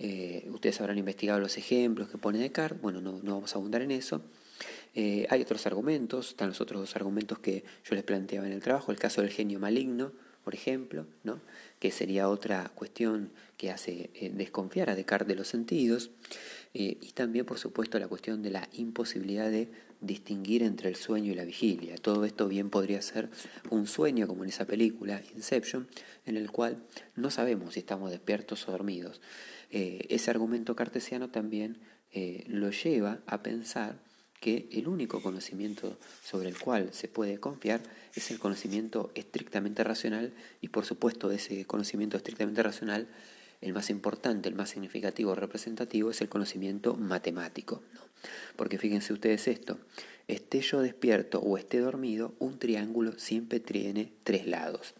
Eh, 0.00 0.48
ustedes 0.52 0.80
habrán 0.80 0.98
investigado 0.98 1.38
los 1.38 1.58
ejemplos 1.58 2.08
que 2.08 2.18
pone 2.18 2.40
Descartes, 2.40 2.82
bueno, 2.82 3.00
no, 3.00 3.20
no 3.22 3.34
vamos 3.34 3.54
a 3.54 3.58
abundar 3.58 3.82
en 3.82 3.92
eso. 3.92 4.20
Eh, 4.94 5.26
hay 5.30 5.42
otros 5.42 5.66
argumentos, 5.66 6.30
están 6.30 6.48
los 6.48 6.60
otros 6.60 6.80
dos 6.80 6.96
argumentos 6.96 7.38
que 7.38 7.64
yo 7.84 7.94
les 7.94 8.04
planteaba 8.04 8.46
en 8.46 8.52
el 8.52 8.60
trabajo, 8.60 8.92
el 8.92 8.98
caso 8.98 9.20
del 9.20 9.30
genio 9.30 9.58
maligno, 9.58 10.12
por 10.44 10.54
ejemplo, 10.54 11.06
¿no? 11.24 11.40
que 11.78 11.90
sería 11.90 12.28
otra 12.28 12.70
cuestión 12.74 13.30
que 13.56 13.70
hace 13.70 14.10
eh, 14.14 14.30
desconfiar 14.34 14.90
a 14.90 14.94
Descartes 14.94 15.28
de 15.28 15.34
los 15.34 15.48
sentidos, 15.48 16.10
y 16.74 17.12
también, 17.12 17.44
por 17.44 17.58
supuesto, 17.58 17.98
la 17.98 18.06
cuestión 18.06 18.40
de 18.42 18.50
la 18.50 18.68
imposibilidad 18.74 19.50
de 19.50 19.68
distinguir 20.00 20.62
entre 20.62 20.88
el 20.88 20.96
sueño 20.96 21.32
y 21.32 21.34
la 21.34 21.44
vigilia. 21.44 21.96
Todo 21.96 22.24
esto 22.24 22.48
bien 22.48 22.70
podría 22.70 23.02
ser 23.02 23.28
un 23.70 23.86
sueño, 23.86 24.26
como 24.26 24.44
en 24.44 24.50
esa 24.50 24.66
película, 24.66 25.22
Inception, 25.34 25.88
en 26.26 26.36
el 26.36 26.50
cual 26.50 26.82
no 27.16 27.30
sabemos 27.30 27.74
si 27.74 27.80
estamos 27.80 28.10
despiertos 28.10 28.68
o 28.68 28.72
dormidos. 28.72 29.20
Eh, 29.70 30.06
ese 30.08 30.30
argumento 30.30 30.76
cartesiano 30.76 31.30
también 31.30 31.78
eh, 32.12 32.44
lo 32.46 32.70
lleva 32.70 33.20
a 33.26 33.42
pensar 33.42 33.98
que 34.40 34.68
el 34.72 34.88
único 34.88 35.20
conocimiento 35.20 35.98
sobre 36.22 36.48
el 36.48 36.58
cual 36.58 36.90
se 36.92 37.08
puede 37.08 37.38
confiar 37.38 37.80
es 38.14 38.30
el 38.30 38.38
conocimiento 38.38 39.10
estrictamente 39.14 39.84
racional 39.84 40.32
y 40.60 40.68
por 40.68 40.84
supuesto 40.84 41.30
ese 41.30 41.64
conocimiento 41.64 42.16
estrictamente 42.16 42.62
racional 42.62 43.08
el 43.60 43.72
más 43.72 43.90
importante, 43.90 44.48
el 44.48 44.54
más 44.54 44.70
significativo, 44.70 45.34
representativo 45.34 46.10
es 46.10 46.20
el 46.20 46.28
conocimiento 46.28 46.94
matemático. 46.94 47.82
Porque 48.56 48.78
fíjense 48.78 49.12
ustedes 49.12 49.48
esto, 49.48 49.78
esté 50.28 50.60
yo 50.60 50.80
despierto 50.80 51.40
o 51.40 51.58
esté 51.58 51.78
dormido, 51.78 52.34
un 52.38 52.58
triángulo 52.58 53.18
siempre 53.18 53.60
tiene 53.60 54.12
tres 54.24 54.46
lados. 54.46 54.94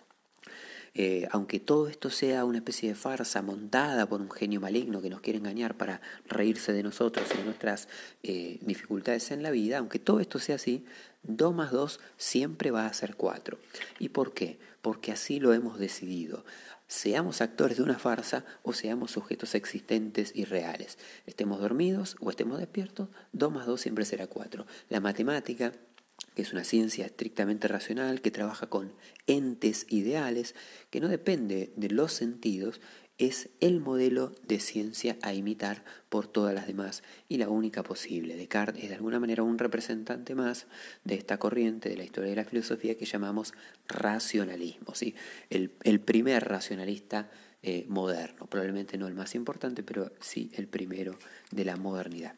Eh, 0.95 1.28
aunque 1.30 1.61
todo 1.61 1.89
esto 1.89 2.11
sea 2.11 2.45
una 2.45 2.59
especie 2.59 2.89
de 2.89 2.95
farsa 2.95 3.43
montada 3.43 4.07
por 4.09 4.20
un 4.20 4.30
genio 4.30 4.61
maligno 4.61 5.01
que 5.01 5.11
nos 5.11 5.20
quiere 5.20 5.39
engañar 5.39 5.76
para 5.76 6.01
reírse 6.26 6.72
de 6.72 6.82
nosotros 6.82 7.26
y 7.34 7.39
de 7.39 7.45
nuestras 7.45 7.89
eh, 8.22 8.59
dificultades 8.62 9.30
en 9.30 9.43
la 9.43 9.51
vida, 9.51 9.78
aunque 9.78 9.99
todo 9.99 10.20
esto 10.20 10.39
sea 10.39 10.57
así, 10.57 10.84
2 11.22 11.55
más 11.55 11.72
2 11.72 12.01
siempre 12.16 12.70
va 12.70 12.86
a 12.86 12.93
ser 12.93 13.16
4. 13.16 13.59
¿Y 13.99 14.11
por 14.11 14.32
qué? 14.32 14.59
Porque 14.82 15.12
así 15.12 15.41
lo 15.41 15.53
hemos 15.53 15.78
decidido 15.78 16.45
seamos 16.89 17.43
actores 17.43 17.76
de 17.76 17.82
una 17.82 17.99
farsa 17.99 18.45
o 18.62 18.72
seamos 18.72 19.12
sujetos 19.12 19.55
existentes 19.55 20.32
y 20.34 20.47
reales. 20.47 20.99
Estemos 21.26 21.61
dormidos 21.61 22.16
o 22.18 22.30
estemos 22.30 22.59
despiertos, 22.59 23.09
2 23.32 23.53
más 23.53 23.66
2 23.66 23.80
siempre 23.80 24.05
será 24.07 24.26
4. 24.26 24.66
La 24.89 25.01
matemática, 25.01 25.72
que 26.34 26.42
es 26.42 26.52
una 26.52 26.64
ciencia 26.64 27.06
estrictamente 27.06 27.66
racional, 27.68 28.20
que 28.20 28.30
trabaja 28.30 28.68
con 28.68 28.92
entes 29.26 29.86
ideales, 29.88 30.54
que 30.90 31.00
no 31.00 31.08
depende 31.08 31.72
de 31.76 31.90
los 31.90 32.12
sentidos, 32.12 32.80
es 33.18 33.48
el 33.58 33.80
modelo 33.80 34.32
de 34.46 34.60
ciencia 34.60 35.18
a 35.22 35.34
imitar 35.34 35.84
por 36.08 36.28
todas 36.28 36.54
las 36.54 36.68
demás 36.68 37.02
y 37.28 37.38
la 37.38 37.48
única 37.48 37.82
posible. 37.82 38.36
Descartes 38.36 38.84
es 38.84 38.88
de 38.88 38.94
alguna 38.94 39.18
manera 39.18 39.42
un 39.42 39.58
representante 39.58 40.36
más 40.36 40.68
de 41.04 41.16
esta 41.16 41.38
corriente 41.38 41.88
de 41.88 41.96
la 41.96 42.04
historia 42.04 42.30
de 42.30 42.36
la 42.36 42.44
filosofía 42.44 42.96
que 42.96 43.04
llamamos 43.04 43.52
racionalismo, 43.88 44.94
¿sí? 44.94 45.16
el, 45.50 45.70
primer 46.00 46.48
racionalista 46.48 47.28
eh, 47.62 47.84
moderno, 47.88 48.46
probablemente 48.46 48.96
no 48.96 49.08
el 49.08 49.14
más 49.14 49.34
importante, 49.34 49.82
pero 49.82 50.12
sí 50.20 50.52
el 50.54 50.68
primero 50.68 51.18
de 51.50 51.64
la 51.64 51.76
modernidad. 51.76 52.36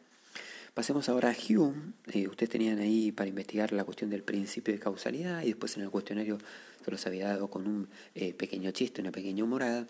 Pasemos 0.73 1.09
ahora 1.09 1.31
a 1.31 1.35
Hume. 1.35 1.91
Eh, 2.13 2.29
ustedes 2.29 2.49
tenían 2.49 2.79
ahí 2.79 3.11
para 3.11 3.27
investigar 3.27 3.73
la 3.73 3.83
cuestión 3.83 4.09
del 4.09 4.23
principio 4.23 4.73
de 4.73 4.79
causalidad 4.79 5.43
y 5.43 5.47
después 5.47 5.75
en 5.75 5.83
el 5.83 5.89
cuestionario 5.89 6.37
se 6.83 6.91
los 6.91 7.05
había 7.05 7.27
dado 7.27 7.49
con 7.49 7.67
un 7.67 7.89
eh, 8.15 8.33
pequeño 8.33 8.71
chiste, 8.71 9.01
una 9.01 9.11
pequeña 9.11 9.43
humorada. 9.43 9.85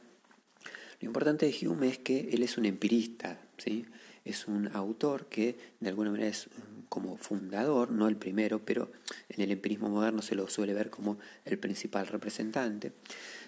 Lo 0.99 1.05
importante 1.05 1.45
de 1.45 1.67
Hume 1.67 1.87
es 1.87 1.99
que 1.99 2.29
él 2.31 2.41
es 2.41 2.57
un 2.57 2.65
empirista, 2.65 3.39
¿sí? 3.59 3.85
es 4.25 4.47
un 4.47 4.69
autor 4.73 5.27
que 5.27 5.55
de 5.79 5.89
alguna 5.89 6.09
manera 6.09 6.29
es 6.29 6.49
como 6.89 7.15
fundador, 7.15 7.91
no 7.91 8.07
el 8.07 8.17
primero, 8.17 8.65
pero 8.65 8.91
en 9.29 9.41
el 9.41 9.51
empirismo 9.51 9.87
moderno 9.87 10.23
se 10.23 10.33
lo 10.33 10.47
suele 10.49 10.73
ver 10.73 10.89
como 10.89 11.19
el 11.45 11.59
principal 11.59 12.07
representante, 12.07 12.91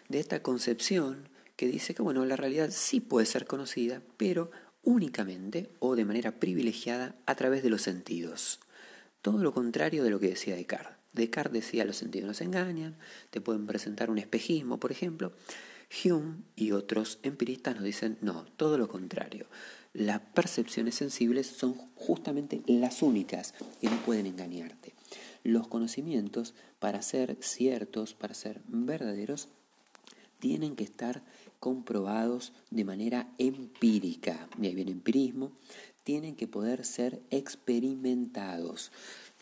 de 0.07 0.19
esta 0.19 0.43
concepción 0.43 1.29
que 1.55 1.65
dice 1.65 1.95
que 1.95 2.03
bueno, 2.03 2.25
la 2.25 2.35
realidad 2.35 2.69
sí 2.71 2.99
puede 2.99 3.25
ser 3.25 3.47
conocida, 3.47 4.01
pero 4.17 4.51
únicamente 4.83 5.69
o 5.79 5.95
de 5.95 6.05
manera 6.05 6.39
privilegiada 6.39 7.15
a 7.25 7.35
través 7.35 7.63
de 7.63 7.69
los 7.69 7.81
sentidos. 7.81 8.59
Todo 9.21 9.39
lo 9.39 9.53
contrario 9.53 10.03
de 10.03 10.09
lo 10.09 10.19
que 10.19 10.29
decía 10.29 10.55
Descartes. 10.55 10.97
Descartes 11.13 11.63
decía 11.63 11.85
los 11.85 11.97
sentidos 11.97 12.27
nos 12.27 12.41
engañan, 12.41 12.97
te 13.29 13.39
pueden 13.39 13.67
presentar 13.67 14.09
un 14.09 14.17
espejismo, 14.17 14.79
por 14.79 14.91
ejemplo, 14.91 15.31
Hume 16.03 16.37
y 16.55 16.71
otros 16.71 17.19
empiristas 17.21 17.75
nos 17.75 17.83
dicen, 17.83 18.17
no, 18.21 18.45
todo 18.57 18.77
lo 18.77 18.87
contrario. 18.87 19.45
Las 19.93 20.21
percepciones 20.21 20.95
sensibles 20.95 21.45
son 21.45 21.75
justamente 21.95 22.63
las 22.65 23.03
únicas 23.03 23.53
que 23.79 23.89
no 23.89 23.97
pueden 23.97 24.25
engañarte. 24.25 24.95
Los 25.43 25.67
conocimientos, 25.67 26.55
para 26.79 27.03
ser 27.03 27.37
ciertos, 27.41 28.15
para 28.15 28.33
ser 28.33 28.61
verdaderos, 28.65 29.49
tienen 30.39 30.75
que 30.75 30.83
estar 30.83 31.23
comprobados 31.63 32.51
de 32.71 32.83
manera 32.83 33.33
empírica. 33.37 34.49
Y 34.61 34.67
ahí 34.67 34.75
viene 34.75 34.91
empirismo. 34.91 35.53
Tienen 36.03 36.35
que 36.35 36.45
poder 36.45 36.83
ser 36.83 37.21
experimentados. 37.29 38.91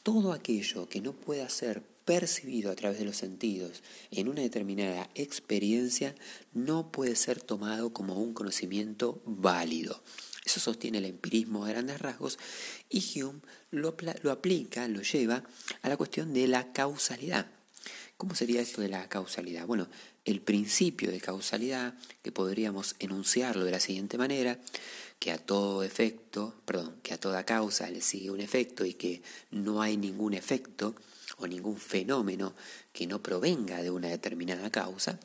Todo 0.03 0.31
aquello 0.31 0.87
que 0.87 1.01
no 1.01 1.13
pueda 1.13 1.49
ser 1.49 1.81
percibido 2.05 2.71
a 2.71 2.75
través 2.75 2.99
de 2.99 3.05
los 3.05 3.17
sentidos 3.17 3.81
en 4.11 4.29
una 4.29 4.41
determinada 4.41 5.09
experiencia 5.15 6.13
no 6.53 6.91
puede 6.91 7.15
ser 7.15 7.41
tomado 7.41 7.91
como 7.91 8.21
un 8.21 8.35
conocimiento 8.35 9.23
válido. 9.25 10.03
Eso 10.45 10.59
sostiene 10.59 10.99
el 10.99 11.05
empirismo 11.05 11.65
a 11.65 11.69
grandes 11.69 11.99
rasgos 11.99 12.37
y 12.87 13.19
Hume 13.19 13.41
lo, 13.71 13.97
lo 14.21 14.31
aplica, 14.31 14.87
lo 14.87 15.01
lleva 15.01 15.43
a 15.81 15.89
la 15.89 15.97
cuestión 15.97 16.35
de 16.35 16.47
la 16.47 16.71
causalidad. 16.71 17.47
¿Cómo 18.21 18.35
sería 18.35 18.61
esto 18.61 18.81
de 18.81 18.89
la 18.89 19.09
causalidad? 19.09 19.65
Bueno, 19.65 19.87
el 20.25 20.41
principio 20.41 21.11
de 21.11 21.19
causalidad, 21.19 21.95
que 22.21 22.31
podríamos 22.31 22.95
enunciarlo 22.99 23.65
de 23.65 23.71
la 23.71 23.79
siguiente 23.79 24.17
manera, 24.17 24.59
que 25.19 25.31
a 25.31 25.37
todo 25.37 25.83
efecto, 25.83 26.55
perdón, 26.65 26.95
que 27.03 27.13
a 27.13 27.19
toda 27.19 27.45
causa 27.45 27.89
le 27.89 28.01
sigue 28.01 28.31
un 28.31 28.41
efecto 28.41 28.85
y 28.85 28.93
que 28.93 29.21
no 29.51 29.81
hay 29.81 29.97
ningún 29.97 30.33
efecto 30.33 30.95
o 31.37 31.47
ningún 31.47 31.77
fenómeno 31.77 32.53
que 32.93 33.07
no 33.07 33.21
provenga 33.21 33.81
de 33.81 33.91
una 33.91 34.09
determinada 34.09 34.69
causa, 34.69 35.19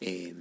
eh, 0.00 0.34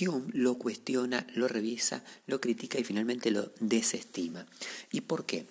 Hume 0.00 0.30
lo 0.32 0.58
cuestiona, 0.58 1.26
lo 1.34 1.48
revisa, 1.48 2.02
lo 2.26 2.40
critica 2.40 2.78
y 2.78 2.84
finalmente 2.84 3.30
lo 3.30 3.52
desestima. 3.60 4.46
¿Y 4.90 5.02
por 5.02 5.26
qué? 5.26 5.46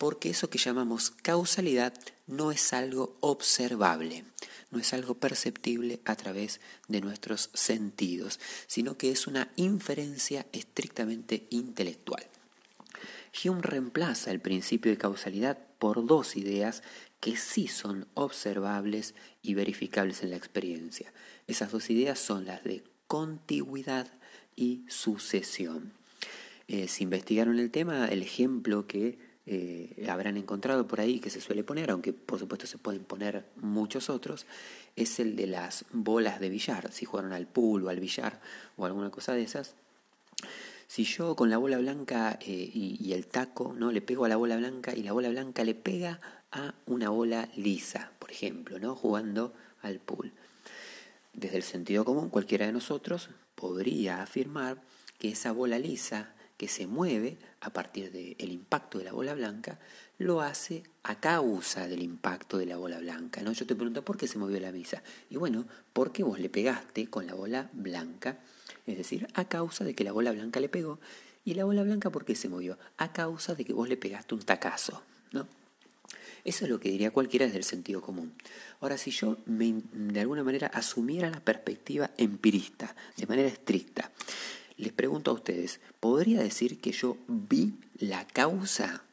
Porque 0.00 0.30
eso 0.30 0.48
que 0.48 0.56
llamamos 0.56 1.10
causalidad 1.10 1.92
no 2.26 2.52
es 2.52 2.72
algo 2.72 3.18
observable, 3.20 4.24
no 4.70 4.78
es 4.78 4.94
algo 4.94 5.16
perceptible 5.16 6.00
a 6.06 6.16
través 6.16 6.62
de 6.88 7.02
nuestros 7.02 7.50
sentidos, 7.52 8.40
sino 8.66 8.96
que 8.96 9.10
es 9.10 9.26
una 9.26 9.52
inferencia 9.56 10.46
estrictamente 10.52 11.46
intelectual. 11.50 12.26
Hume 13.44 13.60
reemplaza 13.60 14.30
el 14.30 14.40
principio 14.40 14.90
de 14.90 14.96
causalidad 14.96 15.58
por 15.78 16.06
dos 16.06 16.34
ideas 16.34 16.82
que 17.20 17.36
sí 17.36 17.68
son 17.68 18.08
observables 18.14 19.14
y 19.42 19.52
verificables 19.52 20.22
en 20.22 20.30
la 20.30 20.36
experiencia. 20.36 21.12
Esas 21.46 21.72
dos 21.72 21.90
ideas 21.90 22.18
son 22.18 22.46
las 22.46 22.64
de 22.64 22.84
contigüidad 23.06 24.10
y 24.56 24.82
sucesión. 24.88 25.92
Eh, 26.68 26.88
si 26.88 27.04
investigaron 27.04 27.58
el 27.58 27.70
tema, 27.70 28.08
el 28.08 28.22
ejemplo 28.22 28.86
que 28.86 29.29
eh, 29.52 30.06
habrán 30.08 30.36
encontrado 30.36 30.86
por 30.86 31.00
ahí 31.00 31.18
que 31.18 31.28
se 31.28 31.40
suele 31.40 31.64
poner, 31.64 31.90
aunque 31.90 32.12
por 32.12 32.38
supuesto 32.38 32.68
se 32.68 32.78
pueden 32.78 33.02
poner 33.02 33.46
muchos 33.56 34.08
otros, 34.08 34.46
es 34.94 35.18
el 35.18 35.34
de 35.34 35.48
las 35.48 35.86
bolas 35.90 36.38
de 36.38 36.48
billar. 36.50 36.92
Si 36.92 37.04
jugaron 37.04 37.32
al 37.32 37.48
pool 37.48 37.84
o 37.84 37.88
al 37.88 37.98
billar 37.98 38.40
o 38.76 38.86
alguna 38.86 39.10
cosa 39.10 39.32
de 39.32 39.42
esas, 39.42 39.74
si 40.86 41.02
yo 41.02 41.34
con 41.34 41.50
la 41.50 41.58
bola 41.58 41.78
blanca 41.78 42.38
eh, 42.40 42.70
y, 42.72 42.96
y, 43.00 43.12
el 43.12 43.26
taco 43.26 43.74
no 43.76 43.90
le 43.90 44.00
pego 44.00 44.24
a 44.24 44.28
la 44.28 44.36
bola 44.36 44.56
blanca 44.56 44.94
y 44.94 45.02
la 45.02 45.10
bola 45.10 45.30
blanca 45.30 45.64
le 45.64 45.74
pega 45.74 46.20
a 46.52 46.72
una 46.86 47.08
bola 47.08 47.48
lisa, 47.56 48.12
por 48.20 48.30
ejemplo, 48.30 48.78
¿no? 48.78 48.94
jugando 48.94 49.52
al 49.82 49.98
pool. 49.98 50.30
Desde 51.32 51.56
el 51.56 51.64
sentido 51.64 52.04
común, 52.04 52.28
cualquiera 52.30 52.66
de 52.66 52.72
nosotros 52.72 53.30
podría 53.56 54.22
afirmar 54.22 54.80
que 55.18 55.30
esa 55.30 55.50
bola 55.50 55.80
lisa 55.80 56.34
que 56.60 56.68
se 56.68 56.86
mueve 56.86 57.38
a 57.62 57.70
partir 57.70 58.12
del 58.12 58.52
impacto 58.52 58.98
de 58.98 59.04
la 59.04 59.14
bola 59.14 59.32
blanca, 59.32 59.78
lo 60.18 60.42
hace 60.42 60.82
a 61.04 61.18
causa 61.18 61.88
del 61.88 62.02
impacto 62.02 62.58
de 62.58 62.66
la 62.66 62.76
bola 62.76 62.98
blanca. 62.98 63.40
¿no? 63.40 63.52
Yo 63.52 63.64
te 63.64 63.74
pregunto, 63.74 64.04
¿por 64.04 64.18
qué 64.18 64.28
se 64.28 64.36
movió 64.36 64.60
la 64.60 64.70
misa? 64.70 65.02
Y 65.30 65.38
bueno, 65.38 65.64
porque 65.94 66.22
vos 66.22 66.38
le 66.38 66.50
pegaste 66.50 67.08
con 67.08 67.26
la 67.26 67.32
bola 67.32 67.70
blanca, 67.72 68.40
es 68.86 68.98
decir, 68.98 69.26
a 69.32 69.46
causa 69.46 69.84
de 69.84 69.94
que 69.94 70.04
la 70.04 70.12
bola 70.12 70.32
blanca 70.32 70.60
le 70.60 70.68
pegó. 70.68 70.98
¿Y 71.46 71.54
la 71.54 71.64
bola 71.64 71.82
blanca 71.82 72.10
por 72.10 72.26
qué 72.26 72.34
se 72.34 72.50
movió? 72.50 72.76
A 72.98 73.10
causa 73.10 73.54
de 73.54 73.64
que 73.64 73.72
vos 73.72 73.88
le 73.88 73.96
pegaste 73.96 74.34
un 74.34 74.42
tacazo. 74.42 75.02
¿no? 75.32 75.48
Eso 76.44 76.66
es 76.66 76.70
lo 76.70 76.78
que 76.78 76.90
diría 76.90 77.10
cualquiera 77.10 77.46
desde 77.46 77.56
el 77.56 77.64
sentido 77.64 78.02
común. 78.02 78.34
Ahora, 78.80 78.98
si 78.98 79.12
yo 79.12 79.38
de 79.46 80.20
alguna 80.20 80.44
manera 80.44 80.66
asumiera 80.66 81.30
la 81.30 81.40
perspectiva 81.40 82.10
empirista, 82.18 82.94
de 83.16 83.26
manera 83.26 83.48
estricta, 83.48 84.10
les 84.80 84.92
pregunto 84.92 85.30
a 85.30 85.34
ustedes, 85.34 85.80
¿podría 86.00 86.42
decir 86.42 86.80
que 86.80 86.92
yo 86.92 87.16
vi 87.28 87.74
la 87.98 88.26
causa? 88.26 89.04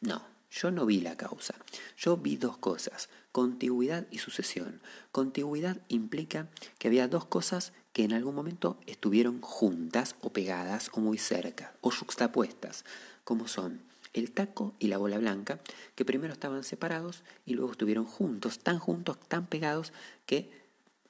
No, 0.00 0.22
yo 0.50 0.70
no 0.70 0.86
vi 0.86 1.00
la 1.00 1.16
causa. 1.16 1.54
Yo 1.96 2.16
vi 2.16 2.36
dos 2.36 2.58
cosas, 2.58 3.08
contigüidad 3.32 4.06
y 4.10 4.18
sucesión. 4.18 4.80
Contigüidad 5.12 5.78
implica 5.88 6.48
que 6.78 6.88
había 6.88 7.08
dos 7.08 7.24
cosas 7.24 7.72
que 7.92 8.04
en 8.04 8.12
algún 8.12 8.34
momento 8.34 8.78
estuvieron 8.86 9.40
juntas 9.40 10.16
o 10.20 10.32
pegadas 10.32 10.90
o 10.92 11.00
muy 11.00 11.18
cerca 11.18 11.74
o 11.80 11.90
juxtapuestas, 11.90 12.84
como 13.24 13.48
son 13.48 13.82
el 14.12 14.32
taco 14.32 14.74
y 14.78 14.88
la 14.88 14.98
bola 14.98 15.18
blanca, 15.18 15.60
que 15.94 16.04
primero 16.04 16.32
estaban 16.32 16.64
separados 16.64 17.22
y 17.46 17.54
luego 17.54 17.72
estuvieron 17.72 18.04
juntos, 18.04 18.58
tan 18.58 18.78
juntos, 18.78 19.18
tan 19.28 19.46
pegados, 19.46 19.92
que 20.26 20.50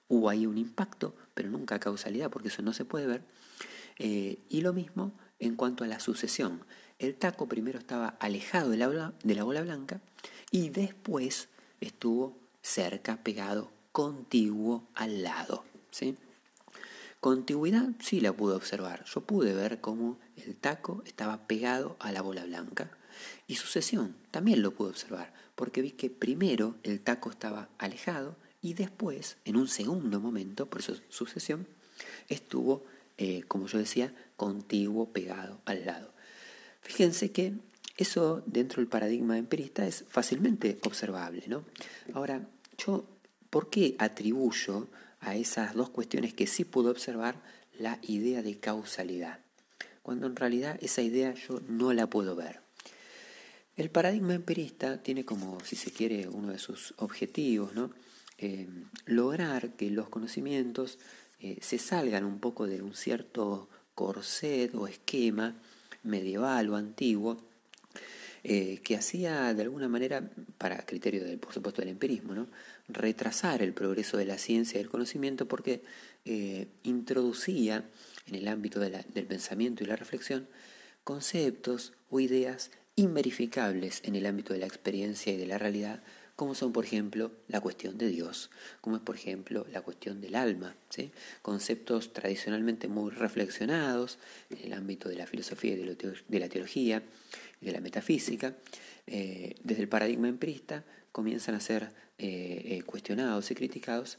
hubo 0.08 0.28
ahí 0.28 0.46
un 0.46 0.58
impacto, 0.58 1.14
pero 1.34 1.48
nunca 1.48 1.78
causalidad, 1.78 2.30
porque 2.30 2.48
eso 2.48 2.62
no 2.62 2.72
se 2.72 2.84
puede 2.84 3.06
ver. 3.06 3.22
Eh, 4.02 4.38
y 4.48 4.62
lo 4.62 4.72
mismo 4.72 5.12
en 5.38 5.56
cuanto 5.56 5.84
a 5.84 5.86
la 5.86 6.00
sucesión. 6.00 6.64
el 6.98 7.14
taco 7.16 7.48
primero 7.48 7.78
estaba 7.78 8.08
alejado 8.18 8.70
de 8.70 8.78
la, 8.78 9.12
de 9.22 9.34
la 9.34 9.44
bola 9.44 9.60
blanca 9.60 10.00
y 10.50 10.70
después 10.70 11.48
estuvo 11.82 12.34
cerca, 12.62 13.18
pegado, 13.22 13.70
contiguo 13.92 14.88
al 14.94 15.22
lado. 15.22 15.64
¿sí? 15.90 16.16
Contigüidad 17.20 17.90
sí 18.00 18.20
la 18.20 18.32
pude 18.32 18.54
observar. 18.54 19.04
Yo 19.04 19.20
pude 19.20 19.52
ver 19.52 19.82
cómo 19.82 20.18
el 20.36 20.56
taco 20.56 21.02
estaba 21.04 21.46
pegado 21.46 21.98
a 22.00 22.10
la 22.10 22.22
bola 22.22 22.46
blanca. 22.46 22.90
Y 23.46 23.56
sucesión 23.56 24.16
también 24.30 24.62
lo 24.62 24.72
pude 24.72 24.88
observar, 24.88 25.34
porque 25.56 25.82
vi 25.82 25.90
que 25.90 26.08
primero 26.08 26.76
el 26.84 27.02
taco 27.02 27.28
estaba 27.28 27.68
alejado 27.76 28.36
y 28.62 28.72
después, 28.72 29.36
en 29.44 29.56
un 29.56 29.68
segundo 29.68 30.20
momento, 30.20 30.70
por 30.70 30.80
su 30.80 31.02
sucesión, 31.10 31.66
estuvo, 32.28 32.84
eh, 33.20 33.42
como 33.46 33.66
yo 33.66 33.78
decía, 33.78 34.14
contiguo 34.36 35.12
pegado 35.12 35.60
al 35.66 35.84
lado. 35.84 36.10
Fíjense 36.80 37.30
que 37.32 37.52
eso 37.98 38.42
dentro 38.46 38.80
del 38.80 38.88
paradigma 38.88 39.36
empirista 39.36 39.86
es 39.86 40.06
fácilmente 40.08 40.78
observable. 40.84 41.44
¿no? 41.46 41.66
Ahora, 42.14 42.48
yo, 42.78 43.04
¿por 43.50 43.68
qué 43.68 43.94
atribuyo 43.98 44.88
a 45.20 45.36
esas 45.36 45.74
dos 45.74 45.90
cuestiones 45.90 46.32
que 46.32 46.46
sí 46.46 46.64
puedo 46.64 46.90
observar 46.90 47.42
la 47.78 47.98
idea 48.00 48.42
de 48.42 48.58
causalidad? 48.58 49.40
Cuando 50.02 50.26
en 50.26 50.36
realidad 50.36 50.78
esa 50.80 51.02
idea 51.02 51.34
yo 51.34 51.60
no 51.68 51.92
la 51.92 52.08
puedo 52.08 52.34
ver. 52.34 52.60
El 53.76 53.90
paradigma 53.90 54.32
empirista 54.32 55.02
tiene 55.02 55.26
como, 55.26 55.60
si 55.60 55.76
se 55.76 55.90
quiere, 55.90 56.26
uno 56.26 56.52
de 56.52 56.58
sus 56.58 56.94
objetivos, 56.96 57.74
¿no? 57.74 57.90
Eh, 58.38 58.66
lograr 59.04 59.74
que 59.74 59.90
los 59.90 60.08
conocimientos 60.08 60.98
eh, 61.40 61.58
se 61.60 61.78
salgan 61.78 62.24
un 62.24 62.38
poco 62.38 62.66
de 62.66 62.82
un 62.82 62.94
cierto 62.94 63.68
corset 63.94 64.74
o 64.74 64.86
esquema 64.86 65.56
medieval 66.02 66.70
o 66.70 66.76
antiguo 66.76 67.38
eh, 68.42 68.80
que 68.82 68.96
hacía 68.96 69.52
de 69.52 69.62
alguna 69.62 69.88
manera, 69.88 70.30
para 70.56 70.86
criterio 70.86 71.22
del, 71.22 71.38
por 71.38 71.52
supuesto 71.52 71.82
del 71.82 71.90
empirismo, 71.90 72.34
¿no? 72.34 72.48
retrasar 72.88 73.60
el 73.62 73.74
progreso 73.74 74.16
de 74.16 74.24
la 74.24 74.38
ciencia 74.38 74.78
y 74.78 74.82
del 74.82 74.90
conocimiento 74.90 75.46
porque 75.46 75.82
eh, 76.24 76.68
introducía 76.82 77.84
en 78.26 78.34
el 78.34 78.48
ámbito 78.48 78.80
del 78.80 79.26
pensamiento 79.26 79.84
y 79.84 79.86
la 79.86 79.96
reflexión 79.96 80.48
conceptos 81.04 81.92
o 82.08 82.20
ideas 82.20 82.70
inverificables 82.96 84.00
en 84.04 84.14
el 84.14 84.26
ámbito 84.26 84.52
de 84.54 84.60
la 84.60 84.66
experiencia 84.66 85.32
y 85.32 85.36
de 85.36 85.46
la 85.46 85.58
realidad, 85.58 86.02
como 86.40 86.54
son, 86.54 86.72
por 86.72 86.86
ejemplo, 86.86 87.32
la 87.48 87.60
cuestión 87.60 87.98
de 87.98 88.08
Dios, 88.08 88.48
como 88.80 88.96
es, 88.96 89.02
por 89.02 89.14
ejemplo, 89.14 89.66
la 89.70 89.82
cuestión 89.82 90.22
del 90.22 90.34
alma, 90.34 90.74
conceptos 91.42 92.14
tradicionalmente 92.14 92.88
muy 92.88 93.10
reflexionados 93.10 94.18
en 94.48 94.64
el 94.64 94.72
ámbito 94.72 95.10
de 95.10 95.16
la 95.16 95.26
filosofía 95.26 95.74
y 95.74 95.76
de 95.76 96.40
la 96.40 96.48
teología, 96.48 97.02
de 97.60 97.72
la 97.72 97.82
metafísica, 97.82 98.56
eh, 99.06 99.54
desde 99.62 99.82
el 99.82 99.88
paradigma 99.90 100.28
empirista 100.28 100.82
comienzan 101.12 101.56
a 101.56 101.60
ser 101.60 101.92
eh, 102.16 102.62
eh, 102.64 102.82
cuestionados 102.86 103.50
y 103.50 103.54
criticados, 103.54 104.16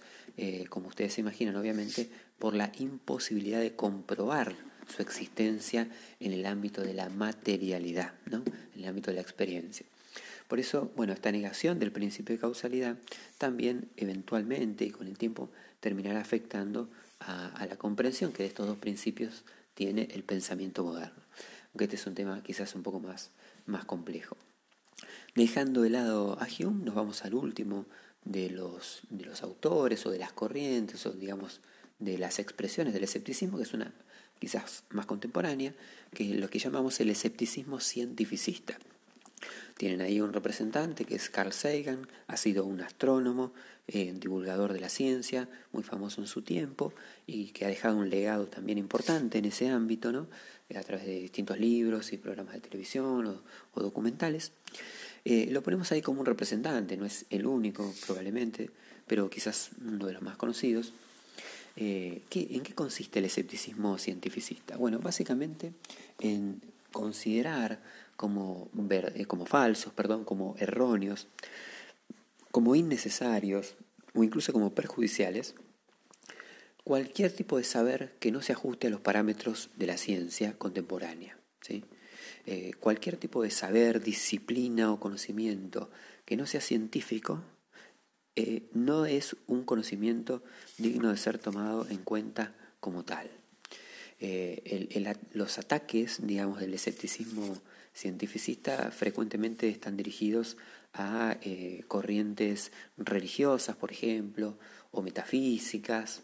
como 0.69 0.89
ustedes 0.89 1.13
se 1.13 1.21
imaginan, 1.21 1.55
obviamente, 1.55 2.07
por 2.37 2.53
la 2.53 2.71
imposibilidad 2.77 3.61
de 3.61 3.75
comprobar 3.75 4.55
su 4.95 5.01
existencia 5.01 5.89
en 6.19 6.33
el 6.33 6.45
ámbito 6.45 6.83
de 6.83 6.93
la 6.93 7.09
materialidad, 7.09 8.13
¿no? 8.27 8.43
en 8.75 8.83
el 8.83 8.85
ámbito 8.85 9.09
de 9.09 9.15
la 9.15 9.21
experiencia. 9.21 9.87
Por 10.51 10.59
eso, 10.59 10.91
bueno, 10.97 11.13
esta 11.13 11.31
negación 11.31 11.79
del 11.79 11.93
principio 11.93 12.35
de 12.35 12.41
causalidad 12.41 12.97
también 13.37 13.87
eventualmente 13.95 14.83
y 14.83 14.89
con 14.89 15.07
el 15.07 15.17
tiempo 15.17 15.49
terminará 15.79 16.19
afectando 16.19 16.89
a, 17.21 17.65
la 17.69 17.77
comprensión 17.77 18.33
que 18.33 18.43
de 18.43 18.49
estos 18.49 18.67
dos 18.67 18.77
principios 18.77 19.45
tiene 19.75 20.09
el 20.11 20.23
pensamiento 20.25 20.83
moderno 20.83 21.23
aunque 21.71 21.85
este 21.85 21.95
es 21.95 22.05
un 22.05 22.15
tema 22.15 22.43
quizás 22.43 22.75
un 22.75 22.83
poco 22.83 22.99
más, 22.99 23.29
más 23.65 23.85
complejo. 23.85 24.35
Dejando 25.35 25.83
de 25.83 25.89
lado 25.89 26.37
a 26.41 26.47
Hume, 26.59 26.83
nos 26.83 26.95
vamos 26.95 27.23
al 27.23 27.33
último 27.33 27.85
de 28.25 28.49
los, 28.49 29.03
de 29.09 29.23
los 29.23 29.43
autores 29.43 30.05
o 30.05 30.11
de 30.11 30.19
las 30.19 30.33
corrientes 30.33 31.05
o 31.05 31.13
digamos 31.13 31.61
de 31.99 32.17
las 32.17 32.39
expresiones 32.39 32.93
del 32.93 33.05
escepticismo, 33.05 33.55
que 33.55 33.63
es 33.63 33.73
una 33.73 33.93
quizás 34.37 34.83
más 34.89 35.05
contemporánea, 35.05 35.73
que 36.13 36.29
es 36.29 36.37
lo 36.37 36.49
que 36.49 36.59
llamamos 36.59 36.99
el 36.99 37.09
escepticismo 37.09 37.79
cientificista. 37.79 38.77
Tienen 39.81 40.01
ahí 40.01 40.21
un 40.21 40.31
representante 40.31 41.05
que 41.05 41.15
es 41.15 41.31
Carl 41.31 41.51
Sagan, 41.51 42.07
ha 42.27 42.37
sido 42.37 42.65
un 42.65 42.81
astrónomo, 42.81 43.51
eh, 43.87 44.13
divulgador 44.15 44.73
de 44.73 44.79
la 44.79 44.89
ciencia, 44.89 45.49
muy 45.71 45.81
famoso 45.81 46.21
en 46.21 46.27
su 46.27 46.43
tiempo 46.43 46.93
y 47.25 47.47
que 47.47 47.65
ha 47.65 47.67
dejado 47.67 47.97
un 47.97 48.11
legado 48.11 48.45
también 48.45 48.77
importante 48.77 49.39
en 49.39 49.45
ese 49.45 49.69
ámbito, 49.69 50.11
¿no? 50.11 50.27
Eh, 50.69 50.77
a 50.77 50.83
través 50.83 51.07
de 51.07 51.19
distintos 51.19 51.59
libros 51.59 52.13
y 52.13 52.17
programas 52.17 52.53
de 52.53 52.59
televisión 52.59 53.41
o, 53.73 53.81
documentales. 53.81 54.51
Eh, 55.25 55.47
lo 55.49 55.63
ponemos 55.63 55.91
ahí 55.91 56.03
como 56.03 56.19
un 56.19 56.27
representante, 56.27 56.95
no 56.95 57.07
es 57.07 57.25
el 57.31 57.47
único 57.47 57.91
probablemente, 58.05 58.69
pero 59.07 59.31
quizás 59.31 59.71
uno 59.83 60.05
de 60.05 60.13
los 60.13 60.21
más 60.21 60.37
conocidos. 60.37 60.93
¿En 61.75 62.21
qué 62.29 62.75
consiste 62.75 63.17
el 63.17 63.25
escepticismo 63.25 63.97
cientificista? 63.97 64.77
Bueno, 64.77 64.99
básicamente 64.99 65.73
en 66.19 66.61
considerar 66.91 67.79
como, 68.21 68.69
como 69.27 69.45
falsos, 69.45 69.91
perdón, 69.91 70.23
como 70.23 70.55
erróneos, 70.57 71.27
como 72.51 72.75
innecesarios 72.75 73.75
o 74.13 74.23
incluso 74.23 74.53
como 74.53 74.73
perjudiciales 74.73 75.55
cualquier 76.83 77.31
tipo 77.31 77.57
de 77.57 77.63
saber 77.63 78.15
que 78.19 78.31
no 78.31 78.41
se 78.41 78.53
ajuste 78.53 78.87
a 78.87 78.89
los 78.89 79.01
parámetros 79.01 79.69
de 79.75 79.87
la 79.87 79.97
ciencia 79.97 80.57
contemporánea. 80.57 81.37
¿sí? 81.61 81.83
Eh, 82.45 82.71
cualquier 82.79 83.17
tipo 83.17 83.43
de 83.43 83.51
saber, 83.51 84.01
disciplina 84.01 84.91
o 84.91 84.99
conocimiento 84.99 85.89
que 86.25 86.37
no 86.37 86.45
sea 86.45 86.61
científico 86.61 87.43
eh, 88.35 88.69
no 88.73 89.05
es 89.05 89.35
un 89.47 89.63
conocimiento 89.63 90.43
digno 90.77 91.11
de 91.11 91.17
ser 91.17 91.37
tomado 91.37 91.87
en 91.89 91.97
cuenta 91.97 92.55
como 92.79 93.03
tal. 93.03 93.29
Eh, 94.19 95.07
los 95.33 95.57
ataques, 95.57 96.25
digamos, 96.25 96.59
del 96.59 96.73
escepticismo 96.73 97.61
cientificista 97.93 98.91
frecuentemente 98.91 99.69
están 99.69 99.97
dirigidos 99.97 100.57
a 100.93 101.37
eh, 101.41 101.83
corrientes 101.87 102.71
religiosas, 102.97 103.75
por 103.75 103.91
ejemplo, 103.91 104.57
o 104.91 105.01
metafísicas, 105.01 106.23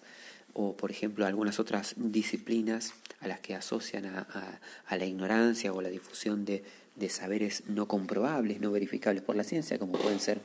o 0.53 0.75
por 0.75 0.91
ejemplo 0.91 1.25
algunas 1.25 1.59
otras 1.59 1.93
disciplinas 1.97 2.93
a 3.19 3.27
las 3.27 3.39
que 3.39 3.55
asocian 3.55 4.05
a, 4.07 4.59
la 4.89 5.05
ignorancia 5.05 5.71
o 5.71 5.81
la 5.81 5.89
difusión 5.89 6.45
de, 6.45 6.63
de, 6.95 7.09
saberes 7.09 7.63
no 7.67 7.87
comprobables, 7.87 8.59
no 8.59 8.71
verificables 8.71 9.23
por 9.23 9.35
la 9.35 9.43
ciencia, 9.43 9.77
como 9.77 9.93
pueden 9.93 10.19
ser 10.19 10.41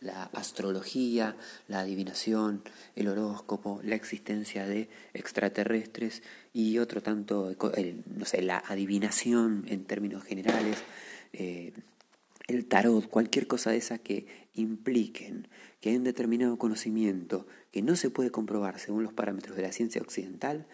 la 0.00 0.24
astrología, 0.24 1.36
la 1.66 1.80
adivinación, 1.80 2.62
el 2.96 3.08
horóscopo, 3.08 3.80
la 3.82 3.94
existencia 3.94 4.66
de 4.66 4.88
extraterrestres 5.14 6.22
y 6.52 6.78
otro 6.78 7.02
tanto, 7.02 7.54
no 8.06 8.24
sé, 8.24 8.42
la 8.42 8.58
adivinación 8.58 9.64
en 9.68 9.84
términos 9.84 10.24
generales, 10.24 10.78
eh, 11.32 11.72
el 12.46 12.66
tarot, 12.66 13.08
cualquier 13.08 13.46
cosa 13.46 13.70
de 13.70 13.76
esa 13.76 13.98
que 13.98 14.26
impliquen 14.54 15.48
que 15.80 15.90
hay 15.90 15.96
un 15.96 16.04
determinado 16.04 16.58
conocimiento 16.58 17.46
que 17.70 17.82
no 17.82 17.94
se 17.94 18.10
puede 18.10 18.30
comprobar 18.30 18.78
según 18.78 19.02
los 19.02 19.12
parámetros 19.12 19.56
de 19.56 19.62
la 19.62 19.72
ciencia 19.72 20.00
occidental, 20.00 20.66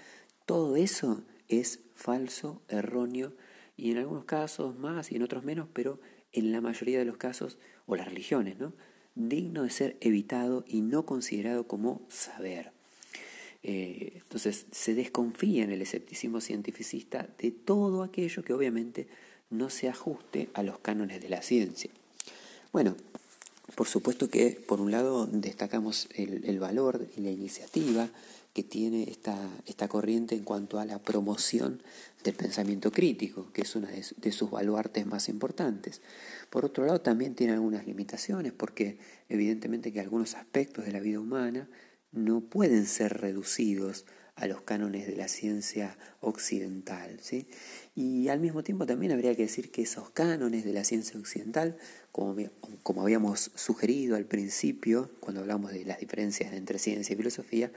todo 0.46 0.76
eso 0.76 1.22
es 1.48 1.80
falso, 1.94 2.62
erróneo 2.68 3.34
y 3.76 3.90
en 3.90 3.98
algunos 3.98 4.24
casos 4.24 4.76
más 4.78 5.10
y 5.10 5.16
en 5.16 5.22
otros 5.22 5.44
menos, 5.44 5.68
pero 5.72 6.00
en 6.32 6.52
la 6.52 6.60
mayoría 6.60 6.98
de 6.98 7.04
los 7.04 7.16
casos, 7.16 7.58
o 7.86 7.96
las 7.96 8.08
religiones, 8.08 8.58
¿no? 8.58 8.72
Digno 9.14 9.62
de 9.62 9.70
ser 9.70 9.96
evitado 10.00 10.64
y 10.66 10.80
no 10.80 11.06
considerado 11.06 11.66
como 11.66 12.02
saber. 12.08 12.72
Eh, 13.62 14.12
entonces 14.16 14.66
se 14.72 14.94
desconfía 14.94 15.64
en 15.64 15.70
el 15.70 15.80
escepticismo 15.80 16.40
cientificista 16.40 17.28
de 17.38 17.50
todo 17.50 18.02
aquello 18.02 18.42
que 18.42 18.52
obviamente 18.52 19.08
no 19.50 19.70
se 19.70 19.88
ajuste 19.88 20.50
a 20.52 20.62
los 20.62 20.78
cánones 20.80 21.22
de 21.22 21.30
la 21.30 21.42
ciencia. 21.42 21.90
Bueno, 22.72 22.96
por 23.74 23.88
supuesto 23.88 24.28
que 24.28 24.50
por 24.50 24.80
un 24.80 24.90
lado 24.90 25.26
destacamos 25.26 26.08
el, 26.14 26.58
valor 26.58 27.06
y 27.16 27.22
la 27.22 27.30
iniciativa 27.30 28.08
que 28.54 28.62
tiene 28.62 29.10
esta, 29.10 29.36
esta, 29.66 29.88
corriente 29.88 30.36
en 30.36 30.44
cuanto 30.44 30.78
a 30.78 30.86
la 30.86 31.02
promoción 31.02 31.82
del 32.22 32.36
pensamiento 32.36 32.92
crítico, 32.92 33.50
que 33.52 33.62
es 33.62 33.74
una 33.74 33.88
de, 33.90 34.32
sus 34.32 34.50
baluartes 34.50 35.06
más 35.06 35.28
importantes. 35.28 36.00
Por 36.50 36.64
otro 36.64 36.86
lado, 36.86 37.00
también 37.00 37.34
tiene 37.34 37.52
algunas 37.52 37.84
limitaciones, 37.84 38.52
porque 38.52 38.98
evidentemente 39.28 39.92
que 39.92 40.00
algunos 40.00 40.36
aspectos 40.36 40.84
de 40.86 40.92
la 40.92 41.00
vida 41.00 41.18
humana 41.18 41.68
no 42.12 42.42
pueden 42.42 42.86
ser 42.86 43.20
reducidos 43.20 44.06
a 44.36 44.46
los 44.46 44.62
cánones 44.62 45.08
de 45.08 45.16
la 45.16 45.26
ciencia 45.26 45.98
occidental. 46.20 47.18
¿sí? 47.20 47.48
Y 47.96 48.28
al 48.28 48.38
mismo 48.38 48.62
tiempo 48.62 48.86
también 48.86 49.10
habría 49.10 49.34
que 49.34 49.42
decir 49.42 49.72
que 49.72 49.82
esos 49.82 50.10
cánones 50.10 50.64
de 50.64 50.72
la 50.72 50.84
ciencia 50.84 51.18
occidental, 51.18 51.76
como, 52.12 52.36
como 52.84 53.02
habíamos 53.02 53.50
sugerido 53.56 54.14
al 54.14 54.26
principio, 54.26 55.10
cuando 55.18 55.40
hablamos 55.40 55.72
de 55.72 55.84
las 55.84 55.98
diferencias 55.98 56.52
entre 56.52 56.78
ciencia 56.78 57.14
y 57.14 57.16
filosofía, 57.16 57.72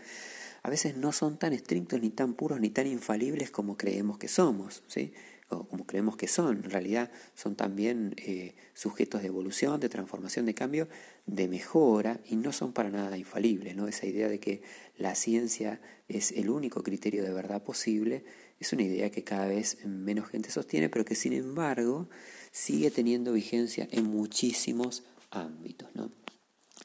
a 0.64 0.70
veces 0.70 0.98
no 0.98 1.12
son 1.12 1.38
tan 1.38 1.54
estrictos, 1.54 2.02
ni 2.02 2.10
tan 2.10 2.34
puros, 2.34 2.60
ni 2.60 2.70
tan 2.70 2.88
infalibles 2.88 3.52
como 3.52 3.78
creemos 3.78 4.18
que 4.18 4.28
somos. 4.28 4.84
¿sí? 4.88 5.14
o 5.50 5.66
como 5.66 5.86
creemos 5.86 6.18
que 6.18 6.28
son, 6.28 6.58
en 6.58 6.70
realidad 6.70 7.10
son 7.34 7.56
también 7.56 8.16
eh, 8.18 8.54
sujetos 8.74 9.22
de 9.22 9.28
evolución, 9.28 9.80
de 9.80 9.88
transformación, 9.88 10.46
de 10.46 10.54
cambio, 10.54 10.90
de 11.26 11.48
mejora 11.48 12.20
y 12.26 12.36
no 12.36 12.52
son 12.52 12.74
para 12.74 12.90
nada 12.90 13.18
infalibles. 13.18 13.76
¿no? 13.76 13.88
Esa 13.88 14.06
idea 14.06 14.28
de 14.28 14.40
que 14.40 14.62
la 14.98 15.16
ciencia 15.16 15.80
es 16.10 16.32
el 16.34 16.50
único 16.50 16.84
criterio 16.84 17.24
de 17.24 17.32
verdad 17.32 17.64
posible 17.64 18.26
es 18.60 18.74
una 18.74 18.84
idea 18.84 19.12
que 19.12 19.24
cada 19.24 19.48
vez 19.48 19.86
menos 19.86 20.30
gente 20.30 20.50
sostiene, 20.50 20.90
pero 20.90 21.06
que 21.06 21.16
sin 21.16 21.34
embargo 21.34 22.10
sigue 22.52 22.92
teniendo 22.92 23.32
vigencia 23.32 23.88
en 23.92 24.06
muchísimos 24.06 25.04
ámbitos. 25.30 25.90
¿no? 25.94 26.12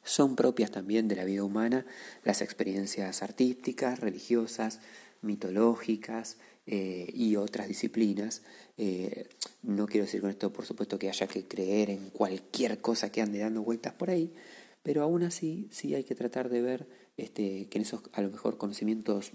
Son 0.04 0.36
propias 0.36 0.70
también 0.70 1.08
de 1.08 1.16
la 1.16 1.24
vida 1.24 1.44
humana 1.44 1.86
las 2.24 2.42
experiencias 2.42 3.22
artísticas, 3.22 4.00
religiosas, 4.00 4.80
mitológicas 5.20 6.38
eh, 6.66 7.10
y 7.14 7.36
otras 7.36 7.68
disciplinas. 7.68 8.42
Eh, 8.76 9.28
no 9.62 9.86
quiero 9.86 10.06
decir 10.06 10.20
con 10.20 10.30
esto, 10.30 10.52
por 10.52 10.66
supuesto, 10.66 10.98
que 10.98 11.08
haya 11.08 11.26
que 11.26 11.46
creer 11.46 11.90
en 11.90 12.10
cualquier 12.10 12.80
cosa 12.80 13.10
que 13.10 13.22
ande 13.22 13.38
dando 13.38 13.62
vueltas 13.62 13.94
por 13.94 14.10
ahí, 14.10 14.32
pero 14.82 15.02
aún 15.02 15.22
así 15.22 15.68
sí 15.70 15.94
hay 15.94 16.04
que 16.04 16.14
tratar 16.14 16.48
de 16.48 16.62
ver 16.62 16.86
este, 17.16 17.68
que 17.68 17.78
en 17.78 17.82
esos 17.82 18.02
a 18.12 18.22
lo 18.22 18.30
mejor 18.30 18.58
conocimientos 18.58 19.32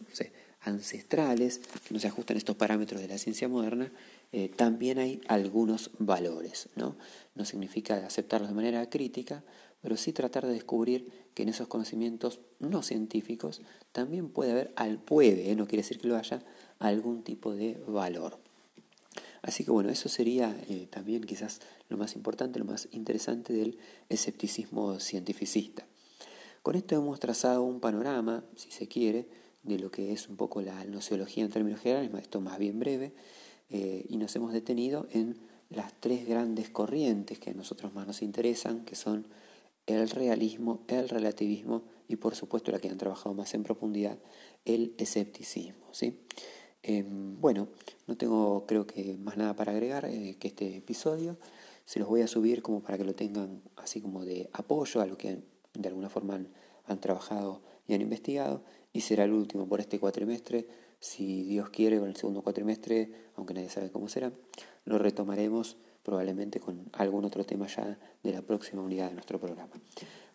ancestrales, 0.62 1.60
que 1.60 1.94
no 1.94 2.00
se 2.00 2.08
ajustan 2.08 2.36
a 2.36 2.40
estos 2.40 2.58
parámetros 2.58 3.00
de 3.00 3.08
la 3.08 3.18
ciencia 3.18 3.48
moderna, 3.48 3.92
eh, 4.34 4.50
también 4.54 5.00
hay 5.00 5.22
algunos 5.28 5.92
valores. 6.00 6.70
¿no? 6.76 6.98
no 7.36 7.46
significa 7.46 8.06
aceptarlos 8.06 8.50
de 8.50 8.56
manera 8.56 8.90
crítica, 8.90 9.44
pero 9.82 9.98
sí 9.98 10.14
tratar 10.14 10.46
de 10.46 10.54
descubrir 10.54 11.12
que 11.34 11.44
en 11.44 11.50
esos 11.50 11.68
conocimientos 11.68 12.40
no 12.60 12.82
científicos 12.82 13.62
también 13.92 14.30
puede 14.30 14.52
haber, 14.52 14.74
al 14.76 15.00
puede, 15.00 15.52
¿eh? 15.52 15.56
no 15.56 15.68
quiere 15.68 15.84
decir 15.84 16.00
que 16.00 16.08
lo 16.08 16.18
haya, 16.18 16.44
algún 16.80 17.24
tipo 17.24 17.54
de 17.54 17.82
valor. 17.88 18.40
Así 19.42 19.64
que 19.64 19.72
bueno, 19.72 19.90
eso 19.90 20.10
sería 20.10 20.56
eh, 20.70 20.88
también 20.90 21.24
quizás 21.24 21.62
lo 21.90 21.98
más 21.98 22.16
importante, 22.16 22.60
lo 22.60 22.66
más 22.66 22.90
interesante 22.92 23.54
del 23.54 23.78
escepticismo 24.10 25.00
cientificista. 25.00 25.86
Con 26.64 26.76
esto 26.76 26.96
hemos 26.96 27.20
trazado 27.20 27.64
un 27.64 27.80
panorama, 27.80 28.44
si 28.56 28.72
se 28.72 28.88
quiere, 28.88 29.28
de 29.64 29.80
lo 29.80 29.92
que 29.92 30.12
es 30.12 30.28
un 30.28 30.38
poco 30.38 30.62
la 30.62 30.84
nociología 30.86 31.46
en 31.46 31.52
términos 31.52 31.80
generales, 31.80 32.12
esto 32.20 32.42
más 32.42 32.58
bien 32.58 32.80
breve, 32.80 33.14
eh, 33.70 34.06
y 34.10 34.18
nos 34.18 34.36
hemos 34.36 34.54
detenido 34.54 35.08
en 35.12 35.38
las 35.70 35.94
tres 36.00 36.28
grandes 36.28 36.70
corrientes 36.70 37.40
que 37.40 37.52
a 37.52 37.54
nosotros 37.54 37.94
más 37.94 38.08
nos 38.08 38.22
interesan, 38.22 38.86
que 38.86 38.96
son 38.96 39.28
el 39.88 40.10
realismo, 40.10 40.84
el 40.88 41.10
relativismo 41.10 41.84
y 42.08 42.18
por 42.18 42.36
supuesto 42.36 42.72
la 42.72 42.80
que 42.80 42.90
han 42.90 42.98
trabajado 42.98 43.34
más 43.34 43.54
en 43.54 43.64
profundidad, 43.64 44.20
el 44.66 44.94
escepticismo. 44.98 45.88
¿sí? 45.92 46.20
Em, 46.84 47.40
bueno, 47.42 47.70
no 48.06 48.16
tengo 48.18 48.66
creo 48.68 48.86
que 48.86 49.18
más 49.18 49.38
nada 49.38 49.56
para 49.56 49.72
agregar 49.72 50.06
eh, 50.06 50.38
que 50.40 50.50
este 50.50 50.78
episodio. 50.78 51.38
Se 51.86 52.00
los 52.00 52.08
voy 52.08 52.22
a 52.22 52.28
subir 52.28 52.62
como 52.62 52.82
para 52.82 52.98
que 52.98 53.06
lo 53.06 53.16
tengan 53.16 53.62
así 53.78 54.02
como 54.02 54.26
de 54.26 54.50
apoyo 54.54 55.02
a 55.02 55.06
lo 55.06 55.18
que 55.18 55.40
de 55.74 55.88
alguna 55.88 56.10
forma 56.10 56.36
han, 56.36 56.50
han 56.86 57.00
trabajado 57.00 57.62
y 57.88 57.94
han 57.94 58.02
investigado. 58.02 58.64
Y 58.92 59.02
será 59.02 59.24
el 59.24 59.32
último 59.32 59.68
por 59.68 59.80
este 59.80 60.00
cuatrimestre. 60.00 60.68
Si 61.00 61.44
Dios 61.44 61.70
quiere, 61.70 62.00
con 62.00 62.10
el 62.10 62.16
segundo 62.16 62.42
cuatrimestre, 62.42 63.12
aunque 63.36 63.54
nadie 63.54 63.70
sabe 63.70 63.92
cómo 63.92 64.10
será, 64.10 64.34
lo 64.84 64.98
retomaremos 64.98 65.78
probablemente 66.08 66.62
con 66.62 66.90
algún 66.94 67.26
otro 67.26 67.44
tema 67.44 67.68
ya 67.68 68.00
de 68.24 68.32
la 68.32 68.42
próxima 68.42 68.82
unidad 68.82 69.10
de 69.10 69.16
nuestro 69.16 69.42
programa. 69.42 69.74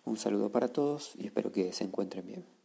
Un 0.05 0.19
saludo 0.19 0.53
para 0.53 0.69
todos 0.69 1.15
y 1.17 1.25
espero 1.25 1.51
que 1.51 1.73
se 1.73 1.85
encuentren 1.85 2.27
bien. 2.27 2.62